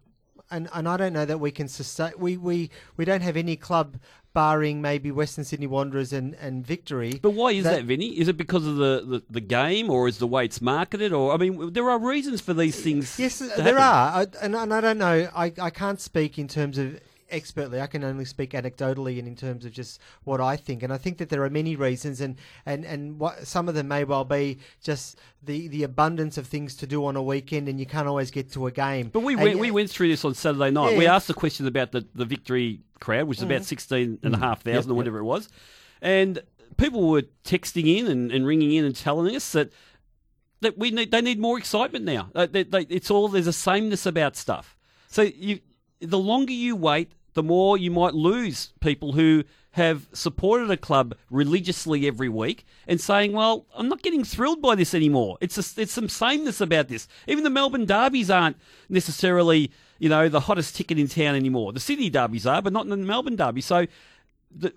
and 0.56 0.70
and 0.74 0.88
I 0.88 0.98
don't 0.98 1.14
know 1.14 1.26
that 1.26 1.40
we 1.40 1.52
can 1.52 1.68
sustain. 1.68 2.14
We 2.18 2.38
we 2.38 2.70
we 2.98 3.06
don't 3.06 3.22
have 3.22 3.38
any 3.38 3.56
club 3.56 3.98
barring 4.34 4.82
maybe 4.82 5.12
Western 5.12 5.44
Sydney 5.44 5.68
Wanderers 5.68 6.14
and 6.14 6.36
and 6.36 6.66
Victory. 6.66 7.20
But 7.22 7.32
why 7.32 7.52
is 7.52 7.64
that, 7.64 7.84
Vinny? 7.84 8.20
Is 8.20 8.28
it 8.28 8.38
because 8.38 8.66
of 8.68 8.76
the, 8.76 9.04
the, 9.06 9.24
the 9.30 9.42
game, 9.42 9.90
or 9.90 10.08
is 10.08 10.18
the 10.18 10.28
way 10.28 10.46
it's 10.46 10.62
marketed, 10.62 11.14
or 11.14 11.34
I 11.34 11.38
mean, 11.38 11.74
there 11.74 11.90
are 11.90 12.00
reasons 12.00 12.42
for 12.42 12.54
these 12.54 12.80
things. 12.82 13.20
Yes, 13.20 13.40
there 13.40 13.50
happen. 13.50 13.78
are, 13.78 13.82
I, 13.82 14.28
and, 14.42 14.56
and 14.56 14.74
I 14.74 14.82
don't 14.82 14.98
know. 14.98 15.30
I, 15.36 15.52
I 15.62 15.70
can't 15.70 16.00
speak 16.00 16.38
in 16.38 16.48
terms 16.48 16.78
of 16.78 17.00
expertly. 17.30 17.82
I 17.82 17.88
can 17.88 18.04
only 18.04 18.26
speak 18.26 18.52
anecdotally 18.52 19.20
and 19.20 19.28
in 19.28 19.36
terms 19.36 19.66
of 19.66 19.72
just 19.72 20.00
what 20.24 20.42
I 20.42 20.56
think. 20.56 20.84
And 20.84 20.94
I 20.94 20.98
think 20.98 21.18
that 21.18 21.30
there 21.30 21.44
are 21.44 21.50
many 21.50 21.76
reasons, 21.76 22.22
and 22.22 22.38
and 22.66 22.86
and 22.86 23.20
what 23.20 23.48
some 23.48 23.68
of 23.68 23.76
them 23.76 23.88
may 23.88 24.04
well 24.04 24.26
be 24.26 24.60
just 24.82 25.18
the 25.44 25.68
the 25.68 25.84
abundance 25.84 26.38
of 26.38 26.48
things 26.48 26.76
to 26.78 26.88
do 26.88 27.06
on 27.06 27.16
a 27.16 27.24
weekend, 27.24 27.68
and 27.68 27.80
you 27.80 27.86
can't 27.86 28.08
always 28.08 28.32
get 28.32 28.52
to 28.54 28.68
a 28.68 28.72
game. 28.72 29.10
But 29.10 29.22
we 29.22 29.34
And- 29.34 29.44
went, 29.44 29.60
we 29.60 29.72
went 29.72 29.90
through 29.90 30.10
this 30.10 30.26
on 30.26 30.34
Saturday 30.34 30.72
night. 30.72 30.98
We 30.98 31.08
asked 31.08 31.28
the 31.28 31.34
question 31.34 31.68
about 31.68 31.92
the, 31.92 32.06
the 32.14 32.26
victory 32.26 32.82
crowd, 33.00 33.28
which 33.28 33.40
is 33.40 33.44
about 33.44 33.56
mm-hmm. 33.56 33.64
sixteen 33.64 34.20
and 34.24 34.34
a 34.34 34.38
mm-hmm. 34.38 34.44
half 34.44 34.62
thousand 34.62 34.92
or 34.92 34.96
whatever 34.96 35.20
it 35.20 35.24
was, 35.24 35.50
and 36.02 36.42
people 36.78 37.10
were 37.10 37.24
texting 37.44 37.88
in 37.88 38.08
and, 38.08 38.32
and 38.32 38.46
ringing 38.46 38.72
in 38.74 38.86
and 38.86 38.96
telling 38.96 39.36
us 39.36 39.52
that 39.54 39.72
that 40.62 40.78
we 40.78 40.92
need 40.92 41.12
they 41.12 41.22
need 41.22 41.40
more 41.40 41.58
excitement 41.58 42.06
now. 42.06 42.30
They, 42.34 42.64
they, 42.64 42.82
it's 42.90 43.12
all 43.12 43.28
there's 43.28 43.48
a 43.48 43.54
sameness 43.54 44.06
about 44.06 44.36
stuff. 44.36 44.78
So 45.08 45.22
you, 45.22 45.60
the 46.06 46.20
longer 46.20 46.54
you 46.54 46.76
wait, 46.76 47.12
the 47.34 47.44
more 47.44 47.78
you 47.78 47.92
might 47.92 48.14
lose 48.14 48.74
people 48.80 49.14
who 49.14 49.44
have 49.72 50.08
supported 50.14 50.72
a 50.72 50.78
club 50.78 51.14
religiously 51.30 52.08
every 52.08 52.30
week 52.30 52.66
and 52.88 53.00
saying, 53.02 53.34
"Well, 53.34 53.66
I'm 53.76 53.90
not 53.90 54.02
getting 54.02 54.24
thrilled 54.24 54.62
by 54.62 54.76
this 54.76 54.94
anymore." 54.94 55.38
It's 55.42 55.78
it's 55.78 55.92
some 55.92 56.08
sameness 56.08 56.62
about 56.62 56.88
this. 56.88 57.08
Even 57.28 57.44
the 57.44 57.50
Melbourne 57.50 57.86
derbies 57.86 58.30
aren't 58.30 58.58
necessarily 58.88 59.72
you 60.00 60.08
know 60.08 60.30
the 60.30 60.42
hottest 60.42 60.76
ticket 60.76 60.98
in 60.98 61.08
town 61.10 61.36
anymore. 61.36 61.74
The 61.74 61.82
Sydney 61.82 62.10
derbies 62.10 62.48
are, 62.48 62.62
but 62.62 62.74
not 62.74 62.88
the 62.88 62.98
Melbourne 62.98 63.36
derby. 63.36 63.62
So 63.62 63.86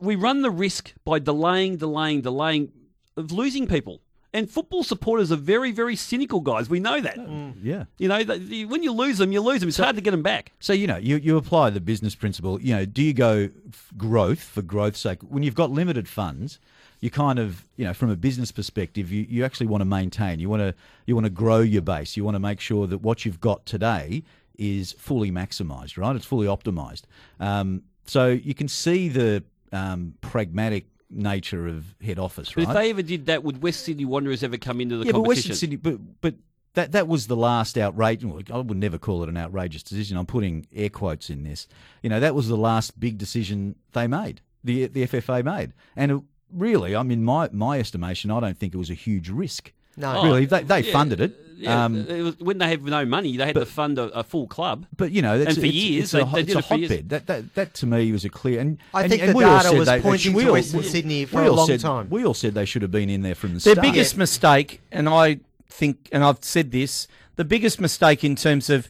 we 0.00 0.16
run 0.16 0.42
the 0.42 0.50
risk 0.50 0.92
by 1.04 1.20
delaying, 1.20 1.76
delaying, 1.76 2.22
delaying 2.22 2.72
of 3.16 3.32
losing 3.32 3.66
people. 3.66 4.00
And 4.34 4.50
football 4.50 4.82
supporters 4.84 5.32
are 5.32 5.36
very, 5.36 5.72
very 5.72 5.96
cynical 5.96 6.40
guys. 6.40 6.68
We 6.68 6.80
know 6.80 7.00
that. 7.00 7.16
Yeah. 7.62 7.84
You 7.96 8.08
know, 8.08 8.22
that 8.24 8.40
you- 8.42 8.68
when 8.68 8.82
you 8.82 8.92
lose 8.92 9.16
them, 9.18 9.32
you 9.32 9.40
lose 9.40 9.60
them. 9.60 9.68
It's 9.70 9.78
hard 9.78 9.96
to 9.96 10.02
get 10.02 10.10
them 10.10 10.22
back. 10.22 10.52
So 10.60 10.74
you 10.74 10.86
know, 10.86 10.98
you, 10.98 11.16
you 11.16 11.36
apply 11.38 11.70
the 11.70 11.80
business 11.80 12.14
principle. 12.14 12.60
You 12.60 12.74
know, 12.76 12.84
do 12.84 13.02
you 13.02 13.14
go 13.14 13.48
f- 13.68 13.90
growth 13.96 14.40
for 14.40 14.60
growth's 14.60 15.00
sake? 15.00 15.20
When 15.22 15.42
you've 15.42 15.54
got 15.54 15.70
limited 15.70 16.08
funds, 16.08 16.58
you 17.00 17.10
kind 17.10 17.38
of, 17.38 17.64
you 17.76 17.84
know, 17.86 17.94
from 17.94 18.10
a 18.10 18.16
business 18.16 18.52
perspective, 18.52 19.10
you, 19.10 19.24
you 19.30 19.44
actually 19.46 19.66
want 19.68 19.80
to 19.80 19.86
maintain. 19.86 20.40
You 20.40 20.48
want 20.50 20.60
to 20.60 20.74
you 21.06 21.14
want 21.14 21.24
to 21.24 21.30
grow 21.30 21.60
your 21.60 21.82
base. 21.82 22.16
You 22.16 22.24
want 22.24 22.34
to 22.34 22.40
make 22.40 22.60
sure 22.60 22.86
that 22.86 22.98
what 22.98 23.24
you've 23.24 23.40
got 23.40 23.64
today 23.64 24.24
is 24.58 24.92
fully 24.92 25.30
maximised. 25.30 25.96
Right? 25.96 26.14
It's 26.14 26.26
fully 26.26 26.46
optimised. 26.48 27.02
Um, 27.40 27.82
so 28.04 28.28
you 28.28 28.52
can 28.54 28.68
see 28.68 29.08
the 29.08 29.42
um, 29.72 30.14
pragmatic 30.20 30.86
nature 31.11 31.66
of 31.68 31.94
head 32.03 32.18
office. 32.18 32.53
But 32.53 32.66
Right? 32.66 32.68
if 32.68 32.75
they 32.75 32.90
ever 32.90 33.03
did 33.03 33.27
that, 33.27 33.42
would 33.44 33.62
West 33.62 33.85
Sydney 33.85 34.05
Wanderers 34.05 34.42
ever 34.42 34.59
come 34.59 34.81
into 34.81 34.97
the 34.99 35.07
yeah, 35.07 35.12
but 35.12 35.18
competition? 35.18 35.51
Western 35.51 35.57
Sydney, 35.57 35.77
but 35.77 36.21
but 36.21 36.35
that 36.75 36.92
that 36.92 37.09
was 37.09 37.27
the 37.27 37.37
last 37.37 37.77
outrage. 37.79 38.25
well, 38.25 38.40
I 38.53 38.59
would 38.59 38.77
never 38.77 38.99
call 38.99 39.23
it 39.23 39.29
an 39.29 39.37
outrageous 39.37 39.83
decision. 39.83 40.16
I'm 40.16 40.27
putting 40.27 40.66
air 40.75 40.90
quotes 40.90 41.31
in 41.31 41.44
this. 41.44 41.66
You 42.03 42.11
know, 42.11 42.21
that 42.21 42.35
was 42.35 42.49
the 42.49 42.57
last 42.57 42.99
big 43.01 43.18
decision 43.18 43.77
they 43.92 44.07
made. 44.07 44.40
The 44.64 44.87
the 44.87 45.07
FFA 45.07 45.44
made, 45.44 45.73
and 45.97 46.11
it, 46.12 46.21
really, 46.53 46.94
I 46.94 47.03
mean, 47.03 47.25
my 47.25 47.49
my 47.53 47.79
estimation, 47.79 48.31
I 48.31 48.40
don't 48.40 48.59
think 48.59 48.75
it 48.75 48.79
was 48.79 48.90
a 48.90 48.94
huge 48.94 49.29
risk. 49.31 49.73
No. 49.97 50.23
really, 50.23 50.44
oh, 50.44 50.47
they, 50.47 50.62
they 50.62 50.81
yeah, 50.81 50.92
funded 50.92 51.21
it. 51.21 51.47
Yeah, 51.59 51.85
um, 51.85 51.97
it 52.09 52.23
was, 52.23 52.38
when 52.38 52.59
they 52.59 52.68
have 52.71 52.83
no 52.83 53.05
money, 53.05 53.37
they 53.37 53.47
had 53.47 53.55
to 53.57 53.66
fund 53.66 53.99
a, 53.99 54.05
a 54.16 54.23
full 54.23 54.47
club. 54.47 54.87
but 54.97 55.11
you 55.11 55.23
know, 55.23 55.38
that's, 55.38 55.51
And 55.57 55.59
for 55.59 55.66
it's, 55.66 55.75
years, 55.75 56.03
it's 56.05 56.12
they- 56.12 56.21
a, 56.21 56.25
they 56.27 56.40
it's 56.40 56.47
did 56.47 56.57
a 56.57 56.59
it 56.59 56.64
hotbed. 56.64 57.09
That, 57.09 57.27
that 57.27 57.55
that 57.55 57.75
to 57.75 57.87
me 57.87 58.12
was 58.12 58.25
a 58.25 58.29
clear. 58.31 58.61
And 58.61 58.79
I 58.94 59.03
and- 59.03 59.11
think 59.11 59.23
and 59.23 59.31
the 59.33 59.37
we 59.37 59.44
all 59.44 59.57
data 59.59 59.68
said 59.71 59.79
was 59.79 59.88
they- 59.88 60.01
pointing 60.01 60.33
we 60.35 60.44
to 60.44 60.53
Western 60.53 60.83
Sydney 60.85 61.25
for 61.25 61.42
a 61.42 61.51
long 61.53 61.66
said- 61.66 61.81
time. 61.81 62.09
We 62.11 62.25
all 62.25 62.35
said 62.35 62.55
they 62.55 62.64
should 62.64 62.83
have 62.83 62.90
been 62.92 63.11
in 63.11 63.23
there 63.23 63.35
from 63.35 63.51
the 63.51 63.61
Their 63.61 63.75
start. 63.75 63.77
Their 63.77 63.92
biggest 63.92 64.16
mistake, 64.16 64.81
and 64.92 65.09
I 65.09 65.40
think, 65.68 66.09
and 66.12 66.23
I've 66.25 66.42
said 66.42 66.71
this, 66.71 67.09
the 67.37 67.44
biggest 67.44 67.81
mistake 67.81 68.23
in 68.25 68.37
terms 68.37 68.71
of 68.71 68.88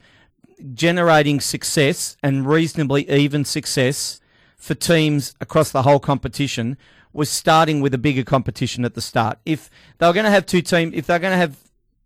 generating 0.74 1.40
success 1.40 2.16
and 2.22 2.46
reasonably 2.46 3.08
even 3.10 3.44
success 3.44 4.20
for 4.56 4.74
teams 4.74 5.34
across 5.40 5.70
the 5.70 5.82
whole 5.82 6.00
competition 6.00 6.76
was 7.12 7.30
starting 7.30 7.80
with 7.80 7.94
a 7.94 7.98
bigger 7.98 8.24
competition 8.24 8.84
at 8.84 8.94
the 8.94 9.00
start. 9.00 9.38
If 9.46 9.70
they 9.98 10.06
were 10.06 10.12
going 10.12 10.24
to 10.24 10.30
have 10.30 10.46
two 10.46 10.60
teams, 10.62 10.94
if 10.94 11.06
they're 11.06 11.18
going 11.18 11.32
to 11.32 11.36
have 11.38 11.56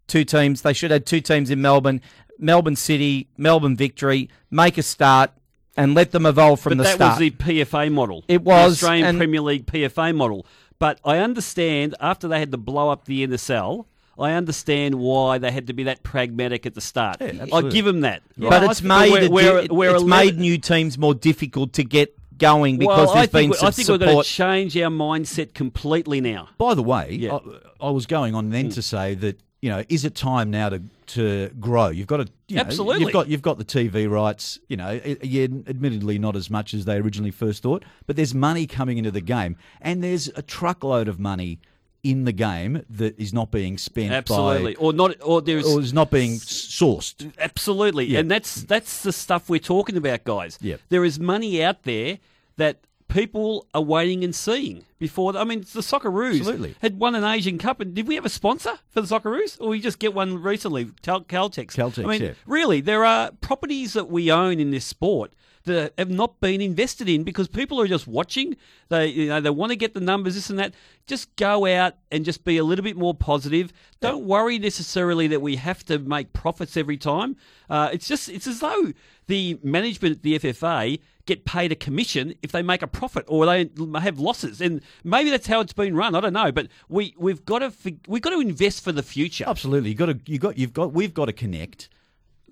two 0.06 0.24
teams, 0.24 0.62
they 0.62 0.72
should 0.72 0.90
have 0.90 1.04
two 1.04 1.20
teams 1.20 1.50
in 1.50 1.60
Melbourne, 1.60 2.00
Melbourne 2.38 2.76
City, 2.76 3.28
Melbourne 3.36 3.76
Victory, 3.76 4.28
make 4.50 4.78
a 4.78 4.82
start 4.82 5.30
and 5.76 5.94
let 5.94 6.10
them 6.10 6.26
evolve 6.26 6.60
from 6.60 6.72
but 6.72 6.78
the 6.78 6.84
that 6.84 6.94
start. 6.96 7.10
was 7.12 7.18
the 7.18 7.30
PFA 7.30 7.90
model. 7.90 8.24
It 8.28 8.38
the 8.38 8.44
was, 8.44 8.72
Australian 8.74 9.06
and- 9.06 9.18
Premier 9.18 9.40
League 9.40 9.66
PFA 9.66 10.14
model. 10.14 10.46
But 10.78 10.98
I 11.04 11.18
understand 11.18 11.94
after 12.00 12.26
they 12.26 12.40
had 12.40 12.50
to 12.50 12.58
blow 12.58 12.88
up 12.88 13.04
the 13.04 13.24
NSL, 13.24 13.86
I 14.18 14.32
understand 14.32 14.96
why 14.96 15.38
they 15.38 15.52
had 15.52 15.68
to 15.68 15.72
be 15.72 15.84
that 15.84 16.02
pragmatic 16.02 16.66
at 16.66 16.74
the 16.74 16.80
start. 16.80 17.22
I 17.22 17.62
give 17.62 17.84
them 17.84 18.00
that. 18.00 18.22
but 18.36 18.64
it's 18.64 18.82
made 18.82 19.12
Where- 19.12 19.22
it- 19.22 19.30
where- 19.30 19.58
it- 19.58 19.72
where 19.72 19.90
it's 19.94 20.02
11 20.02 20.26
made 20.26 20.38
new 20.38 20.58
teams 20.58 20.98
more 20.98 21.14
difficult 21.14 21.72
to 21.74 21.84
get 21.84 22.16
going 22.38 22.76
because 22.78 23.06
well, 23.06 23.14
there's 23.14 23.28
been 23.28 23.50
think, 23.50 23.54
some 23.56 23.68
I 23.68 23.70
think 23.70 23.88
we're 23.88 23.98
going 23.98 24.22
to 24.22 24.28
change 24.28 24.76
our 24.76 24.90
mindset 24.90 25.54
completely 25.54 26.20
now. 26.20 26.48
By 26.58 26.74
the 26.74 26.82
way, 26.82 27.16
Yeah. 27.20 27.38
I, 27.80 27.86
I 27.86 27.90
was 27.90 28.06
going 28.06 28.34
on 28.34 28.50
then 28.50 28.66
hmm. 28.66 28.70
to 28.72 28.82
say 28.82 29.14
that 29.14 29.40
you 29.62 29.70
know, 29.70 29.82
is 29.88 30.04
it 30.04 30.14
time 30.14 30.50
now 30.50 30.68
to 30.68 30.82
to 31.06 31.48
grow? 31.60 31.88
You've 31.88 32.06
got 32.08 32.18
to, 32.18 32.28
you 32.48 32.56
know, 32.56 32.62
Absolutely. 32.62 33.04
You've 33.04 33.12
got 33.12 33.28
you've 33.28 33.42
got 33.42 33.58
the 33.58 33.64
TV 33.64 34.10
rights. 34.10 34.58
You 34.68 34.76
know, 34.76 35.00
yeah, 35.22 35.44
admittedly 35.66 36.18
not 36.18 36.36
as 36.36 36.50
much 36.50 36.74
as 36.74 36.84
they 36.84 36.96
originally 36.96 37.30
first 37.30 37.62
thought, 37.62 37.84
but 38.06 38.16
there's 38.16 38.34
money 38.34 38.66
coming 38.66 38.98
into 38.98 39.10
the 39.12 39.20
game, 39.20 39.56
and 39.80 40.02
there's 40.02 40.28
a 40.36 40.42
truckload 40.42 41.08
of 41.08 41.18
money 41.18 41.60
in 42.02 42.24
the 42.24 42.32
game 42.32 42.84
that 42.90 43.16
is 43.16 43.32
not 43.32 43.52
being 43.52 43.78
spent 43.78 44.10
Absolutely, 44.12 44.74
by, 44.74 44.80
or 44.80 44.92
not, 44.92 45.14
or 45.22 45.40
there's 45.40 45.64
or 45.64 45.80
is 45.80 45.92
not 45.92 46.10
being 46.10 46.32
sourced. 46.32 47.32
Absolutely, 47.38 48.06
Yeah. 48.06 48.18
and 48.18 48.28
that's 48.30 48.62
that's 48.64 49.04
the 49.04 49.12
stuff 49.12 49.48
we're 49.48 49.60
talking 49.60 49.96
about, 49.96 50.24
guys. 50.24 50.58
Yep. 50.60 50.80
There 50.88 51.04
is 51.04 51.20
money 51.20 51.62
out 51.62 51.84
there 51.84 52.18
that 52.56 52.78
people 53.12 53.66
are 53.74 53.82
waiting 53.82 54.24
and 54.24 54.34
seeing 54.34 54.84
before. 54.98 55.36
I 55.36 55.44
mean, 55.44 55.60
the 55.60 55.80
Socceroos 55.80 56.38
Absolutely. 56.38 56.74
had 56.80 56.98
won 56.98 57.14
an 57.14 57.24
Asian 57.24 57.58
Cup, 57.58 57.80
and 57.80 57.94
did 57.94 58.08
we 58.08 58.14
have 58.14 58.24
a 58.24 58.30
sponsor 58.30 58.78
for 58.90 59.00
the 59.00 59.06
Socceroos, 59.06 59.60
or 59.60 59.68
we 59.68 59.80
just 59.80 59.98
get 59.98 60.14
one 60.14 60.42
recently? 60.42 60.90
Cal- 61.02 61.22
Caltex. 61.22 61.72
Caltex, 61.76 62.04
I 62.04 62.08
mean, 62.08 62.22
yeah. 62.22 62.32
really, 62.46 62.80
there 62.80 63.04
are 63.04 63.30
properties 63.40 63.92
that 63.92 64.08
we 64.08 64.30
own 64.30 64.58
in 64.58 64.70
this 64.70 64.84
sport 64.84 65.32
that 65.64 65.92
have 65.98 66.10
not 66.10 66.40
been 66.40 66.60
invested 66.60 67.08
in 67.08 67.24
because 67.24 67.48
people 67.48 67.80
are 67.80 67.86
just 67.86 68.06
watching. 68.06 68.56
They 68.88 69.08
you 69.08 69.28
know 69.28 69.40
they 69.40 69.50
want 69.50 69.70
to 69.70 69.76
get 69.76 69.94
the 69.94 70.00
numbers, 70.00 70.34
this 70.34 70.50
and 70.50 70.58
that. 70.58 70.74
Just 71.06 71.34
go 71.36 71.66
out 71.66 71.94
and 72.10 72.24
just 72.24 72.44
be 72.44 72.58
a 72.58 72.64
little 72.64 72.84
bit 72.84 72.96
more 72.96 73.14
positive. 73.14 73.72
Don't 74.00 74.24
worry 74.24 74.58
necessarily 74.58 75.26
that 75.28 75.40
we 75.40 75.56
have 75.56 75.84
to 75.86 75.98
make 75.98 76.32
profits 76.32 76.76
every 76.76 76.96
time. 76.96 77.36
Uh, 77.68 77.90
it's 77.92 78.08
just 78.08 78.28
it's 78.28 78.46
as 78.46 78.60
though 78.60 78.92
the 79.26 79.58
management 79.62 80.16
at 80.16 80.22
the 80.22 80.38
FFA 80.38 81.00
get 81.26 81.44
paid 81.44 81.70
a 81.70 81.76
commission 81.76 82.34
if 82.42 82.50
they 82.50 82.62
make 82.62 82.82
a 82.82 82.86
profit 82.86 83.24
or 83.28 83.46
they 83.46 83.70
have 84.00 84.18
losses, 84.18 84.60
and 84.60 84.82
maybe 85.04 85.30
that's 85.30 85.46
how 85.46 85.60
it's 85.60 85.72
been 85.72 85.94
run. 85.94 86.14
I 86.14 86.20
don't 86.20 86.32
know, 86.32 86.52
but 86.52 86.68
we 86.88 87.14
we've 87.18 87.44
got 87.44 87.60
to 87.60 87.72
we've 88.06 88.22
got 88.22 88.30
to 88.30 88.40
invest 88.40 88.82
for 88.82 88.92
the 88.92 89.02
future. 89.02 89.44
Absolutely, 89.46 89.90
you 89.90 89.96
got 89.96 90.06
to 90.06 90.18
you 90.26 90.38
got 90.38 90.58
you've 90.58 90.72
got 90.72 90.92
we've 90.92 91.14
got 91.14 91.26
to 91.26 91.32
connect 91.32 91.88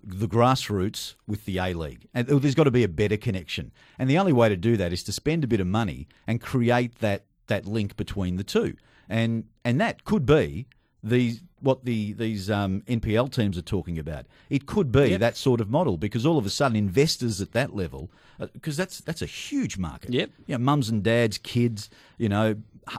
the 0.03 0.29
grassroots 0.29 1.15
with 1.27 1.45
the 1.45 1.59
A 1.59 1.75
League, 1.75 2.09
and 2.15 2.31
oh, 2.31 2.39
there's 2.39 2.55
got 2.55 2.65
to 2.65 2.71
be 2.71 2.85
a 2.85 2.89
better 2.89 3.17
connection. 3.17 3.73
And 3.99 4.09
the 4.09 4.19
only 4.19 4.33
way 4.33 4.49
to 4.49 4.57
do 4.57 4.77
that 4.77 4.93
is 4.93 5.03
to 5.05 5.13
spend 5.13 5.45
a 5.45 5.49
bit 5.49 5.61
of 5.61 5.67
money 5.67 6.09
and 6.27 6.41
create 6.41 6.99
that 7.01 7.25
that 7.47 7.67
link 7.67 7.97
between 7.97 8.37
the 8.37 8.45
two. 8.45 8.77
And 9.09 9.45
and 9.65 9.81
that 9.81 10.05
could 10.05 10.25
be 10.25 10.67
these 11.03 11.43
what 11.61 11.85
the 11.85 12.13
these 12.15 12.51
um, 12.51 12.83
NPL 12.89 13.33
teams 13.33 13.57
are 13.59 13.63
talking 13.63 13.99
about. 13.99 14.27
It 14.49 14.67
could 14.67 14.91
be 14.91 15.17
that 15.17 15.37
sort 15.37 15.61
of 15.61 15.71
model 15.71 15.97
because 15.97 16.25
all 16.25 16.39
of 16.39 16.47
a 16.47 16.51
sudden 16.51 16.77
investors 16.77 17.41
at 17.41 17.53
that 17.53 17.75
level, 17.75 18.11
because 18.53 18.77
that's 18.77 19.01
that's 19.01 19.23
a 19.23 19.27
huge 19.27 19.79
market. 19.79 20.13
Yep. 20.13 20.31
You 20.47 20.55
know, 20.55 20.65
mums 20.65 20.89
and 20.89 21.03
dads, 21.03 21.39
kids, 21.39 21.91
you 22.19 22.29
know, 22.29 22.57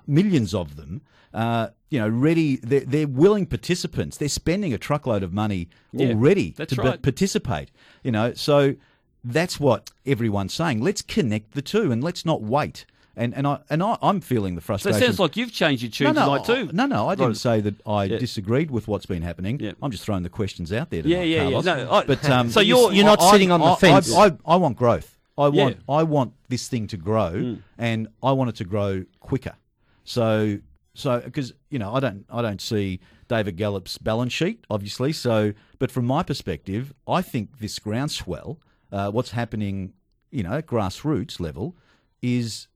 millions 0.08 0.54
of 0.54 0.76
them. 0.76 1.02
Uh, 1.34 1.70
you 1.90 1.98
know, 1.98 2.10
ready. 2.10 2.58
They're, 2.58 2.82
they're 2.82 3.08
willing 3.08 3.46
participants. 3.46 4.18
They're 4.18 4.28
spending 4.28 4.74
a 4.74 4.78
truckload 4.78 5.24
of 5.24 5.32
money 5.32 5.70
Yeah, 5.94 6.10
already 6.10 6.52
to 6.52 6.76
right. 6.76 7.02
participate. 7.02 7.72
You 8.04 8.12
know, 8.12 8.34
so 8.34 8.76
that's 9.24 9.60
what 9.60 9.92
everyone's 10.06 10.54
saying. 10.54 10.82
Let's 10.82 11.02
connect 11.02 11.54
the 11.54 11.62
two 11.62 11.92
and 11.92 12.04
let's 12.04 12.26
not 12.26 12.42
wait. 12.42 12.86
And 13.16 13.34
and 13.36 13.46
I 13.46 13.60
and 13.70 13.84
I, 13.84 13.98
I'm 14.02 14.22
feeling 14.22 14.56
the 14.56 14.62
So 14.62 14.66
frustration. 14.68 15.02
it 15.02 15.06
sounds 15.06 15.20
like 15.20 15.36
you've 15.36 15.52
changed 15.52 15.84
your 15.84 15.92
tune 15.92 16.14
no, 16.16 16.26
no, 16.28 16.44
tonight 16.44 16.46
too. 16.46 16.70
I- 16.70 16.72
no, 16.74 16.86
no. 16.86 17.10
I 17.10 17.16
didn't 17.16 17.28
Right. 17.30 17.38
say 17.38 17.62
that 17.62 17.76
I 17.86 18.06
Yeah. 18.06 18.18
disagreed 18.18 18.72
with 18.72 18.88
what's 18.88 19.06
been 19.06 19.22
happening. 19.22 19.60
Yeah. 19.60 19.74
I'm 19.82 19.92
just 19.92 20.04
throwing 20.06 20.24
the 20.24 20.30
questions 20.30 20.72
out 20.72 20.90
there. 20.92 21.02
Yeah, 21.02 21.18
Tonight, 21.18 21.24
yeah, 21.26 21.36
yeah. 21.36 21.44
Carlos. 21.62 21.66
No, 21.66 21.92
I- 21.92 22.06
but 22.06 22.30
um, 22.30 22.50
So 22.50 22.62
you're- 22.62 22.96
you're 22.96 23.06
not 23.06 23.22
I- 23.22 23.32
sitting 23.32 23.52
on 23.52 23.60
the 23.60 23.66
I- 23.66 23.76
fence. 23.76 24.14
I, 24.14 24.28
I, 24.28 24.32
I 24.46 24.56
want 24.56 24.78
growth. 24.78 25.18
I 25.38 25.48
Yeah. 25.48 25.64
want 25.64 25.78
I 25.90 26.04
want 26.04 26.34
this 26.50 26.68
thing 26.70 26.88
to 26.88 26.98
grow, 26.98 27.32
Hmm. 27.32 27.54
and 27.78 28.08
I 28.24 28.32
want 28.32 28.50
it 28.50 28.56
to 28.58 28.64
grow 28.66 29.04
quicker. 29.20 29.56
So 30.04 30.58
so 30.94 31.20
because 31.20 31.54
you 31.70 31.80
know 31.80 31.94
I 31.94 32.00
don't 32.00 32.26
I 32.30 32.42
don't 32.42 32.62
see 32.62 33.00
David 33.28 33.56
Gallop's 33.58 33.98
balance 33.98 34.34
sheet 34.34 34.66
obviously. 34.70 35.12
So 35.14 35.54
but 35.80 35.92
from 35.92 36.06
my 36.06 36.24
perspective, 36.24 36.94
I 37.08 37.22
think 37.22 37.60
this 37.60 37.80
groundswell, 37.80 38.58
uh, 38.92 39.10
what's 39.12 39.32
happening, 39.32 39.94
you 40.32 40.44
know, 40.44 40.54
at 40.54 40.68
grassroots 40.68 41.40
level, 41.40 41.76
is 42.22 42.68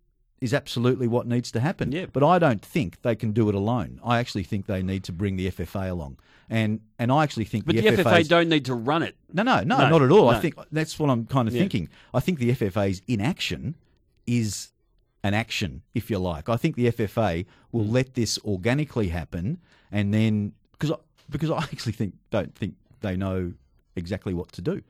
is 0.46 0.54
absolutely 0.54 1.08
what 1.16 1.26
needs 1.28 1.50
to 1.52 1.60
happen. 1.60 1.92
Yeah. 1.92 2.06
But 2.16 2.24
I 2.24 2.40
don't 2.40 2.64
think 2.76 3.02
they 3.02 3.16
can 3.16 3.32
do 3.40 3.50
it 3.50 3.56
alone. 3.56 4.00
I 4.04 4.20
actually 4.22 4.44
think 4.44 4.66
they 4.68 4.82
need 4.92 5.04
to 5.06 5.12
bring 5.12 5.36
the 5.38 5.48
FFA 5.52 5.90
along. 5.90 6.18
And 6.50 6.72
and 7.00 7.12
I 7.12 7.24
actually 7.24 7.46
think 7.46 7.66
But 7.66 7.76
the, 7.76 7.82
the, 7.90 8.04
FFA 8.04 8.28
don't 8.28 8.50
need 8.50 8.66
to 8.66 8.76
run 8.76 9.02
it. 9.04 9.16
no, 9.34 9.44
no, 9.44 9.58
no, 9.72 9.78
No, 9.78 9.90
not 9.90 10.02
at 10.04 10.12
all. 10.12 10.26
no. 10.32 10.38
I 10.38 10.40
think 10.40 10.54
that's 10.72 11.00
what 11.00 11.10
I'm 11.10 11.26
kind 11.26 11.48
of 11.48 11.54
Yeah. 11.54 11.62
thinking. 11.62 11.90
I 12.14 12.20
think 12.20 12.38
the 12.40 12.52
FFA's 12.52 13.02
inaction 13.08 13.76
is 14.28 14.70
an 15.24 15.34
action, 15.34 15.82
if 15.96 16.10
you 16.12 16.20
like. 16.20 16.48
I 16.50 16.58
think 16.58 16.76
the 16.76 16.88
FFA 16.88 17.46
will 17.72 17.86
Mm. 17.86 17.92
let 17.92 18.14
this 18.14 18.38
organically 18.46 19.08
happen, 19.10 19.58
and 19.92 20.14
then 20.14 20.54
because 20.74 20.92
because 21.30 21.50
I 21.50 21.58
actually 21.74 21.94
think 21.94 22.14
don't 22.30 22.54
think 22.56 22.76
they 23.02 23.16
know 23.18 23.54
exactly 23.96 24.34
what 24.40 24.52
to 24.58 24.62
do. 24.62 24.82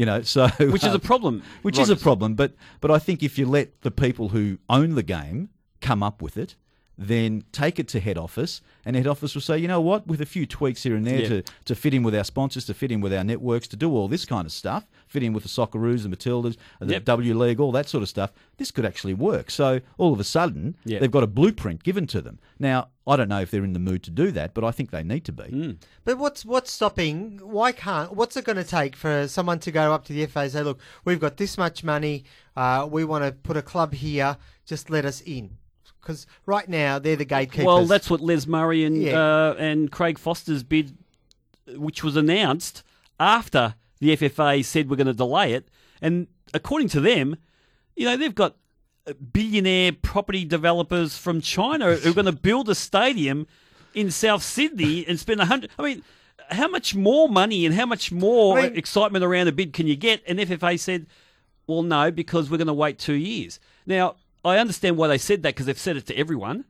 You 0.00 0.06
know, 0.06 0.22
so 0.22 0.48
Which 0.74 0.82
is 0.82 0.94
um, 0.94 0.96
a 0.96 0.98
problem. 0.98 1.42
which 1.60 1.78
is 1.78 1.90
a 1.90 1.96
problem. 1.96 2.34
But 2.34 2.50
but 2.80 2.90
I 2.90 2.98
think 2.98 3.22
if 3.22 3.38
you 3.38 3.44
let 3.58 3.68
the 3.82 3.90
people 3.90 4.26
who 4.30 4.44
own 4.78 4.94
the 4.94 5.02
game 5.02 5.50
come 5.88 6.02
up 6.08 6.22
with 6.22 6.36
it, 6.38 6.56
then 6.96 7.44
take 7.52 7.78
it 7.78 7.88
to 7.88 7.98
head 8.00 8.16
office, 8.18 8.60
and 8.84 8.94
head 8.96 9.06
office 9.06 9.34
will 9.34 9.42
say, 9.42 9.56
you 9.58 9.68
know 9.68 9.80
what, 9.80 10.06
with 10.06 10.20
a 10.20 10.26
few 10.26 10.44
tweaks 10.46 10.82
here 10.82 10.94
and 10.96 11.06
there 11.06 11.20
Yeah. 11.22 11.28
to, 11.28 11.42
to 11.66 11.74
fit 11.74 11.92
in 11.94 12.02
with 12.02 12.14
our 12.14 12.24
sponsors, 12.24 12.64
to 12.66 12.74
fit 12.74 12.90
in 12.92 13.00
with 13.00 13.12
our 13.12 13.24
networks, 13.24 13.66
to 13.68 13.76
do 13.76 13.88
all 13.96 14.06
this 14.08 14.24
kind 14.26 14.44
of 14.46 14.52
stuff, 14.52 14.84
fit 15.06 15.22
in 15.22 15.32
with 15.34 15.42
the 15.44 15.48
Socceroos, 15.48 16.02
the 16.02 16.10
Matildas, 16.14 16.56
the 16.78 16.92
Yep. 16.94 17.04
W 17.06 17.34
League, 17.38 17.58
all 17.60 17.72
that 17.72 17.88
sort 17.88 18.02
of 18.02 18.08
stuff, 18.08 18.30
this 18.58 18.70
could 18.70 18.84
actually 18.84 19.14
work. 19.14 19.50
So 19.50 19.80
all 19.98 20.12
of 20.12 20.20
a 20.20 20.24
sudden, 20.24 20.76
Yeah. 20.84 20.98
they've 21.00 21.10
got 21.18 21.22
a 21.22 21.26
blueprint 21.38 21.82
given 21.82 22.06
to 22.08 22.20
them. 22.20 22.38
Now, 22.58 22.88
I 23.10 23.16
don't 23.16 23.28
know 23.28 23.40
if 23.40 23.50
they're 23.50 23.64
in 23.64 23.72
the 23.72 23.78
mood 23.78 24.02
to 24.04 24.10
do 24.10 24.30
that, 24.32 24.54
but 24.54 24.64
I 24.64 24.70
think 24.70 24.90
they 24.90 25.02
need 25.02 25.24
to 25.26 25.32
be. 25.32 25.42
Mm. 25.44 25.76
But 26.04 26.18
what's 26.18 26.44
what's 26.44 26.70
stopping? 26.72 27.40
Why 27.42 27.72
can't? 27.72 28.14
What's 28.14 28.36
it 28.36 28.44
going 28.44 28.56
to 28.56 28.64
take 28.64 28.94
for 28.96 29.26
someone 29.28 29.58
to 29.60 29.70
go 29.70 29.92
up 29.92 30.04
to 30.06 30.12
the 30.12 30.24
FA 30.26 30.40
and 30.40 30.52
say, 30.52 30.62
"Look, 30.62 30.80
we've 31.04 31.20
got 31.20 31.36
this 31.36 31.58
much 31.58 31.82
money. 31.84 32.24
Uh, 32.56 32.88
we 32.90 33.04
want 33.04 33.24
to 33.24 33.32
put 33.32 33.56
a 33.56 33.62
club 33.62 33.92
here. 33.94 34.36
Just 34.64 34.90
let 34.90 35.04
us 35.04 35.20
in." 35.22 35.56
Because 36.00 36.26
right 36.46 36.68
now 36.68 36.98
they're 36.98 37.16
the 37.16 37.24
gatekeepers. 37.26 37.66
Well, 37.66 37.84
that's 37.84 38.08
what 38.08 38.20
Les 38.22 38.46
Murray 38.46 38.84
and 38.84 39.02
Yeah. 39.02 39.20
uh, 39.20 39.54
and 39.58 39.90
Craig 39.90 40.18
Foster's 40.18 40.62
bid, 40.62 40.96
which 41.76 42.02
was 42.02 42.16
announced 42.16 42.82
after 43.18 43.74
the 43.98 44.16
FFA 44.16 44.64
said 44.64 44.88
we're 44.88 44.96
going 44.96 45.06
to 45.08 45.12
delay 45.12 45.52
it, 45.52 45.68
and 46.00 46.26
according 46.54 46.88
to 46.88 47.00
them, 47.00 47.36
you 47.96 48.06
know 48.06 48.16
they've 48.16 48.34
got 48.34 48.56
billionaire 49.32 49.92
property 49.92 50.44
developers 50.44 51.16
from 51.16 51.40
China 51.40 51.94
who 51.94 52.10
are 52.10 52.14
going 52.14 52.26
to 52.26 52.32
build 52.32 52.68
a 52.68 52.74
stadium 52.74 53.46
in 53.94 54.10
South 54.10 54.42
Sydney 54.42 55.06
and 55.06 55.18
spend 55.18 55.40
a 55.40 55.46
hundred. 55.46 55.70
I 55.78 55.82
mean. 55.82 56.04
How 56.52 56.66
much 56.66 56.96
more 56.96 57.28
money 57.28 57.64
and 57.64 57.72
how 57.72 57.86
much 57.86 58.10
more 58.10 58.58
I 58.58 58.62
mean- 58.62 58.76
excitement 58.76 59.24
around 59.24 59.46
a 59.46 59.52
bid 59.52 59.72
can 59.72 59.86
you 59.86 59.94
get? 59.94 60.20
And 60.26 60.40
FFA 60.40 60.80
said, 60.80 61.06
well, 61.68 61.84
no, 61.84 62.10
because 62.10 62.50
we're 62.50 62.56
going 62.56 62.66
to 62.66 62.74
wait 62.74 62.98
two 62.98 63.14
years. 63.14 63.60
Now, 63.86 64.16
I 64.44 64.58
understand 64.58 64.96
why 64.96 65.06
they 65.06 65.18
said 65.18 65.44
that 65.44 65.50
because 65.54 65.66
they've 65.66 65.78
said 65.78 65.96
it 65.96 66.06
to 66.06 66.16
everyone, 66.16 66.64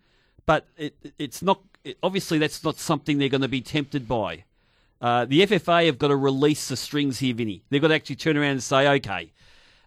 but 0.44 0.66
it, 0.76 0.94
it's 1.18 1.40
not. 1.40 1.62
It, 1.82 1.96
obviously, 2.02 2.36
that's 2.36 2.62
not 2.62 2.76
something 2.78 3.16
they're 3.16 3.30
going 3.30 3.40
to 3.40 3.48
be 3.48 3.62
tempted 3.62 4.06
by. 4.06 4.44
Uh, 5.00 5.24
the 5.24 5.46
FFA 5.46 5.86
have 5.86 5.98
got 5.98 6.08
to 6.08 6.16
release 6.16 6.68
the 6.68 6.76
strings 6.76 7.20
here, 7.20 7.34
Vinny. 7.34 7.62
They've 7.70 7.80
got 7.80 7.88
to 7.88 7.94
actually 7.94 8.16
turn 8.16 8.36
around 8.36 8.50
and 8.50 8.62
say, 8.62 8.86
okay, 8.96 9.32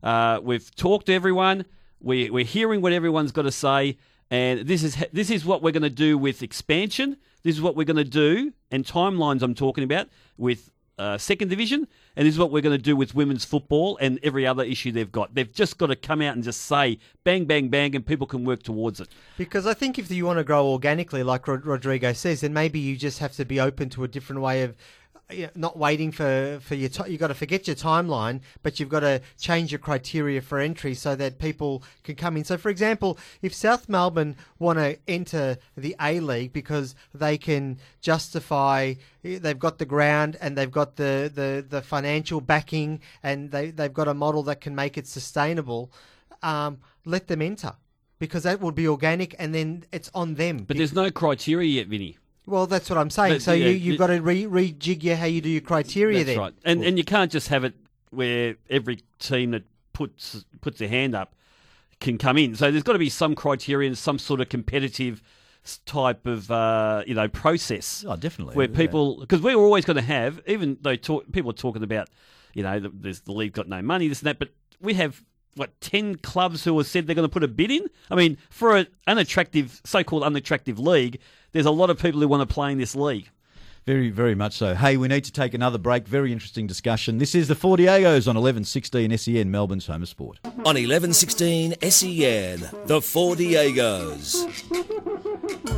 uh, 0.02 0.40
we've 0.42 0.74
talked 0.76 1.06
to 1.06 1.14
everyone. 1.14 1.66
We, 2.04 2.30
we're 2.30 2.44
hearing 2.44 2.82
what 2.82 2.92
everyone's 2.92 3.32
got 3.32 3.44
to 3.44 3.52
say, 3.52 3.98
and 4.30 4.68
this 4.68 4.84
is 4.84 5.04
this 5.12 5.30
is 5.30 5.46
what 5.46 5.64
we're 5.64 5.72
going 5.72 5.84
to 5.84 5.90
do 5.90 6.18
with 6.18 6.44
expansion. 6.44 7.18
This 7.44 7.56
is 7.56 7.62
what 7.62 7.76
we're 7.76 7.86
going 7.86 7.98
to 7.98 8.04
do, 8.04 8.54
and 8.72 8.86
timelines 8.86 9.42
I'm 9.42 9.56
talking 9.56 9.84
about 9.86 10.10
with 10.38 10.70
uh, 10.98 11.18
second 11.18 11.48
division, 11.48 11.88
and 12.16 12.28
this 12.28 12.36
is 12.36 12.40
what 12.40 12.52
we're 12.52 12.62
going 12.62 12.78
to 12.78 12.82
do 12.82 12.96
with 12.96 13.16
women's 13.16 13.46
football 13.46 13.98
and 13.98 14.20
every 14.22 14.46
other 14.46 14.64
issue 14.64 14.92
they've 14.92 15.12
got. 15.12 15.34
They've 15.34 15.52
just 15.52 15.78
got 15.78 15.88
to 15.88 15.96
come 15.96 16.22
out 16.22 16.36
and 16.36 16.44
just 16.44 16.62
say 16.62 17.00
bang, 17.24 17.46
bang, 17.46 17.70
bang, 17.70 17.96
and 17.96 18.06
people 18.06 18.28
can 18.28 18.46
work 18.46 18.64
towards 18.64 19.00
it. 19.00 19.10
Because 19.38 19.66
I 19.66 19.74
think 19.74 19.98
if 19.98 20.12
you 20.12 20.26
want 20.26 20.40
to 20.40 20.44
grow 20.44 20.68
organically, 20.68 21.24
like 21.24 21.48
Rod- 21.48 21.66
Rodrigo 21.66 22.14
says, 22.14 22.42
then 22.42 22.54
maybe 22.54 22.80
you 22.80 22.96
just 22.96 23.20
have 23.20 23.34
to 23.34 23.46
be 23.46 23.60
open 23.60 23.90
to 23.92 24.04
a 24.04 24.08
different 24.08 24.42
way 24.42 24.64
of. 24.64 24.76
You 25.32 25.44
know, 25.44 25.50
not 25.56 25.78
waiting 25.78 26.12
for 26.12 26.60
for 26.62 26.76
your 26.76 26.90
ti 26.90 27.04
you've 27.08 27.20
got 27.20 27.28
to 27.28 27.34
forget 27.34 27.66
your 27.66 27.76
timeline, 27.76 28.42
but 28.62 28.80
you've 28.80 28.90
got 28.90 29.00
to 29.02 29.22
change 29.40 29.72
your 29.72 29.80
criteria 29.80 30.42
for 30.42 30.60
entry 30.60 30.94
so 30.94 31.16
that 31.16 31.40
people 31.40 31.84
can 32.04 32.16
come 32.16 32.38
in. 32.38 32.44
So, 32.44 32.58
for 32.58 32.70
example, 32.70 33.18
if 33.42 33.54
South 33.54 33.88
Melbourne 33.90 34.36
want 34.60 34.80
to 34.80 34.98
enter 35.08 35.58
the 35.76 35.96
A 36.02 36.20
League 36.20 36.54
because 36.54 36.96
they 37.14 37.38
can 37.38 37.80
justify 38.02 38.96
they've 39.24 39.60
got 39.60 39.78
the 39.78 39.86
ground 39.86 40.38
and 40.42 40.58
they've 40.58 40.72
got 40.72 40.98
the, 40.98 41.32
the, 41.34 41.66
the 41.68 41.82
financial 41.82 42.42
backing 42.42 43.00
and 43.24 43.52
they 43.52 43.72
they've 43.72 43.94
got 43.94 44.08
a 44.08 44.14
model 44.14 44.44
that 44.44 44.62
can 44.62 44.76
make 44.76 44.98
it 44.98 45.08
sustainable, 45.08 45.92
um, 46.42 46.80
let 47.06 47.28
them 47.28 47.42
enter 47.42 47.74
because 48.20 48.44
that 48.44 48.62
would 48.62 48.76
be 48.76 48.88
organic, 48.88 49.36
and 49.38 49.54
then 49.54 49.84
it's 49.92 50.10
on 50.14 50.36
them. 50.36 50.60
But 50.60 50.78
there's 50.78 50.94
no 50.94 51.12
criteria 51.12 51.68
yet, 51.68 51.88
Vinny. 51.88 52.18
Well, 52.46 52.68
that's 52.68 52.90
what 52.90 52.98
I'm 52.98 53.10
saying. 53.10 53.36
But, 53.36 53.42
so 53.42 53.54
yeah, 53.54 53.68
you, 53.68 53.72
you've 53.72 53.96
it- 53.96 53.98
got 53.98 54.08
to 54.08 54.22
re- 54.22 54.46
rejig 54.46 55.04
your 55.04 55.16
how 55.16 55.26
you 55.26 55.42
do 55.42 55.50
your 55.50 55.62
criteria 55.62 56.20
That's 56.20 56.36
then. 56.36 56.40
right. 56.40 56.54
And 56.66 56.84
and 56.84 56.98
you 56.98 57.04
can't 57.04 57.32
just 57.32 57.48
have 57.50 57.64
it 57.64 57.74
where 58.12 58.56
every 58.70 59.00
team 59.20 59.52
that 59.52 59.64
puts 59.94 60.46
puts 60.62 60.80
their 60.80 60.90
hand 60.90 61.16
up 61.16 61.36
can 62.00 62.18
come 62.18 62.38
in. 62.38 62.56
So 62.56 62.70
there's 62.70 62.84
got 62.84 62.94
to 62.94 63.00
be 63.00 63.10
some 63.10 63.36
criterion, 63.36 63.96
some 63.96 64.20
sort 64.20 64.42
of 64.42 64.50
competitive 64.50 65.22
type 65.86 66.28
of 66.28 66.52
uh, 66.52 67.04
you 67.08 67.16
know 67.16 67.28
process. 67.28 68.04
Oh, 68.08 68.16
definitely. 68.16 68.56
Where 68.56 68.68
people 68.68 69.20
because 69.22 69.42
we're 69.42 69.56
always 69.56 69.86
going 69.86 69.96
to 69.96 70.04
have 70.04 70.42
even 70.48 70.78
though 70.82 70.96
talk, 70.96 71.32
people 71.32 71.52
are 71.52 71.56
talking 71.56 71.84
about 71.84 72.10
you 72.54 72.64
know 72.64 72.80
the, 72.80 73.20
the 73.26 73.32
league 73.32 73.54
got 73.54 73.68
no 73.68 73.82
money 73.82 74.08
this 74.08 74.20
and 74.20 74.28
that, 74.28 74.40
but 74.40 74.50
we 74.82 74.94
have. 74.96 75.24
What 75.56 75.80
ten 75.82 76.16
clubs 76.16 76.64
who 76.64 76.78
have 76.78 76.88
said 76.88 77.06
they're 77.08 77.16
going 77.16 77.28
to 77.28 77.32
put 77.32 77.44
a 77.44 77.48
bid 77.48 77.70
in? 77.72 77.86
I 78.10 78.16
mean, 78.16 78.38
for 78.50 78.76
an 78.76 78.88
unattractive, 79.08 79.82
so-called 79.84 80.24
unattractive 80.24 80.80
league, 80.80 81.20
there's 81.52 81.66
a 81.68 81.72
lot 81.72 81.90
of 81.90 82.00
people 82.00 82.20
who 82.22 82.28
want 82.28 82.48
to 82.48 82.52
play 82.52 82.72
in 82.72 82.78
this 82.80 82.96
league. 82.96 83.30
Very, 83.86 84.10
very 84.12 84.34
much 84.34 84.54
so. 84.54 84.76
Hey, 84.76 84.96
we 84.96 85.10
need 85.10 85.26
to 85.26 85.32
take 85.32 85.54
another 85.54 85.78
break. 85.78 86.08
Very 86.08 86.32
interesting 86.32 86.68
discussion. 86.68 87.18
This 87.18 87.36
is 87.36 87.50
the 87.50 87.56
Four 87.56 87.76
Diegos 87.76 88.30
on 88.30 88.36
1116 88.38 89.18
SEN, 89.18 89.52
Melbourne's 89.52 89.88
home 89.88 90.04
of 90.04 90.08
sport. 90.08 90.40
On 90.46 90.76
1116 90.76 91.76
SEN, 91.82 92.70
the 92.86 93.02
Four 93.02 93.36
Diegos. 93.36 94.46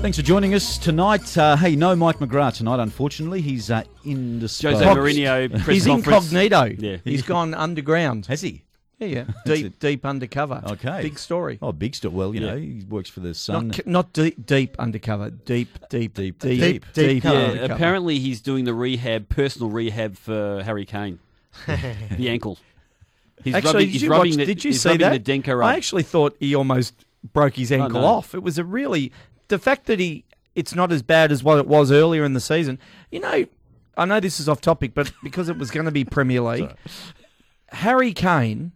Thanks 0.02 0.18
for 0.18 0.24
joining 0.24 0.54
us 0.54 0.78
tonight. 0.78 1.36
Uh, 1.36 1.56
hey, 1.56 1.76
no 1.76 1.96
Mike 1.96 2.20
McGrath 2.20 2.58
tonight, 2.58 2.80
unfortunately. 2.80 3.42
He's 3.42 3.72
uh, 3.72 3.82
indisposed. 4.06 4.84
Jose 4.84 5.00
Mourinho 5.00 5.50
press 5.50 5.66
He's 5.66 5.88
conference. 5.88 6.32
incognito. 6.32 6.76
Yeah. 6.78 6.98
He's 7.04 7.24
gone 7.24 7.56
underground. 7.56 8.28
Has 8.28 8.42
he? 8.42 8.65
Yeah, 9.00 9.08
yeah. 9.08 9.26
Deep, 9.46 9.78
deep 9.80 10.06
undercover. 10.06 10.62
Okay. 10.66 11.02
Big 11.02 11.20
story. 11.20 11.60
Oh, 11.62 11.74
big 11.74 11.96
story. 11.96 12.14
Well, 12.14 12.34
you 12.34 12.42
Yeah. 12.42 12.52
know, 12.52 12.58
he 12.58 12.86
works 12.90 13.10
for 13.10 13.20
the 13.20 13.34
Sun. 13.34 13.68
Not, 13.70 13.88
not 13.88 14.14
deep, 14.14 14.46
deep 14.46 14.76
undercover. 14.80 15.32
Deep, 15.32 15.68
deep, 15.90 16.14
Deep, 16.14 16.14
deep, 16.14 16.40
deep, 16.40 16.60
deep, 16.60 16.86
deep 16.94 16.94
deep, 16.94 17.24
cover. 17.24 17.38
Yeah, 17.38 17.46
undercover. 17.48 17.74
apparently 17.74 18.20
he's 18.20 18.40
doing 18.42 18.64
the 18.64 18.74
rehab, 18.74 19.28
personal 19.28 19.70
rehab 19.70 20.16
for 20.18 20.64
Harry 20.64 20.86
Kane, 20.86 21.20
the 21.68 22.30
ankle. 22.30 22.58
He's 23.44 23.54
Actually, 23.54 23.74
rubbing, 23.74 23.86
did 23.86 23.92
he's 23.92 24.04
you, 24.04 24.10
rubbing 24.10 24.32
watch, 24.32 24.38
the, 24.38 24.46
did 24.46 24.64
you 24.64 24.72
he's 24.72 24.82
see 24.82 24.90
rubbing 24.90 25.02
that? 25.10 25.26
The 25.26 25.40
Denko. 25.42 25.64
I 25.64 25.76
actually 25.76 26.04
thought 26.04 26.36
he 26.40 26.56
almost 26.56 26.94
broke 27.34 27.56
his 27.56 27.72
oh, 27.72 27.76
ankle 27.76 28.02
no. 28.02 28.08
off. 28.08 28.34
It 28.34 28.44
was 28.44 28.58
a 28.58 28.64
really 28.64 29.12
the 29.50 29.60
fact 29.60 29.88
that 29.88 30.00
he 30.00 30.24
it's 30.56 30.74
not 30.74 30.92
as 30.92 31.02
bad 31.02 31.32
as 31.34 31.44
what 31.44 31.60
it 31.60 31.68
was 31.68 31.92
earlier 31.92 32.24
in 32.24 32.34
the 32.34 32.40
season. 32.40 32.80
You 33.12 33.20
know, 33.20 33.46
I 33.98 34.06
know 34.06 34.20
this 34.22 34.40
is 34.40 34.48
off 34.48 34.62
topic, 34.62 34.94
but 34.94 35.12
because 35.22 35.50
it 35.50 35.58
was 35.58 35.70
going 35.70 35.86
to 35.86 35.92
be 35.92 36.06
Premier 36.06 36.42
League, 36.50 36.74
Harry 37.68 38.14
Kane 38.14 38.72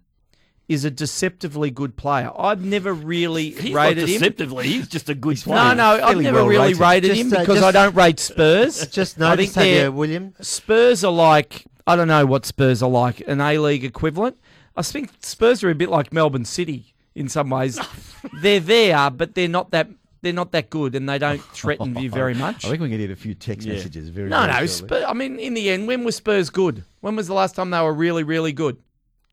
is 0.69 0.85
a 0.85 0.91
deceptively 0.91 1.71
good 1.71 1.97
player. 1.97 2.31
I've 2.37 2.63
never 2.63 2.93
really 2.93 3.49
he's 3.49 3.73
not 3.73 3.83
rated 3.87 4.07
him. 4.07 4.19
deceptively. 4.19 4.67
He's 4.67 4.87
just 4.87 5.09
a 5.09 5.15
good 5.15 5.35
No, 5.45 5.53
player. 5.53 5.63
no, 5.69 5.73
no, 5.75 5.83
I've 5.95 5.99
fairly 6.09 6.23
never 6.23 6.37
well 6.37 6.47
really 6.47 6.67
rated. 6.75 6.79
rated 6.79 7.09
Just, 7.09 7.21
him 7.21 7.33
uh, 7.33 7.39
because 7.41 7.55
just- 7.55 7.65
I 7.67 7.71
don't 7.71 7.95
rate 7.95 8.19
Spurs. 8.19 8.87
Just 8.91 9.17
I 9.21 9.35
think 9.35 9.53
noticed, 9.53 9.55
have 9.55 9.65
you, 9.85 9.91
William? 9.91 10.33
Spurs 10.39 11.03
are 11.03 11.11
like 11.11 11.65
I 11.87 11.95
don't 11.95 12.07
know 12.07 12.25
what 12.25 12.45
Spurs 12.45 12.81
are 12.83 12.89
like 12.89 13.19
an 13.27 13.41
A 13.41 13.57
League 13.57 13.83
equivalent. 13.83 14.37
I 14.77 14.83
think 14.83 15.09
Spurs 15.21 15.63
are 15.63 15.69
a 15.71 15.75
bit 15.75 15.89
like 15.89 16.13
Melbourne 16.13 16.45
City 16.45 16.93
in 17.15 17.27
some 17.27 17.49
ways. 17.49 17.79
they're 18.41 18.59
there, 18.59 19.09
but 19.09 19.33
they're 19.35 19.47
not 19.49 19.71
that 19.71 19.89
they're 20.21 20.33
not 20.33 20.51
that 20.51 20.69
good, 20.69 20.93
and 20.95 21.07
they 21.09 21.17
don't 21.17 21.41
threaten 21.41 21.97
you 21.97 22.09
very 22.11 22.33
much. 22.45 22.63
I 22.65 22.69
think 22.69 22.81
we 22.81 22.89
can 22.89 22.97
get 22.99 23.09
a 23.09 23.15
few 23.15 23.33
text 23.33 23.65
Yeah. 23.65 23.73
messages. 23.75 24.09
Very, 24.09 24.29
No, 24.29 24.37
very 24.41 24.47
no. 24.51 24.53
shortly. 24.67 24.67
Spurs, 24.67 25.03
I 25.07 25.13
mean, 25.13 25.39
in 25.39 25.53
the 25.55 25.69
end, 25.69 25.87
when 25.87 26.03
was 26.03 26.15
Spurs 26.17 26.49
good? 26.49 26.83
When 26.99 27.15
was 27.15 27.27
the 27.27 27.33
last 27.33 27.55
time 27.55 27.69
they 27.71 27.81
were 27.81 27.93
really, 27.93 28.23
really 28.23 28.51
good? 28.51 28.77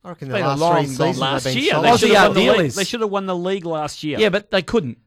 I 0.07 0.11
reckon 0.11 0.29
the 0.29 0.35
been 0.35 0.45
last 0.47 0.61
long, 0.61 0.77
three 0.85 0.87
seasons 0.87 1.19
last 1.19 1.45
they've 1.45 1.55
been 1.55 1.62
year. 1.64 1.73
solid. 1.73 1.85
They 1.85 1.90
Oh, 1.90 1.97
should, 1.97 2.11
the 2.11 2.14
have 2.14 2.29
won 2.29 2.35
the 2.35 2.40
deal 2.40 2.53
league. 2.57 2.66
is- 2.66 2.75
they 2.77 2.85
should 2.85 3.01
have 3.01 3.11
won 3.11 3.27
the 3.27 3.37
league 3.37 3.64
last 3.66 4.05
year. 4.05 4.19
Yeah, 4.19 4.29
but 4.29 4.51
they 4.51 4.62
couldn't 4.62 4.99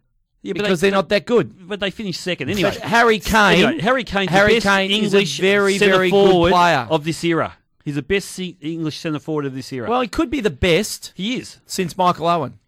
Yeah, 0.42 0.54
because 0.54 0.82
they, 0.82 0.90
they, 0.90 0.94
are 0.94 0.98
not 0.98 1.10
that 1.10 1.26
good. 1.26 1.68
But 1.68 1.80
they 1.80 1.90
finished 1.92 2.22
second 2.22 2.50
anyway. 2.50 2.72
But 2.72 2.82
Harry 2.82 3.20
Kane, 3.20 3.64
Anyway, 3.66 3.82
Harry 3.82 4.04
Kane, 4.04 4.28
Harry 4.28 4.54
the 4.56 4.56
best 4.58 4.66
Kane 4.66 4.92
is 4.92 5.14
a 5.14 5.18
English 5.18 5.40
very, 5.40 5.78
very 5.78 6.12
good 6.12 6.52
player. 6.52 6.88
of 6.90 7.04
this 7.06 7.24
era. 7.24 7.54
He's 7.86 7.96
the 7.96 8.02
best 8.02 8.38
English 8.40 8.98
centre 9.00 9.20
forward 9.20 9.46
of 9.46 9.56
this 9.56 9.72
era. 9.74 9.90
well, 9.90 10.02
he 10.02 10.08
could 10.08 10.30
be 10.30 10.42
the 10.42 10.50
best 10.50 11.14
he 11.16 11.38
is. 11.38 11.60
since 11.66 11.98
Michael 11.98 12.28
Owen. 12.28 12.60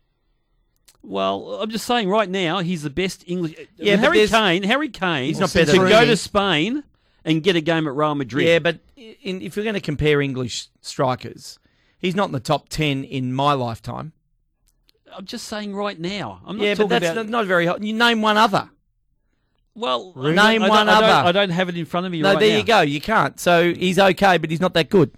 Well, 1.03 1.55
I'm 1.61 1.69
just 1.69 1.85
saying 1.85 2.09
right 2.09 2.29
now 2.29 2.59
he's 2.59 2.83
the 2.83 2.89
best 2.89 3.23
English. 3.27 3.55
Uh, 3.59 3.63
yeah, 3.77 3.95
Harry 3.97 4.27
Kane. 4.27 4.63
Harry 4.63 4.89
Kane. 4.89 5.25
He's 5.25 5.39
not 5.39 5.53
better 5.53 5.71
than 5.71 5.89
go 5.89 6.05
to 6.05 6.15
Spain 6.15 6.83
and 7.25 7.41
get 7.43 7.55
a 7.55 7.61
game 7.61 7.87
at 7.87 7.95
Real 7.95 8.15
Madrid. 8.15 8.47
Yeah, 8.47 8.59
but 8.59 8.79
in, 8.95 9.41
if 9.41 9.55
you're 9.55 9.63
going 9.65 9.73
to 9.75 9.81
compare 9.81 10.21
English 10.21 10.67
strikers, 10.81 11.57
he's 12.01 12.15
not 12.15 12.25
in 12.25 12.31
the 12.33 12.39
top 12.39 12.67
ten 12.69 13.03
in 13.03 13.33
my 13.33 13.53
lifetime. 13.53 14.11
I'm 15.15 15.25
just 15.25 15.47
saying 15.47 15.75
right 15.75 15.99
now. 15.99 16.41
I'm 16.45 16.57
not 16.57 16.63
Yeah, 16.63 16.75
but 16.75 16.89
that's 16.89 17.09
about. 17.09 17.27
not, 17.29 17.45
very 17.45 17.65
hot. 17.65 17.83
You 17.83 17.93
name 17.93 18.21
one 18.21 18.37
other. 18.37 18.69
well, 19.75 20.13
Name 20.15 20.37
I 20.39 20.57
don't- 20.57 20.69
one 20.69 20.89
I 20.89 20.99
don't, 20.99 21.03
other. 21.09 21.27
I 21.27 21.31
don't 21.31 21.49
have 21.49 21.69
it 21.69 21.77
in 21.77 21.85
front 21.85 22.05
of 22.05 22.11
me 22.11 22.21
No, 22.21 22.31
right 22.33 22.39
there 22.39 22.51
now. 22.51 22.57
you 22.57 22.63
go. 22.63 22.81
You 22.81 23.01
can't. 23.01 23.39
So 23.39 23.73
he's 23.73 23.99
okay, 23.99 24.37
but 24.37 24.49
he's 24.49 24.61
not 24.61 24.73
that 24.73 24.89
good. 24.89 25.11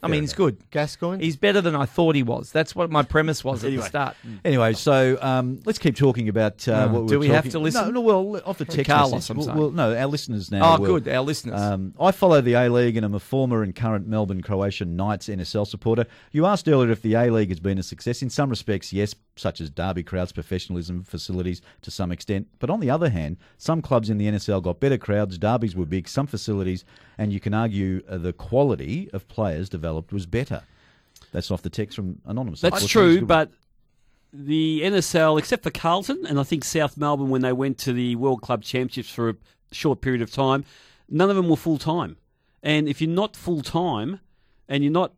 I 0.00 0.06
mean, 0.06 0.22
he's 0.22 0.32
good. 0.32 0.58
Gascoigne? 0.70 1.20
He's 1.22 1.36
better 1.36 1.60
than 1.60 1.74
I 1.74 1.84
thought 1.84 2.14
he 2.14 2.22
was. 2.22 2.52
That's 2.52 2.74
what 2.76 2.88
my 2.90 3.02
premise 3.02 3.42
was 3.42 3.64
at 3.64 3.68
Anyway. 3.68 3.82
the 3.82 3.88
start. 3.88 4.16
Anyway, 4.44 4.72
so 4.74 5.18
um, 5.20 5.60
let's 5.64 5.78
keep 5.80 5.96
talking 5.96 6.28
about 6.28 6.68
uh, 6.68 6.86
Oh, 6.88 6.92
what 6.92 7.02
we 7.02 7.08
do 7.08 7.14
were 7.16 7.20
we 7.20 7.28
have 7.28 7.38
talking- 7.38 7.50
to 7.50 7.58
listen? 7.58 7.84
No, 7.86 7.90
no. 7.90 8.00
Well, 8.00 8.42
off 8.46 8.58
the 8.58 8.64
text 8.64 8.88
Carlos, 8.88 9.12
message. 9.12 9.30
I'm 9.30 9.36
Well, 9.38 9.46
saying. 9.46 9.58
well, 9.58 9.70
no, 9.72 9.96
our 9.98 10.06
listeners 10.06 10.52
now. 10.52 10.76
Oh, 10.76 10.80
will. 10.80 11.00
good. 11.00 11.08
Our 11.08 11.22
listeners. 11.22 11.60
Um, 11.60 11.94
I 12.00 12.12
follow 12.12 12.40
the 12.40 12.52
A 12.54 12.68
League 12.68 12.96
and 12.96 13.04
I'm 13.04 13.14
a 13.14 13.18
former 13.20 13.62
and 13.64 13.74
current 13.74 14.06
Melbourne 14.06 14.40
Croatian 14.42 14.94
Knights 14.94 15.28
NSL 15.28 15.66
supporter. 15.66 16.06
You 16.30 16.46
asked 16.46 16.68
earlier 16.68 16.92
if 16.92 17.02
the 17.02 17.14
A 17.14 17.30
League 17.30 17.48
has 17.48 17.58
been 17.58 17.78
a 17.78 17.82
success. 17.82 18.22
In 18.22 18.30
some 18.30 18.50
respects, 18.50 18.92
yes, 18.92 19.14
such 19.38 19.60
as 19.60 19.70
Derby 19.70 20.02
crowds, 20.02 20.32
professionalism, 20.32 21.02
facilities 21.04 21.62
to 21.82 21.90
some 21.90 22.12
extent. 22.12 22.48
But 22.58 22.70
on 22.70 22.80
the 22.80 22.90
other 22.90 23.10
hand, 23.10 23.36
some 23.56 23.82
clubs 23.82 24.10
in 24.10 24.18
the 24.18 24.26
NSL 24.26 24.62
got 24.62 24.80
better 24.80 24.98
crowds, 24.98 25.38
derbies 25.38 25.76
were 25.76 25.86
big, 25.86 26.08
some 26.08 26.26
facilities, 26.26 26.84
and 27.16 27.32
you 27.32 27.40
can 27.40 27.54
argue 27.54 28.02
uh, 28.08 28.18
the 28.18 28.32
quality 28.32 29.08
of 29.12 29.28
players 29.28 29.68
developed 29.68 30.12
was 30.12 30.26
better. 30.26 30.62
That's 31.32 31.50
off 31.50 31.62
the 31.62 31.70
text 31.70 31.96
from 31.96 32.20
Anonymous. 32.24 32.60
That's 32.60 32.86
true, 32.86 33.24
but 33.24 33.50
the 34.32 34.82
NSL, 34.82 35.38
except 35.38 35.62
for 35.62 35.70
Carlton 35.70 36.26
and 36.26 36.38
I 36.38 36.42
think 36.42 36.64
South 36.64 36.96
Melbourne 36.96 37.30
when 37.30 37.42
they 37.42 37.52
went 37.52 37.78
to 37.78 37.92
the 37.92 38.16
World 38.16 38.42
Club 38.42 38.62
Championships 38.62 39.10
for 39.10 39.30
a 39.30 39.36
short 39.72 40.00
period 40.00 40.22
of 40.22 40.32
time, 40.32 40.64
none 41.08 41.30
of 41.30 41.36
them 41.36 41.48
were 41.48 41.56
full 41.56 41.78
time. 41.78 42.16
And 42.62 42.88
if 42.88 43.00
you're 43.00 43.10
not 43.10 43.36
full 43.36 43.62
time 43.62 44.20
and 44.68 44.82
you're 44.82 44.92
not 44.92 45.12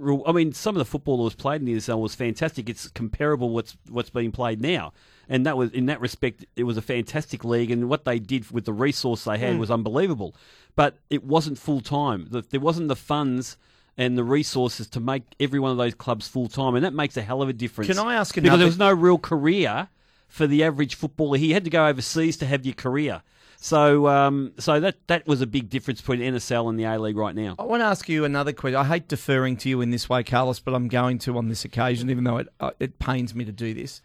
real- 0.00 0.22
I 0.26 0.32
mean, 0.32 0.52
some 0.52 0.74
of 0.74 0.78
the 0.78 0.84
football 0.84 1.18
that 1.18 1.24
was 1.24 1.34
played 1.34 1.60
in 1.60 1.66
the 1.66 1.74
NSL 1.74 2.00
was 2.00 2.14
fantastic. 2.14 2.68
It's 2.68 2.88
comparable 2.88 3.50
what's 3.50 3.76
what's 3.88 4.10
being 4.10 4.32
played 4.32 4.60
now, 4.60 4.92
and 5.28 5.46
that 5.46 5.56
was 5.56 5.70
in 5.70 5.86
that 5.86 6.00
respect, 6.00 6.44
it 6.56 6.64
was 6.64 6.76
a 6.76 6.82
fantastic 6.82 7.44
league. 7.44 7.70
And 7.70 7.88
what 7.88 8.04
they 8.04 8.18
did 8.18 8.50
with 8.50 8.64
the 8.64 8.72
resource 8.72 9.24
they 9.24 9.38
had 9.38 9.54
hmm. 9.54 9.60
was 9.60 9.70
unbelievable. 9.70 10.34
But 10.76 10.98
it 11.10 11.24
wasn't 11.24 11.58
full 11.58 11.80
time. 11.80 12.28
The- 12.30 12.42
There 12.42 12.60
wasn't 12.60 12.88
the 12.88 12.96
funds 12.96 13.56
and 13.96 14.16
the 14.16 14.24
resources 14.24 14.86
to 14.88 15.00
make 15.00 15.22
every 15.38 15.58
one 15.58 15.70
of 15.70 15.76
those 15.76 15.94
clubs 15.94 16.26
full 16.26 16.48
time, 16.48 16.74
and 16.74 16.84
that 16.84 16.94
makes 16.94 17.16
a 17.16 17.22
hell 17.22 17.42
of 17.42 17.48
a 17.48 17.52
difference. 17.52 17.88
Can 17.88 17.98
I 17.98 18.14
ask 18.14 18.34
Because 18.34 18.58
there 18.58 18.66
was 18.66 18.78
no 18.78 18.92
real 18.92 19.18
career 19.18 19.88
for 20.26 20.46
the 20.46 20.62
average 20.64 20.94
footballer. 20.94 21.36
He 21.36 21.52
had 21.52 21.64
to 21.64 21.70
go 21.70 21.86
overseas 21.86 22.36
to 22.38 22.46
have 22.46 22.64
your 22.64 22.74
career. 22.74 23.22
So, 23.62 24.08
um, 24.08 24.52
so 24.58 24.80
that 24.80 24.96
that 25.08 25.26
was 25.26 25.42
a 25.42 25.46
big 25.46 25.68
difference 25.68 26.00
between 26.00 26.20
NSL 26.20 26.70
and 26.70 26.80
the 26.80 26.84
A 26.84 26.98
League 26.98 27.18
right 27.18 27.34
now. 27.34 27.56
I 27.58 27.64
want 27.64 27.82
to 27.82 27.84
ask 27.84 28.08
you 28.08 28.24
another 28.24 28.54
question. 28.54 28.76
I 28.76 28.84
hate 28.84 29.06
deferring 29.06 29.58
to 29.58 29.68
you 29.68 29.82
in 29.82 29.90
this 29.90 30.08
way, 30.08 30.22
Carlos, 30.22 30.60
but 30.60 30.72
I'm 30.74 30.88
going 30.88 31.18
to 31.18 31.36
on 31.36 31.48
this 31.50 31.66
occasion, 31.66 32.08
even 32.08 32.24
though 32.24 32.38
it 32.38 32.48
uh, 32.58 32.70
it 32.80 32.98
pains 32.98 33.34
me 33.34 33.44
to 33.44 33.52
do 33.52 33.74
this. 33.74 34.00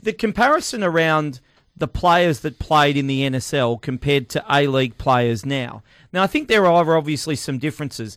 The 0.00 0.12
comparison 0.12 0.84
around 0.84 1.40
the 1.76 1.88
players 1.88 2.40
that 2.40 2.60
played 2.60 2.96
in 2.96 3.08
the 3.08 3.22
NSL 3.22 3.82
compared 3.82 4.28
to 4.28 4.44
A 4.48 4.68
League 4.68 4.96
players 4.96 5.44
now. 5.44 5.82
Now, 6.12 6.22
I 6.22 6.28
think 6.28 6.46
there 6.46 6.64
are 6.64 6.96
obviously 6.96 7.34
some 7.34 7.58
differences. 7.58 8.16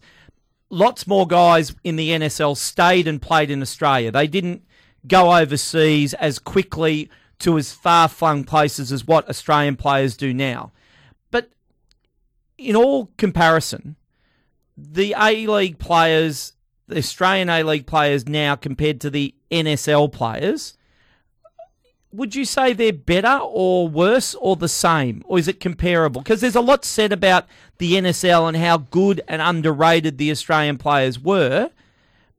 Lots 0.70 1.08
more 1.08 1.26
guys 1.26 1.74
in 1.84 1.96
the 1.96 2.10
NSL 2.10 2.56
stayed 2.56 3.08
and 3.08 3.20
played 3.20 3.50
in 3.50 3.64
Australia. 3.64 4.12
They 4.12 4.28
didn't 4.28 4.64
go 5.08 5.36
overseas 5.36 6.14
as 6.14 6.38
quickly 6.38 7.10
to 7.40 7.58
as 7.58 7.72
far 7.72 8.08
flung 8.08 8.44
places 8.44 8.92
as 8.92 9.06
what 9.06 9.30
Australian 9.30 9.76
players 9.76 10.18
do 10.18 10.34
now. 10.34 10.72
But 11.32 11.50
in 12.58 12.76
all 12.76 13.12
comparison, 13.18 13.96
the 14.76 15.16
A 15.18 15.48
League 15.48 15.80
players, 15.80 16.54
the 16.88 16.98
Australian 16.98 17.50
A 17.50 17.64
League 17.64 17.88
players 17.88 18.28
now 18.28 18.56
compared 18.56 19.02
to 19.02 19.10
the 19.10 19.36
NSL 19.52 20.12
players, 20.12 20.78
would 22.12 22.36
you 22.36 22.46
say 22.46 22.74
they're 22.74 22.94
better 22.94 23.40
or 23.42 23.88
worse 23.88 24.34
or 24.36 24.56
the 24.56 24.70
same? 24.70 25.24
Or 25.26 25.38
is 25.38 25.48
it 25.48 25.60
comparable? 25.60 26.22
Because 26.22 26.42
there's 26.42 26.56
a 26.56 26.62
lot 26.62 26.86
said 26.86 27.12
about 27.12 27.46
the 27.78 27.94
NSL 27.94 28.48
and 28.48 28.58
how 28.58 28.78
good 28.78 29.22
and 29.28 29.42
underrated 29.42 30.18
the 30.18 30.32
Australian 30.32 30.78
players 30.78 31.20
were. 31.20 31.70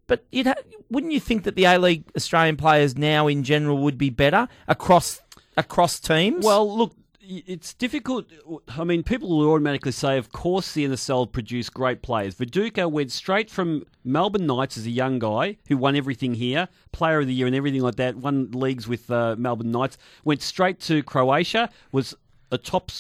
But 0.07 0.25
ha- 0.35 0.55
wouldn't 0.91 1.13
you 1.13 1.21
think 1.21 1.45
that 1.45 1.57
the 1.57 1.65
A 1.65 1.79
League 1.79 2.05
Australian 2.17 2.57
players 2.57 2.97
now 2.97 3.27
in 3.27 3.43
general 3.43 3.79
would 3.79 3.99
be 3.99 4.11
better 4.11 4.49
across 4.67 5.21
across 5.57 6.01
teams? 6.01 6.45
Well, 6.45 6.77
look, 6.77 6.95
it's 7.21 7.75
difficult. 7.75 8.27
I 8.69 8.85
mean, 8.85 9.03
people 9.03 9.29
will 9.29 9.51
automatically 9.51 9.93
say, 9.93 10.17
of 10.17 10.33
course, 10.33 10.73
the 10.73 10.87
NSL 10.87 11.31
produced 11.31 11.75
great 11.75 12.01
players. 12.01 12.37
Viduka 12.37 12.91
went 12.91 13.13
straight 13.13 13.51
from 13.51 13.85
Melbourne 14.03 14.47
Knights 14.47 14.79
as 14.79 14.87
a 14.87 14.91
young 14.91 15.19
guy 15.19 15.59
who 15.69 15.77
won 15.77 15.95
everything 15.95 16.35
here, 16.35 16.69
player 16.93 17.21
of 17.21 17.27
the 17.27 17.35
year 17.35 17.47
and 17.47 17.55
everything 17.55 17.83
like 17.83 17.97
that, 17.97 18.17
won 18.17 18.51
leagues 18.53 18.89
with 18.89 19.11
uh, 19.11 19.37
Melbourne 19.39 19.71
Knights, 19.71 19.99
went 20.25 20.41
straight 20.41 20.81
to 20.81 21.03
Croatia, 21.03 21.69
was 21.93 22.15
a 22.51 22.57
top. 22.57 22.91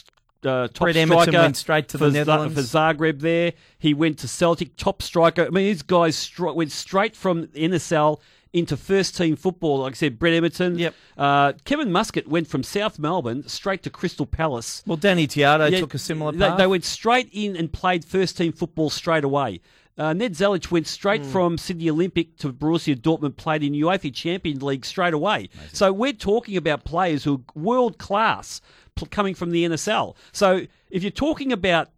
Uh, 0.45 0.68
top 0.68 0.89
Emerton 0.89 1.07
striker 1.09 1.32
went 1.32 1.57
straight 1.57 1.89
to 1.89 1.99
the 1.99 2.05
for 2.07 2.11
Z- 2.11 2.18
Netherlands. 2.18 2.55
for 2.55 2.61
Zagreb 2.78 3.20
there. 3.20 3.53
He 3.78 3.93
went 3.95 4.18
to 4.20 4.28
Celtic, 4.28 4.76
top 4.76 5.03
striker. 5.03 5.43
I 5.47 5.51
mean, 5.51 5.64
these 5.66 5.82
guys 5.82 6.16
stri- 6.16 6.55
went 6.55 6.70
straight 6.70 7.16
from 7.16 7.47
NSL 7.49 8.20
into 8.53 8.76
first 8.76 9.16
team 9.16 9.34
football. 9.36 9.80
Like 9.80 9.93
I 9.93 9.97
said, 9.97 10.18
Brett 10.18 10.34
Emerton. 10.34 10.78
Yep. 10.78 10.95
Uh, 11.18 11.53
Kevin 11.64 11.91
Muscat 11.93 12.28
went 12.28 12.47
from 12.47 12.62
South 12.62 12.99
Melbourne 12.99 13.47
straight 13.49 13.82
to 13.82 13.91
Crystal 13.91 14.26
Palace. 14.26 14.82
well, 14.86 14.97
Danny 14.97 15.26
Tiatto 15.26 15.70
Yeah, 15.70 15.80
took 15.80 15.95
a 15.95 15.99
similar 15.99 16.32
they, 16.32 16.47
path. 16.47 16.57
they 16.59 16.66
went 16.66 16.84
straight 16.84 17.28
in 17.32 17.57
and 17.57 17.72
played 17.72 18.05
first 18.05 18.36
team 18.39 18.53
football 18.53 18.91
straight 18.91 19.24
away. 19.24 19.61
Uh, 19.99 20.12
Ned 20.12 20.32
Zelic 20.34 20.70
went 20.70 20.86
straight 20.86 21.22
Hmm. 21.22 21.30
from 21.32 21.59
Sydney 21.59 21.91
Olympic 21.91 22.36
to 22.39 22.53
Borussia 22.53 22.95
Dortmund, 22.95 23.36
played 23.36 23.64
in 23.64 23.72
UEFA 23.72 24.14
Champions 24.14 24.62
League 24.62 24.84
straight 24.86 25.12
away. 25.12 25.49
So 25.72 25.93
we're 25.93 26.12
talking 26.12 26.57
about 26.57 26.84
players 26.84 27.24
who 27.24 27.34
are 27.34 27.61
world 27.61 27.99
class 27.99 28.61
coming 29.07 29.34
from 29.34 29.51
the 29.51 29.64
NSL. 29.64 30.14
So 30.32 30.62
if 30.90 31.03
you're 31.03 31.11
talking 31.11 31.53
about 31.53 31.88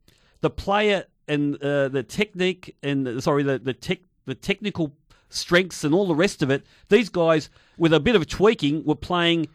the 0.41 0.51
player 0.51 1.05
and 1.29 1.57
uh, 1.63 1.89
the 1.89 2.03
technique 2.03 2.77
and 2.83 3.23
sorry 3.23 3.43
the 3.43 3.59
the 3.59 3.73
tech 3.75 4.01
the 4.27 4.35
technical 4.35 4.95
strengths 5.29 5.85
and 5.85 5.95
all 5.95 6.07
the 6.09 6.15
rest 6.15 6.43
of 6.43 6.51
it, 6.51 6.65
these 6.89 7.09
guys 7.09 7.51
with 7.79 7.93
a 7.93 8.01
bit 8.01 8.17
of 8.17 8.27
tweaking 8.27 8.85
were 8.85 8.95
playing 8.97 9.47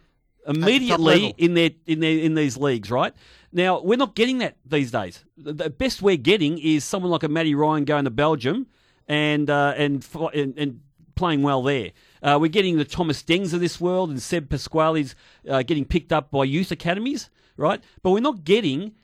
immediately 0.46 1.34
in 1.38 1.54
their 1.54 1.70
in 1.86 2.00
their 2.00 2.18
in 2.18 2.34
these 2.34 2.56
leagues, 2.56 2.90
right? 2.90 3.12
Now 3.52 3.80
we're 3.80 3.98
not 3.98 4.14
getting 4.14 4.38
that 4.38 4.56
these 4.64 4.90
days. 4.90 5.24
The- 5.36 5.52
The 5.52 5.70
best 5.70 6.02
we're 6.02 6.16
getting 6.16 6.58
is 6.58 6.84
someone 6.84 7.10
like 7.10 7.22
a 7.22 7.28
Matty 7.28 7.54
Ryan 7.54 7.84
going 7.84 8.04
to 8.04 8.10
Belgium 8.10 8.66
and 9.08 9.48
uh, 9.50 9.74
and, 9.76 10.06
and 10.34 10.58
and 10.58 10.80
playing 11.14 11.42
well 11.42 11.62
there. 11.62 11.90
Uh, 12.26 12.38
we're 12.40 12.48
getting 12.48 12.76
the 12.76 12.84
Thomas 12.84 13.22
Dengs 13.22 13.52
of 13.52 13.60
this 13.60 13.80
world 13.80 14.10
and 14.10 14.20
Seb 14.20 14.48
Pasquali's 14.48 15.14
uh, 15.48 15.62
getting 15.62 15.84
picked 15.84 16.12
up 16.12 16.30
by 16.32 16.42
youth 16.42 16.72
academies, 16.72 17.30
right? 17.56 17.80
But 18.02 18.10
we're 18.10 18.20
not 18.20 18.42
getting 18.44 18.94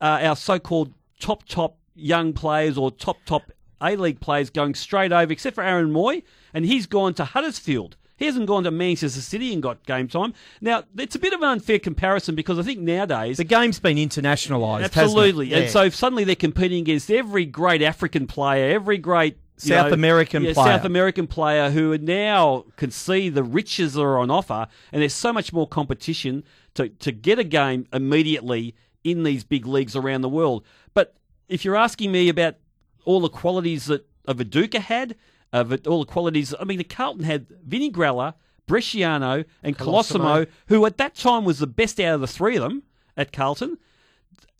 uh, 0.00 0.18
our 0.22 0.34
so-called 0.34 0.92
top 1.20 1.44
top 1.46 1.78
young 1.94 2.32
players 2.32 2.76
or 2.76 2.90
top 2.90 3.18
top 3.24 3.52
A 3.80 3.94
League 3.94 4.18
players 4.20 4.50
going 4.50 4.74
straight 4.74 5.12
over, 5.12 5.32
except 5.32 5.54
for 5.54 5.62
Aaron 5.62 5.92
Mooy, 5.92 6.24
and 6.52 6.64
he's 6.66 6.86
gone 6.86 7.14
to 7.14 7.24
Huddersfield. 7.24 7.96
He 8.16 8.26
hasn't 8.26 8.46
gone 8.46 8.64
to 8.64 8.70
Manchester 8.70 9.20
City 9.20 9.52
and 9.52 9.62
got 9.62 9.84
game 9.84 10.06
time. 10.06 10.32
Now, 10.60 10.84
it's 10.96 11.16
a 11.16 11.18
bit 11.18 11.32
of 11.32 11.40
an 11.42 11.48
unfair 11.48 11.80
comparison 11.80 12.34
because 12.36 12.56
I 12.58 12.62
think 12.62 12.78
nowadays 12.78 13.36
the 13.38 13.44
game's 13.44 13.80
been 13.80 13.96
internationalised. 13.96 14.84
Absolutely. 14.84 15.46
hasn't 15.46 15.52
it? 15.52 15.54
And 15.56 15.64
Yeah. 15.64 15.70
so 15.70 15.88
suddenly 15.88 16.22
they're 16.24 16.36
competing 16.36 16.80
against 16.80 17.10
every 17.10 17.44
great 17.46 17.82
African 17.82 18.26
player, 18.28 18.72
every 18.74 18.98
great 18.98 19.38
South 19.56 19.88
know, 19.88 19.94
American 19.94 20.42
yeah, 20.44 20.52
player. 20.54 20.76
South 20.76 20.84
American 20.84 21.26
player 21.26 21.70
who 21.70 21.96
now 21.98 22.64
can 22.76 22.90
see 22.90 23.28
the 23.28 23.44
riches 23.44 23.94
that 23.94 24.02
are 24.02 24.18
on 24.18 24.30
offer, 24.30 24.66
and 24.92 25.02
there's 25.02 25.14
so 25.14 25.32
much 25.32 25.52
more 25.52 25.68
competition 25.68 26.44
to, 26.74 26.88
to 26.88 27.12
get 27.12 27.38
a 27.38 27.44
game 27.44 27.86
immediately 27.92 28.74
in 29.04 29.22
these 29.22 29.44
big 29.44 29.66
leagues 29.66 29.94
around 29.94 30.22
the 30.22 30.28
world. 30.28 30.64
But 30.94 31.14
if 31.48 31.64
you're 31.64 31.76
asking 31.76 32.12
me 32.12 32.28
about 32.28 32.56
all 33.04 33.20
the 33.20 33.28
qualities 33.28 33.86
that 33.86 34.06
a 34.26 34.34
Viduka 34.34 34.78
had, 34.78 35.16
uh, 35.52 35.58
of 35.58 35.72
it, 35.72 35.86
all 35.86 36.00
the 36.00 36.10
qualities, 36.10 36.54
I 36.58 36.64
mean, 36.64 36.78
the 36.78 36.84
Carlton 36.84 37.24
had 37.24 37.46
Vinnie 37.64 37.90
Grella, 37.90 38.34
Bresciano, 38.66 39.44
and 39.62 39.76
Colosimo, 39.76 40.46
Colosimo. 40.46 40.46
who 40.68 40.86
at 40.86 40.96
that 40.98 41.14
time 41.14 41.44
was 41.44 41.58
the 41.58 41.66
best 41.66 42.00
out 42.00 42.14
of 42.14 42.20
the 42.20 42.26
three 42.26 42.56
of 42.56 42.62
them 42.62 42.84
at 43.16 43.32
Carlton 43.32 43.76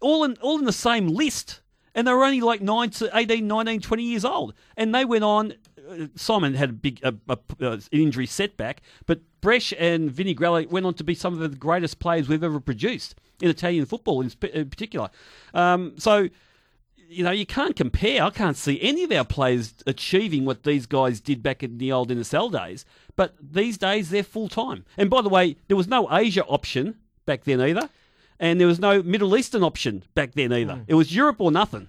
all 0.03 0.25
in 0.25 0.37
all 0.43 0.59
in 0.59 0.65
the 0.67 0.73
same 0.73 1.09
list, 1.09 1.61
and 1.95 2.07
they 2.07 2.13
were 2.13 2.25
only 2.25 2.41
like 2.41 2.61
9 2.61 2.91
to 2.91 3.11
18, 3.17 3.47
19, 3.47 3.81
20 3.81 4.03
years 4.03 4.25
old, 4.25 4.55
and 4.77 4.95
they 4.95 5.05
went 5.05 5.25
on. 5.25 5.55
uh, 5.89 6.07
Simon 6.15 6.55
had 6.55 6.71
a 6.71 6.73
big 6.73 7.01
a, 7.03 7.15
a, 7.61 7.81
injury 7.91 8.27
setback, 8.27 8.83
but 9.07 9.21
Bresh 9.41 9.73
and 9.79 10.11
Vinnie 10.11 10.35
Grella 10.35 10.69
went 10.69 10.87
on 10.87 10.95
to 10.95 11.05
be 11.05 11.15
some 11.15 11.35
of 11.35 11.41
the 11.41 11.49
greatest 11.57 11.99
players 11.99 12.29
we've 12.29 12.45
ever 12.45 12.61
produced 12.61 13.15
in 13.41 13.51
Italian 13.51 13.85
football, 13.85 14.21
in, 14.21 14.33
in 14.53 14.71
particular. 14.71 15.11
Um, 15.53 15.95
so, 15.99 16.29
you 17.09 17.25
know, 17.25 17.33
you 17.33 17.45
can't 17.45 17.75
compare. 17.75 18.23
I 18.23 18.31
can't 18.31 18.57
see 18.57 18.81
any 18.81 19.03
of 19.03 19.13
our 19.13 19.25
players 19.25 19.75
achieving 19.87 20.45
what 20.45 20.63
these 20.63 20.87
guys 20.87 21.21
did 21.21 21.43
back 21.43 21.63
in 21.63 21.79
the 21.79 21.93
old 21.93 22.11
NSL 22.11 22.53
days. 22.53 22.85
But 23.17 23.35
these 23.41 23.77
days, 23.77 24.11
they're 24.11 24.23
full 24.23 24.49
time. 24.49 24.85
And 24.97 25.11
by 25.11 25.21
the 25.21 25.29
way, 25.29 25.57
there 25.69 25.77
was 25.77 25.89
no 25.89 26.09
Asia 26.11 26.45
option 26.45 26.97
back 27.27 27.45
then 27.45 27.61
either 27.61 27.91
and 28.43 28.61
there 28.61 28.67
was 28.67 28.79
no 28.81 29.03
Middle 29.03 29.35
Eastern 29.37 29.63
option 29.63 30.03
back 30.15 30.33
then 30.35 30.53
either. 30.53 30.85
It 30.87 30.95
was 30.95 31.15
Europe 31.17 31.37
or 31.39 31.51
nothing. 31.51 31.89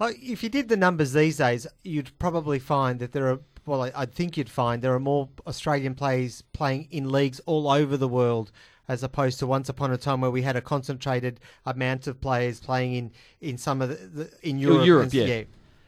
Uh, 0.00 0.10
If 0.20 0.42
you 0.42 0.48
did 0.48 0.68
the 0.68 0.76
numbers 0.76 1.12
these 1.12 1.36
days, 1.36 1.66
you'd 1.84 2.10
probably 2.18 2.58
find 2.58 2.98
that 2.98 3.12
there 3.12 3.28
are. 3.30 3.38
Well, 3.64 3.82
I, 3.84 3.92
I 3.94 4.06
think 4.06 4.36
you'd 4.36 4.48
find 4.50 4.82
there 4.82 4.94
are 4.94 4.98
more 4.98 5.28
Australian 5.46 5.94
players 5.94 6.42
playing 6.52 6.88
in 6.90 7.12
leagues 7.12 7.38
all 7.46 7.70
over 7.70 7.96
the 7.96 8.08
world, 8.08 8.50
as 8.88 9.04
opposed 9.04 9.38
to 9.38 9.46
once 9.46 9.68
upon 9.68 9.92
a 9.92 9.96
time 9.96 10.20
where 10.20 10.32
we 10.32 10.42
had 10.42 10.56
a 10.56 10.60
concentrated 10.60 11.38
amount 11.64 12.08
of 12.08 12.20
players 12.20 12.58
playing 12.58 12.94
in, 12.94 13.12
in 13.40 13.56
some 13.58 13.80
of 13.80 13.90
the, 13.90 13.94
the 14.24 14.30
in 14.42 14.58
Europe. 14.58 14.84
Europe, 14.86 15.04
and- 15.04 15.14
yeah. 15.14 15.42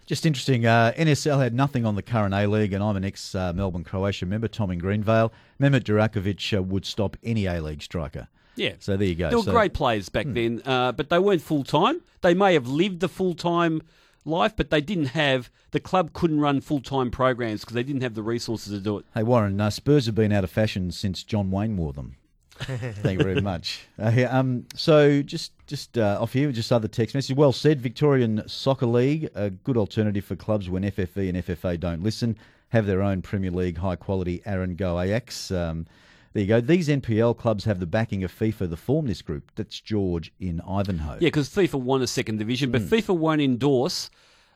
Just 0.07 0.27
interesting. 0.27 0.67
Uh, 0.67 0.93
NSL 0.99 1.43
had 1.43 1.55
nothing 1.55 1.87
on 1.87 1.95
the 1.97 2.03
current 2.03 2.35
A 2.35 2.47
League, 2.47 2.75
and 2.75 2.85
I'm 2.85 2.95
an 2.95 3.07
ex 3.07 3.35
uh, 3.35 3.55
Melbourne 3.55 3.85
Croatia 3.85 4.27
member, 4.27 4.49
Tom 4.49 4.71
in 4.71 4.79
Greenvale. 4.79 5.33
Mehmet 5.59 5.83
Durakovic 5.83 6.57
uh, 6.57 6.63
would 6.63 6.85
stop 6.85 7.17
any 7.25 7.47
A 7.47 7.63
League 7.63 7.81
striker. 7.83 8.29
Yeah. 8.57 8.75
So 8.81 8.97
there 8.97 9.09
you 9.09 9.15
go. 9.15 9.31
They 9.31 9.37
were 9.37 9.43
So- 9.43 9.53
great 9.53 9.75
players 9.75 10.09
back 10.09 10.27
then, 10.29 10.63
uh, 10.65 10.93
but 10.93 11.09
they 11.11 11.19
weren't 11.19 11.43
full 11.43 11.65
time. 11.65 12.01
They 12.23 12.35
may 12.35 12.55
have 12.55 12.67
lived 12.69 13.01
the 13.01 13.09
full 13.09 13.35
time 13.35 13.83
life, 14.25 14.55
but 14.57 14.71
they 14.71 14.81
didn't 14.81 15.07
have 15.09 15.51
the 15.73 15.81
club 15.81 16.13
couldn't 16.13 16.41
run 16.41 16.61
full 16.61 16.81
time 16.81 17.11
programs 17.11 17.61
because 17.61 17.75
they 17.75 17.83
didn't 17.83 18.03
have 18.03 18.15
the 18.15 18.23
resources 18.23 18.73
to 18.73 18.81
do 18.81 18.99
it. 18.99 19.05
Hey 19.15 19.23
Warren, 19.23 19.61
uh, 19.61 19.71
Spurs 19.71 20.07
have 20.07 20.15
been 20.15 20.33
out 20.33 20.45
of 20.45 20.51
fashion 20.51 20.91
since 20.93 21.23
John 21.23 21.51
Wayne 21.51 21.77
wore 21.77 21.93
them. 21.93 22.17
Thank 22.61 23.19
you 23.19 23.25
very 23.25 23.41
much. 23.41 23.81
Uh, 23.99 24.13
yeah, 24.15 24.27
um, 24.39 24.65
so 24.77 25.23
just 25.23 25.53
just 25.67 25.99
uh, 25.99 26.19
off 26.21 26.33
here, 26.33 26.53
just 26.53 26.71
other 26.71 26.87
text 26.87 27.15
message. 27.15 27.37
Well 27.37 27.53
said, 27.53 27.81
Victorian 27.81 28.45
Soccer 28.47 28.87
League, 28.87 29.29
a 29.35 29.51
good 29.51 29.77
alternative 29.77 30.25
for 30.25 30.37
clubs 30.37 30.71
when 30.71 30.85
FFV 30.85 31.29
and 31.29 31.39
FFA 31.45 31.79
don't 31.81 32.03
listen. 32.05 32.37
Have 32.69 32.87
their 32.87 33.03
own 33.03 33.23
Premier 33.23 33.51
League 33.51 33.79
high 33.79 33.97
quality 33.97 34.41
Aaron 34.47 34.77
Go 34.77 34.99
AX. 35.01 35.51
Um, 35.51 35.87
there 36.35 36.43
you 36.43 36.47
go. 36.49 36.61
These 36.61 36.89
NPL 36.89 37.37
clubs 37.39 37.65
have 37.65 37.81
the 37.81 37.87
backing 37.87 38.23
of 38.25 38.33
FIFA 38.37 38.69
to 38.71 38.77
form 38.77 39.07
this 39.07 39.23
group. 39.23 39.51
That's 39.55 39.81
George 39.81 40.33
in 40.39 40.61
Ivanhoe. 40.69 41.15
Yeah, 41.15 41.29
because 41.29 41.49
FIFA 41.49 41.81
won 41.81 42.03
a 42.03 42.07
second 42.07 42.39
division, 42.39 42.71
but 42.71 42.83
FIFA 42.83 43.17
won't 43.17 43.41
endorse 43.41 44.11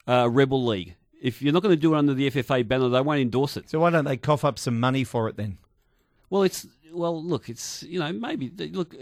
uh, 0.07 0.29
Rebel 0.31 0.65
League. 0.67 0.97
If 1.23 1.41
you're 1.41 1.53
not 1.53 1.63
going 1.63 1.75
to 1.75 1.81
do 1.81 1.95
it 1.95 1.99
under 1.99 2.15
the 2.15 2.31
FFA 2.31 2.67
banner, 2.67 2.89
they 2.89 3.01
won't 3.01 3.21
endorse 3.21 3.57
it. 3.57 3.71
So 3.71 3.81
why 3.81 3.91
don't 3.91 4.05
they 4.05 4.17
cough 4.17 4.45
up 4.45 4.59
some 4.59 4.79
money 4.79 5.05
for 5.05 5.29
it 5.29 5.37
then? 5.37 5.59
Well, 6.31 6.43
it's 6.43 6.67
well, 6.93 7.23
look, 7.23 7.49
it's 7.49 7.83
you 7.85 7.99
know 7.99 8.13
maybe 8.13 8.49
they- 8.49 8.69
look 8.69 8.95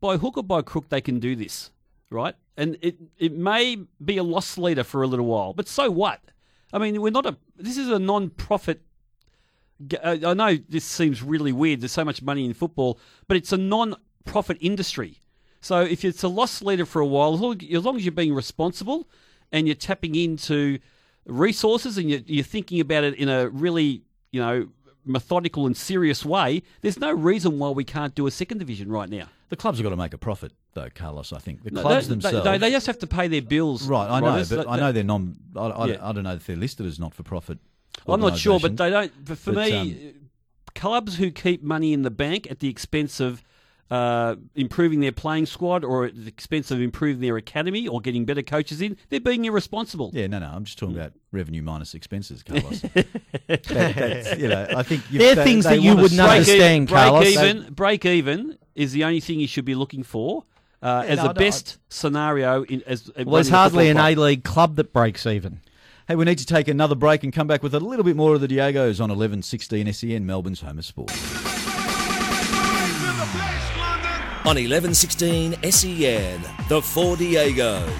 by 0.00 0.16
hook 0.16 0.36
or 0.36 0.42
by 0.42 0.62
crook 0.62 0.88
they 0.88 1.00
can 1.00 1.18
do 1.18 1.36
this, 1.36 1.70
right? 2.10 2.34
And 2.56 2.78
it 2.80 2.96
it 3.18 3.32
may 3.32 3.78
be 4.04 4.16
a 4.16 4.22
loss 4.22 4.56
leader 4.56 4.84
for 4.84 5.02
a 5.02 5.06
little 5.06 5.26
while, 5.26 5.52
but 5.54 5.68
so 5.68 5.90
what? 5.90 6.20
I 6.72 6.78
mean, 6.78 7.00
we're 7.00 7.10
not 7.10 7.26
a. 7.26 7.36
This 7.56 7.78
is 7.78 7.88
a 7.88 7.98
non-profit. 7.98 8.80
Uh, 10.02 10.16
I 10.26 10.34
know 10.34 10.56
this 10.68 10.84
seems 10.84 11.22
really 11.22 11.52
weird. 11.52 11.80
There's 11.80 11.92
so 11.92 12.04
much 12.04 12.22
money 12.22 12.44
in 12.44 12.54
football, 12.54 12.98
but 13.28 13.36
it's 13.36 13.52
a 13.52 13.56
non-profit 13.58 14.58
industry. 14.60 15.18
So 15.60 15.80
if 15.80 16.04
it's 16.04 16.22
a 16.22 16.28
loss 16.28 16.62
leader 16.62 16.86
for 16.86 17.00
a 17.00 17.06
while, 17.06 17.34
as 17.34 17.40
long 17.40 17.60
as 17.72 17.84
long 17.84 17.96
as 17.96 18.04
you're 18.04 18.12
being 18.12 18.34
responsible 18.34 19.08
and 19.52 19.66
you're 19.66 19.74
tapping 19.74 20.14
into 20.14 20.78
resources 21.26 21.98
and 21.98 22.08
you're, 22.10 22.20
you're 22.26 22.44
thinking 22.44 22.80
about 22.80 23.04
it 23.04 23.14
in 23.14 23.28
a 23.28 23.48
really, 23.48 24.02
you 24.32 24.40
know, 24.40 24.68
methodical 25.04 25.66
and 25.66 25.76
serious 25.76 26.24
way, 26.24 26.62
there's 26.82 26.98
no 26.98 27.12
reason 27.12 27.58
why 27.58 27.70
we 27.70 27.84
can't 27.84 28.14
do 28.14 28.26
a 28.26 28.30
second 28.30 28.58
division 28.58 28.90
right 28.90 29.08
now. 29.08 29.28
The 29.48 29.56
clubs 29.56 29.78
have 29.78 29.84
got 29.84 29.90
to 29.90 29.96
make 29.96 30.12
a 30.14 30.18
profit, 30.18 30.52
though, 30.74 30.88
Carlos. 30.94 31.32
I 31.32 31.38
think 31.38 31.62
the 31.62 31.70
No, 31.70 31.82
clubs 31.82 32.08
they, 32.08 32.14
themselves. 32.14 32.44
They, 32.44 32.58
they 32.58 32.70
just 32.70 32.86
have 32.86 32.98
to 33.00 33.06
pay 33.06 33.28
their 33.28 33.42
bills. 33.42 33.86
right, 33.86 34.08
I 34.08 34.20
know, 34.20 34.26
Rodders. 34.26 34.50
but 34.56 34.64
They- 34.66 34.70
I 34.72 34.76
know 34.78 34.92
they're 34.92 35.04
non. 35.04 35.36
I, 35.54 35.66
I, 35.66 35.86
Yeah. 35.86 35.96
I 36.08 36.12
don't 36.12 36.24
know 36.24 36.34
if 36.34 36.46
they're 36.46 36.56
listed 36.56 36.86
as 36.86 36.98
not 36.98 37.14
for 37.14 37.22
profit. 37.22 37.58
I'm 38.08 38.20
not 38.20 38.38
sure, 38.38 38.60
but 38.60 38.76
they 38.76 38.90
don't. 38.90 39.12
But 39.24 39.38
for 39.38 39.52
But, 39.52 39.68
me, 39.70 40.12
clubs 40.74 41.16
who 41.16 41.30
keep 41.30 41.62
money 41.62 41.92
in 41.92 42.02
the 42.02 42.10
bank 42.10 42.50
at 42.50 42.60
the 42.60 42.68
expense 42.68 43.18
of 43.20 43.42
uh, 43.90 44.34
improving 44.56 45.00
their 45.00 45.12
playing 45.12 45.46
squad 45.46 45.84
or 45.84 46.06
at 46.06 46.16
the 46.16 46.26
expense 46.26 46.70
of 46.72 46.80
improving 46.80 47.20
their 47.20 47.36
academy 47.36 47.86
or 47.86 48.00
getting 48.00 48.24
better 48.24 48.42
coaches 48.42 48.80
in, 48.82 48.96
they're 49.10 49.20
being 49.20 49.44
irresponsible. 49.44 50.10
Yeah, 50.12 50.26
no, 50.26 50.40
no. 50.40 50.46
I'm 50.46 50.64
just 50.64 50.76
talking 50.78 50.96
about 50.96 51.12
revenue 51.32 51.62
minus 51.62 51.94
expenses, 51.94 52.42
Carlos. 52.46 52.80
that, 52.80 53.06
that's, 53.46 54.38
you 54.40 54.48
know, 54.48 54.66
I 54.76 54.82
think 54.82 55.04
you've- 55.10 55.18
They're 55.18 55.36
they- 55.36 55.44
things 55.44 55.64
they 55.64 55.76
that 55.76 55.82
you 55.82 55.94
wouldn't 55.96 56.18
understand. 56.20 56.88
break 56.88 56.98
Carlos. 56.98 57.26
even, 57.28 57.72
break 57.74 58.04
even 58.04 58.58
is 58.74 58.92
the 58.92 59.04
only 59.04 59.20
thing 59.20 59.38
you 59.40 59.46
should 59.48 59.64
be 59.64 59.76
looking 59.76 60.02
for 60.02 60.42
uh, 60.82 61.02
Yeah, 61.06 61.12
as 61.12 61.16
no, 61.18 61.24
a 61.24 61.28
no, 61.28 61.32
best 61.34 61.78
scenario. 61.88 62.64
In, 62.64 62.82
as 62.86 63.08
Well, 63.16 63.34
there's 63.36 63.48
hardly 63.48 63.88
an 63.88 63.98
A 63.98 64.14
League 64.16 64.42
club 64.44 64.76
that 64.76 64.92
breaks 64.92 65.26
even. 65.26 65.60
Hey, 66.08 66.14
we 66.14 66.24
need 66.24 66.38
to 66.38 66.46
take 66.46 66.68
another 66.68 66.94
break 66.94 67.24
and 67.24 67.32
come 67.32 67.48
back 67.48 67.64
with 67.64 67.74
a 67.74 67.80
little 67.80 68.04
bit 68.04 68.14
more 68.14 68.36
of 68.36 68.40
the 68.40 68.46
Diegos 68.46 69.00
on 69.00 69.10
1116 69.10 69.92
SEN, 69.92 70.24
Melbourne's 70.24 70.60
home 70.60 70.78
of 70.78 70.84
sport. 70.84 71.10
On 74.46 74.54
1116 74.54 75.56
SEN, 75.68 76.40
the 76.68 76.80
Four 76.80 77.16
Diegos. 77.16 77.90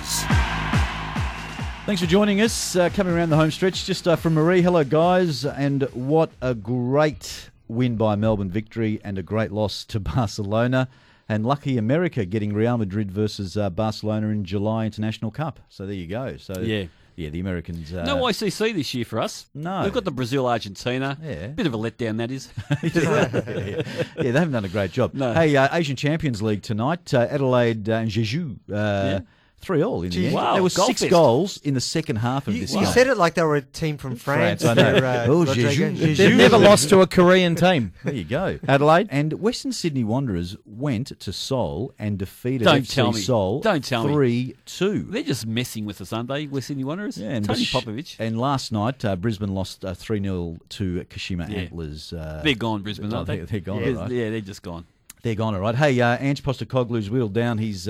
Thanks 1.85 2.01
for 2.01 2.07
joining 2.07 2.41
us. 2.43 2.77
Uh, 2.77 2.89
coming 2.91 3.13
around 3.13 3.31
the 3.31 3.37
home 3.37 3.51
stretch, 3.51 3.85
just 3.87 4.07
uh, 4.07 4.15
from 4.15 4.35
Marie. 4.35 4.63
Hello, 4.63 4.85
guys. 4.85 5.45
And 5.45 5.83
what 5.93 6.31
a 6.41 6.55
great 6.55 7.51
win 7.67 7.97
by 7.97 8.15
Melbourne 8.15 8.51
victory 8.51 9.01
and 9.03 9.19
a 9.19 9.23
great 9.25 9.51
loss 9.51 9.85
to 9.87 9.99
Barcelona. 10.15 10.89
And 11.29 11.45
lucky 11.45 11.77
America 11.77 12.25
getting 12.25 12.53
Real 12.53 12.79
Madrid 12.79 13.11
versus 13.11 13.57
uh, 13.57 13.69
Barcelona 13.69 14.29
in 14.29 14.45
July 14.45 14.85
International 14.87 15.33
Cup. 15.33 15.59
So 15.69 15.87
there 15.87 15.97
you 15.97 16.07
go. 16.07 16.37
So 16.37 16.61
Yeah. 16.61 16.85
Yeah, 17.17 17.31
the 17.31 17.41
Americans. 17.41 17.93
Uh, 17.93 18.05
No 18.05 18.19
ICC 18.19 18.75
this 18.75 18.93
year 18.95 19.05
for 19.05 19.19
us. 19.19 19.47
No. 19.55 19.83
We've 19.83 19.93
got 19.93 20.05
the 20.05 20.11
Brazil 20.11 20.47
Argentina. 20.47 21.19
Yeah. 21.23 21.49
Bit 21.49 21.67
of 21.67 21.75
a 21.75 21.79
letdown, 21.79 22.19
that 22.19 22.31
is. 22.31 22.51
yeah, 22.83 23.83
they 24.23 24.33
haven't 24.33 24.53
done 24.53 24.65
a 24.65 24.69
great 24.69 24.93
job. 24.93 25.15
No. 25.15 25.33
Hey, 25.33 25.57
uh, 25.57 25.75
Asian 25.75 25.97
Champions 25.97 26.43
League 26.43 26.63
tonight. 26.63 27.13
Uh, 27.15 27.27
Adelaide 27.31 27.89
uh, 27.89 27.95
and 27.95 28.11
Jeju. 28.11 28.59
Uh, 28.71 29.21
Three 29.59 29.83
all 29.83 30.03
in 30.03 30.11
the 30.11 30.15
Gee, 30.15 30.27
end. 30.27 30.35
wow, 30.37 30.53
there 30.55 30.63
were 30.63 30.71
six 30.71 31.01
fest. 31.01 31.11
goals 31.11 31.57
in 31.59 31.75
the 31.75 31.81
second 31.81 32.17
half 32.17 32.47
of 32.47 32.55
You, 32.55 32.61
this 32.61 32.73
you 32.75 32.81
game. 32.83 32.93
said 32.93 33.07
it 33.09 33.17
like 33.17 33.35
they 33.35 33.43
were 33.43 33.57
a 33.57 33.63
team 33.63 33.97
from 33.97 34.15
France. 34.15 34.63
France, 34.63 34.79
I 34.79 34.81
know. 34.81 34.93
They're, 35.01 35.05
uh, 35.05 35.27
Oh, 35.27 35.45
Rodrigo. 35.45 35.71
Jeju. 35.71 35.97
Jeju. 35.97 36.17
They've 36.17 36.37
never 36.37 36.59
lost 36.59 36.89
to 36.91 37.01
a 37.01 37.07
Korean 37.07 37.55
team. 37.57 37.93
There 38.05 38.15
you 38.15 38.23
go. 38.25 38.59
Adelaide? 38.69 39.09
And 39.11 39.33
Western 39.41 39.73
Sydney 39.73 40.05
Wanderers 40.05 40.57
went 40.67 41.19
to 41.19 41.33
Seoul 41.33 41.93
and 41.99 42.17
defeated 42.19 42.65
Don't 42.65 42.83
FC 42.83 42.95
tell 42.95 43.13
me. 43.13 43.21
Seoul 43.21 43.61
Don't 43.61 43.83
tell 43.83 44.07
me. 44.07 44.13
3 44.13 44.55
2. 44.67 45.03
They're 45.11 45.23
just 45.25 45.47
messing 45.47 45.85
with 45.85 46.01
us, 46.01 46.13
aren't 46.13 46.29
they, 46.29 46.47
West 46.47 46.69
Sydney 46.69 46.85
Wanderers? 46.85 47.19
Yeah, 47.19 47.31
and 47.31 47.45
Tony 47.45 47.61
Bish- 47.61 47.73
Popovich. 47.73 48.17
And 48.21 48.39
last 48.39 48.71
night, 48.73 49.05
uh, 49.05 49.17
Brisbane 49.17 49.55
lost 49.55 49.85
uh, 49.85 49.95
3 49.95 50.23
0 50.23 50.59
to 50.69 51.05
Kashima 51.11 51.49
Yeah. 51.51 51.57
Antlers. 51.61 52.13
Uh, 52.13 52.43
They're 52.45 52.55
gone, 52.55 52.83
Brisbane, 52.83 53.13
oh, 53.13 53.17
aren't 53.17 53.27
they? 53.29 53.37
they're- 53.39 53.47
they're 53.47 53.61
gone, 53.61 53.81
yeah, 53.83 53.89
all 53.89 53.95
right. 54.03 54.11
yeah, 54.13 54.31
they're 54.31 54.41
just 54.43 54.63
gone. 54.63 54.85
They're 55.23 55.35
gone, 55.35 55.55
all 55.57 55.61
right. 55.61 55.75
Hey, 55.75 56.01
uh, 56.01 56.19
Ange 56.21 56.45
Postecoglou's 56.45 57.11
whittled 57.11 57.33
down 57.33 57.59
his 57.59 57.89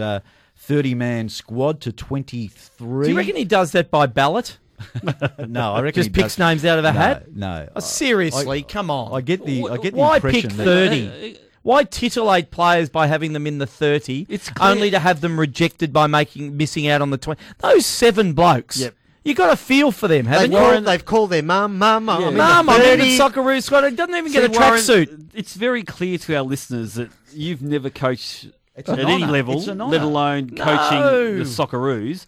30 0.57 0.95
man 0.95 1.29
squad 1.29 1.81
to 1.83 1.93
23. 1.93 3.05
Do 3.05 3.11
you 3.11 3.17
reckon 3.17 3.37
he 3.37 3.45
does 3.45 3.73
that 3.73 3.91
by 3.91 4.07
ballot? 4.07 4.59
No, 5.47 5.73
I 5.73 5.81
reckon 5.81 6.03
Just 6.03 6.15
he 6.15 6.23
picks 6.23 6.35
does- 6.37 6.39
names 6.39 6.65
out 6.65 6.79
of 6.79 6.85
a 6.85 6.93
no, 6.93 6.99
hat? 6.99 7.35
No. 7.35 7.69
Oh, 7.77 7.81
seriously, 7.81 8.59
I- 8.59 8.63
come 8.63 8.91
on. 8.91 9.15
I 9.15 9.21
get 9.23 9.45
the 9.45 9.69
I 9.71 9.77
get 9.79 9.95
the 9.95 10.01
Why 10.01 10.17
impression 10.17 10.51
pick 10.51 10.57
that 10.59 10.65
30? 10.65 11.07
Uh, 11.07 11.11
uh, 11.11 11.41
Why 11.63 11.85
titillate 11.85 12.51
players 12.51 12.89
by 12.91 13.07
having 13.07 13.33
them 13.33 13.47
in 13.47 13.59
the 13.59 13.67
30 13.67 14.27
It's 14.29 14.51
clear- 14.51 14.71
only 14.73 14.91
to 14.91 14.99
have 14.99 15.21
them 15.23 15.39
rejected 15.41 15.93
by 15.93 16.07
making 16.07 16.57
missing 16.57 16.89
out 16.89 17.01
on 17.01 17.11
the 17.11 17.17
20? 17.19 17.41
Those 17.59 17.87
seven 17.87 18.33
blokes. 18.35 18.79
Yep. 18.79 18.95
You 19.25 19.35
got 19.35 19.53
a 19.53 19.57
feel 19.57 19.91
for 19.91 20.07
them, 20.09 20.27
haven't 20.27 20.51
They've 20.53 20.61
you? 20.61 20.67
called, 20.71 20.85
they've 20.85 21.05
called 21.05 21.31
their 21.31 21.43
mum, 21.43 21.79
mum, 21.79 22.09
I'm 22.09 22.23
in 22.23 22.37
Mum, 22.37 22.69
I'm 22.71 22.81
in 22.81 22.99
the 23.01 23.17
30. 23.17 23.19
Socceroo 23.35 23.63
squad. 23.63 23.85
It 23.85 23.97
doesn't 23.97 24.15
even 24.15 24.31
get 24.31 24.45
a 24.45 24.49
tracksuit. 24.49 25.31
It's 25.35 25.55
very 25.55 25.83
clear 25.83 26.17
to 26.19 26.37
our 26.37 26.43
listeners 26.43 26.95
that 26.95 27.11
you've 27.33 27.61
never 27.63 27.91
coached 27.91 28.49
It's 28.77 28.89
at 28.89 28.99
an 28.99 29.07
any 29.09 29.23
honour. 29.23 29.33
level, 29.33 29.71
an 29.71 29.79
let 29.79 30.03
alone 30.03 30.51
coaching 30.51 31.01
No. 31.01 31.39
the 31.39 31.45
Socceroos. 31.45 32.27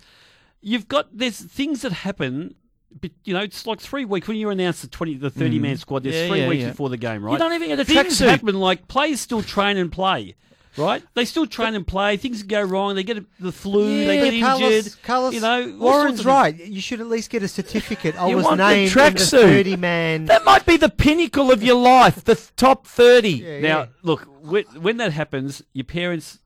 You've 0.60 0.88
got 0.88 1.08
there's 1.16 1.38
things 1.40 1.82
that 1.82 1.92
happen. 1.92 2.54
But, 3.00 3.10
you 3.24 3.34
know, 3.34 3.40
it's 3.40 3.66
like 3.66 3.80
three 3.80 4.06
weeks 4.06 4.26
when 4.28 4.38
you 4.38 4.48
announce 4.48 4.80
the 4.80 4.88
twenty, 4.88 5.14
the 5.14 5.28
thirty 5.30 5.58
man 5.58 5.76
squad. 5.76 6.04
There's 6.04 6.14
Mm. 6.14 6.22
Yeah, 6.22 6.28
three 6.28 6.40
yeah, 6.40 6.48
weeks 6.48 6.62
yeah. 6.62 6.70
before 6.70 6.88
the 6.88 6.96
game, 6.96 7.22
right? 7.22 7.32
You 7.32 7.38
don't 7.38 7.52
even 7.52 7.68
get 7.68 7.78
a 7.78 7.84
Things 7.84 8.18
tracksuit. 8.18 8.28
happen 8.30 8.58
like 8.58 8.88
players 8.88 9.20
still 9.20 9.42
train 9.42 9.76
and 9.76 9.92
play, 9.92 10.34
right? 10.78 11.02
They 11.14 11.24
still 11.24 11.46
train 11.46 11.74
and 11.74 11.86
play. 11.86 12.16
Things 12.16 12.42
go 12.42 12.62
wrong. 12.62 12.94
They 12.94 13.02
get 13.02 13.22
the 13.40 13.52
flu. 13.52 14.06
they 14.06 14.16
get 14.16 14.34
Yeah, 14.34 14.54
injured. 14.56 14.60
Carlos, 14.60 14.94
Carlos 15.02 15.34
you 15.34 15.40
know, 15.40 15.76
Warren's 15.78 16.24
right. 16.24 16.56
You 16.56 16.80
should 16.80 17.00
at 17.00 17.08
least 17.08 17.30
get 17.30 17.42
a 17.42 17.48
certificate. 17.48 18.16
I 18.20 18.28
You 18.28 18.36
was 18.36 18.44
want 18.46 18.58
named 18.58 18.90
the 18.90 18.94
tracksuit. 19.00 19.42
30 19.42 19.76
man. 19.76 20.24
That 20.26 20.44
might 20.44 20.64
be 20.64 20.76
the 20.76 20.88
pinnacle 20.88 21.50
of 21.50 21.62
your 21.62 21.76
life, 21.76 22.24
the 22.24 22.36
top 22.56 22.86
30. 22.86 23.60
Now, 23.60 23.88
look, 24.02 24.26
when, 24.42 24.64
when 24.80 24.96
that 24.98 25.12
happens, 25.12 25.62
your 25.72 25.84
parents, 25.84 26.38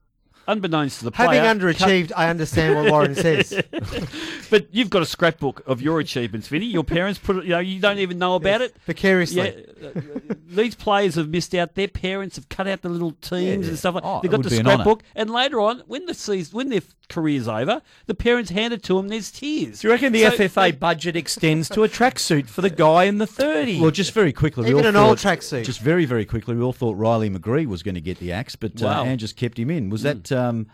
unbeknownst 0.47 0.99
to 1.01 1.05
the 1.05 1.11
player, 1.13 1.41
Having 1.43 1.61
underachieved, 1.63 2.13
I 2.17 2.29
understand 2.31 2.75
what 2.77 2.91
Warren 2.91 3.15
says. 3.15 3.63
But 4.51 4.67
you've 4.71 4.91
got 4.91 5.01
a 5.01 5.07
scrapbook 5.07 5.63
of 5.67 5.81
your 5.81 5.99
achievements, 5.99 6.47
Vinny. 6.49 6.67
Your 6.67 6.85
parents 6.85 7.19
put 7.19 7.37
it, 7.39 7.45
you 7.45 7.51
know, 7.51 7.59
you 7.61 7.81
don't 7.81 7.99
even 7.99 8.19
know 8.19 8.35
about 8.35 8.61
it. 8.61 8.77
Vicariously. 8.85 9.65
Yeah, 9.81 9.89
uh, 9.89 10.01
these 10.47 10.75
players 10.75 11.15
have 11.15 11.31
missed 11.31 11.55
out. 11.55 11.75
Their 11.75 11.89
parents 11.89 12.37
have 12.37 12.51
cut 12.51 12.69
out 12.69 12.83
the 12.83 12.91
little 12.91 13.13
teams 13.13 13.67
and 13.67 13.79
stuff 13.79 13.95
like. 13.95 14.05
Oh, 14.05 14.21
They've 14.21 14.31
got 14.31 14.43
the 14.43 14.51
be 14.51 14.59
an 14.59 14.65
scrapbook, 14.67 15.03
and 15.15 15.31
later 15.31 15.59
on, 15.59 15.83
when 15.87 16.05
the 16.05 16.13
season, 16.13 16.55
when 16.55 16.69
their 16.69 16.83
career's 17.09 17.49
over, 17.49 17.81
the 18.07 18.15
parents 18.15 18.51
hand 18.51 18.75
it 18.75 18.83
to 18.85 18.97
them. 18.97 19.09
There's 19.09 19.31
tears. 19.31 19.81
Do 19.81 19.89
you 19.89 19.93
reckon 19.93 20.13
the 20.13 20.23
So- 20.25 20.31
FFA 20.33 20.79
budget 20.79 21.17
extends 21.17 21.71
to 21.71 21.85
a 21.85 21.89
tracksuit 21.89 22.49
for 22.49 22.61
the 22.61 22.71
guy 22.71 23.05
in 23.05 23.17
the 23.19 23.27
30? 23.27 23.81
Well, 23.81 23.91
just 23.91 24.13
very 24.13 24.33
quickly, 24.35 24.65
we 24.65 24.71
Even 24.71 24.85
all 24.85 24.89
an 24.91 24.97
old 24.97 25.19
thought- 25.21 25.39
tracksuit. 25.39 25.65
Just 25.65 25.81
very, 25.81 26.05
very 26.05 26.27
quickly, 26.27 26.55
we 26.55 26.63
all 26.63 26.73
thought 26.75 26.97
Riley 26.99 27.31
McGree 27.31 27.67
was 27.67 27.83
going 27.83 27.95
to 27.95 28.01
get 28.03 28.19
the 28.19 28.33
axe, 28.33 28.55
but 28.57 28.79
Wow. 28.81 29.01
uh, 29.03 29.05
Ange 29.07 29.21
just 29.21 29.37
kept 29.37 29.59
him 29.59 29.71
in. 29.71 29.89
Was 29.89 30.03
that 30.03 30.31
um, 30.33 30.67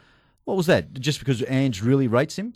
what 0.44 0.56
was 0.56 0.66
that? 0.66 0.92
Just 0.94 1.18
because 1.18 1.42
Ange 1.48 1.82
really 1.82 2.08
rates 2.08 2.36
him? 2.38 2.54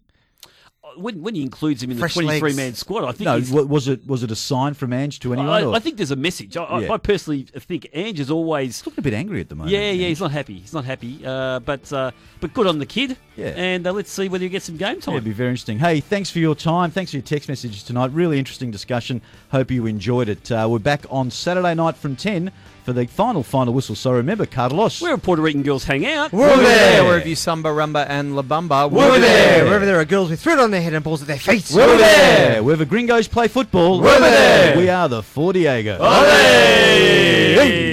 when 0.98 1.22
when 1.22 1.34
he 1.34 1.40
includes 1.40 1.82
him 1.82 1.90
in 1.90 1.96
Fresh 1.96 2.14
the 2.16 2.20
23 2.22 2.48
legs. 2.50 2.56
man 2.56 2.74
squad, 2.74 3.04
I 3.04 3.12
think 3.12 3.24
No, 3.24 3.38
he's- 3.38 3.50
was 3.50 3.88
it 3.88 4.06
was 4.06 4.22
it 4.24 4.30
a 4.30 4.36
sign 4.36 4.74
from 4.74 4.92
Ange 4.92 5.20
to 5.20 5.32
anyone? 5.32 5.48
I, 5.48 5.70
I 5.70 5.78
think 5.78 5.96
there's 5.96 6.10
a 6.10 6.16
message. 6.16 6.54
I, 6.54 6.64
I- 6.64 6.80
Yeah. 6.80 6.92
I 6.92 6.98
personally 6.98 7.44
think 7.44 7.88
Ange 7.94 8.20
is 8.20 8.30
always 8.30 8.84
looking 8.84 8.98
a 9.00 9.02
bit 9.02 9.14
angry 9.14 9.40
at 9.40 9.48
the 9.48 9.54
moment. 9.54 9.72
Yeah, 9.72 9.78
yeah, 9.78 9.86
Ange. 9.92 10.00
he's 10.08 10.20
not 10.20 10.32
happy. 10.32 10.58
He's 10.58 10.74
not 10.74 10.84
happy. 10.84 11.24
Uh, 11.24 11.60
but 11.60 11.90
uh, 11.94 12.10
but 12.40 12.52
good 12.52 12.66
on 12.66 12.78
the 12.78 12.84
kid. 12.84 13.16
Yeah. 13.36 13.54
And 13.56 13.86
uh, 13.86 13.92
let's 13.92 14.10
see 14.10 14.28
whether 14.28 14.42
he 14.42 14.50
gets 14.50 14.66
some 14.66 14.76
game 14.76 14.96
Yeah, 14.96 15.00
time. 15.00 15.14
it'd 15.14 15.24
be 15.24 15.32
very 15.32 15.48
interesting. 15.50 15.78
Hey, 15.78 16.00
thanks 16.00 16.28
for 16.30 16.40
your 16.40 16.54
time. 16.54 16.90
Thanks 16.90 17.12
for 17.12 17.16
your 17.16 17.24
text 17.24 17.48
messages 17.48 17.82
tonight. 17.84 18.10
Really 18.12 18.38
interesting 18.38 18.70
discussion. 18.70 19.22
Hope 19.50 19.70
you 19.70 19.86
enjoyed 19.86 20.28
it. 20.28 20.52
Uh, 20.52 20.66
we're 20.70 20.78
back 20.78 21.06
on 21.08 21.30
Saturday 21.30 21.74
night 21.74 21.96
from 21.96 22.16
10 22.16 22.52
for 22.84 22.92
the 22.92 23.06
final 23.06 23.42
final 23.42 23.72
whistle. 23.72 23.94
So 23.94 24.12
remember, 24.12 24.46
Carlos. 24.46 25.00
Where 25.00 25.16
Puerto 25.18 25.42
Rican 25.42 25.62
girls 25.62 25.84
hang 25.84 26.06
out. 26.06 26.32
We're 26.32 26.50
over 26.50 26.62
there. 26.62 27.04
Wherever 27.04 27.28
you 27.28 27.36
samba, 27.36 27.68
rumba, 27.70 28.06
and 28.08 28.36
la 28.36 28.42
bamba. 28.42 28.90
We're 28.90 29.08
over 29.08 29.18
there. 29.18 29.64
Wherever 29.64 29.86
there 29.86 30.00
are 30.00 30.04
girls 30.04 30.30
with 30.30 30.40
thread 30.40 30.58
on 30.58 30.70
their 30.70 30.82
head 30.82 30.94
and 30.94 31.04
balls 31.04 31.22
at 31.22 31.28
their 31.28 31.38
feet. 31.38 31.70
We're 31.74 31.82
over 31.84 31.96
there. 31.96 32.62
Wherever 32.62 32.84
gringos 32.84 33.28
play 33.28 33.48
football. 33.48 34.00
We're 34.00 34.14
over 34.14 34.20
there. 34.20 34.76
We 34.76 34.88
are 34.88 35.08
the 35.08 35.22
Four 35.22 35.52
Diegos. 35.52 35.98
Hey! 35.98 37.91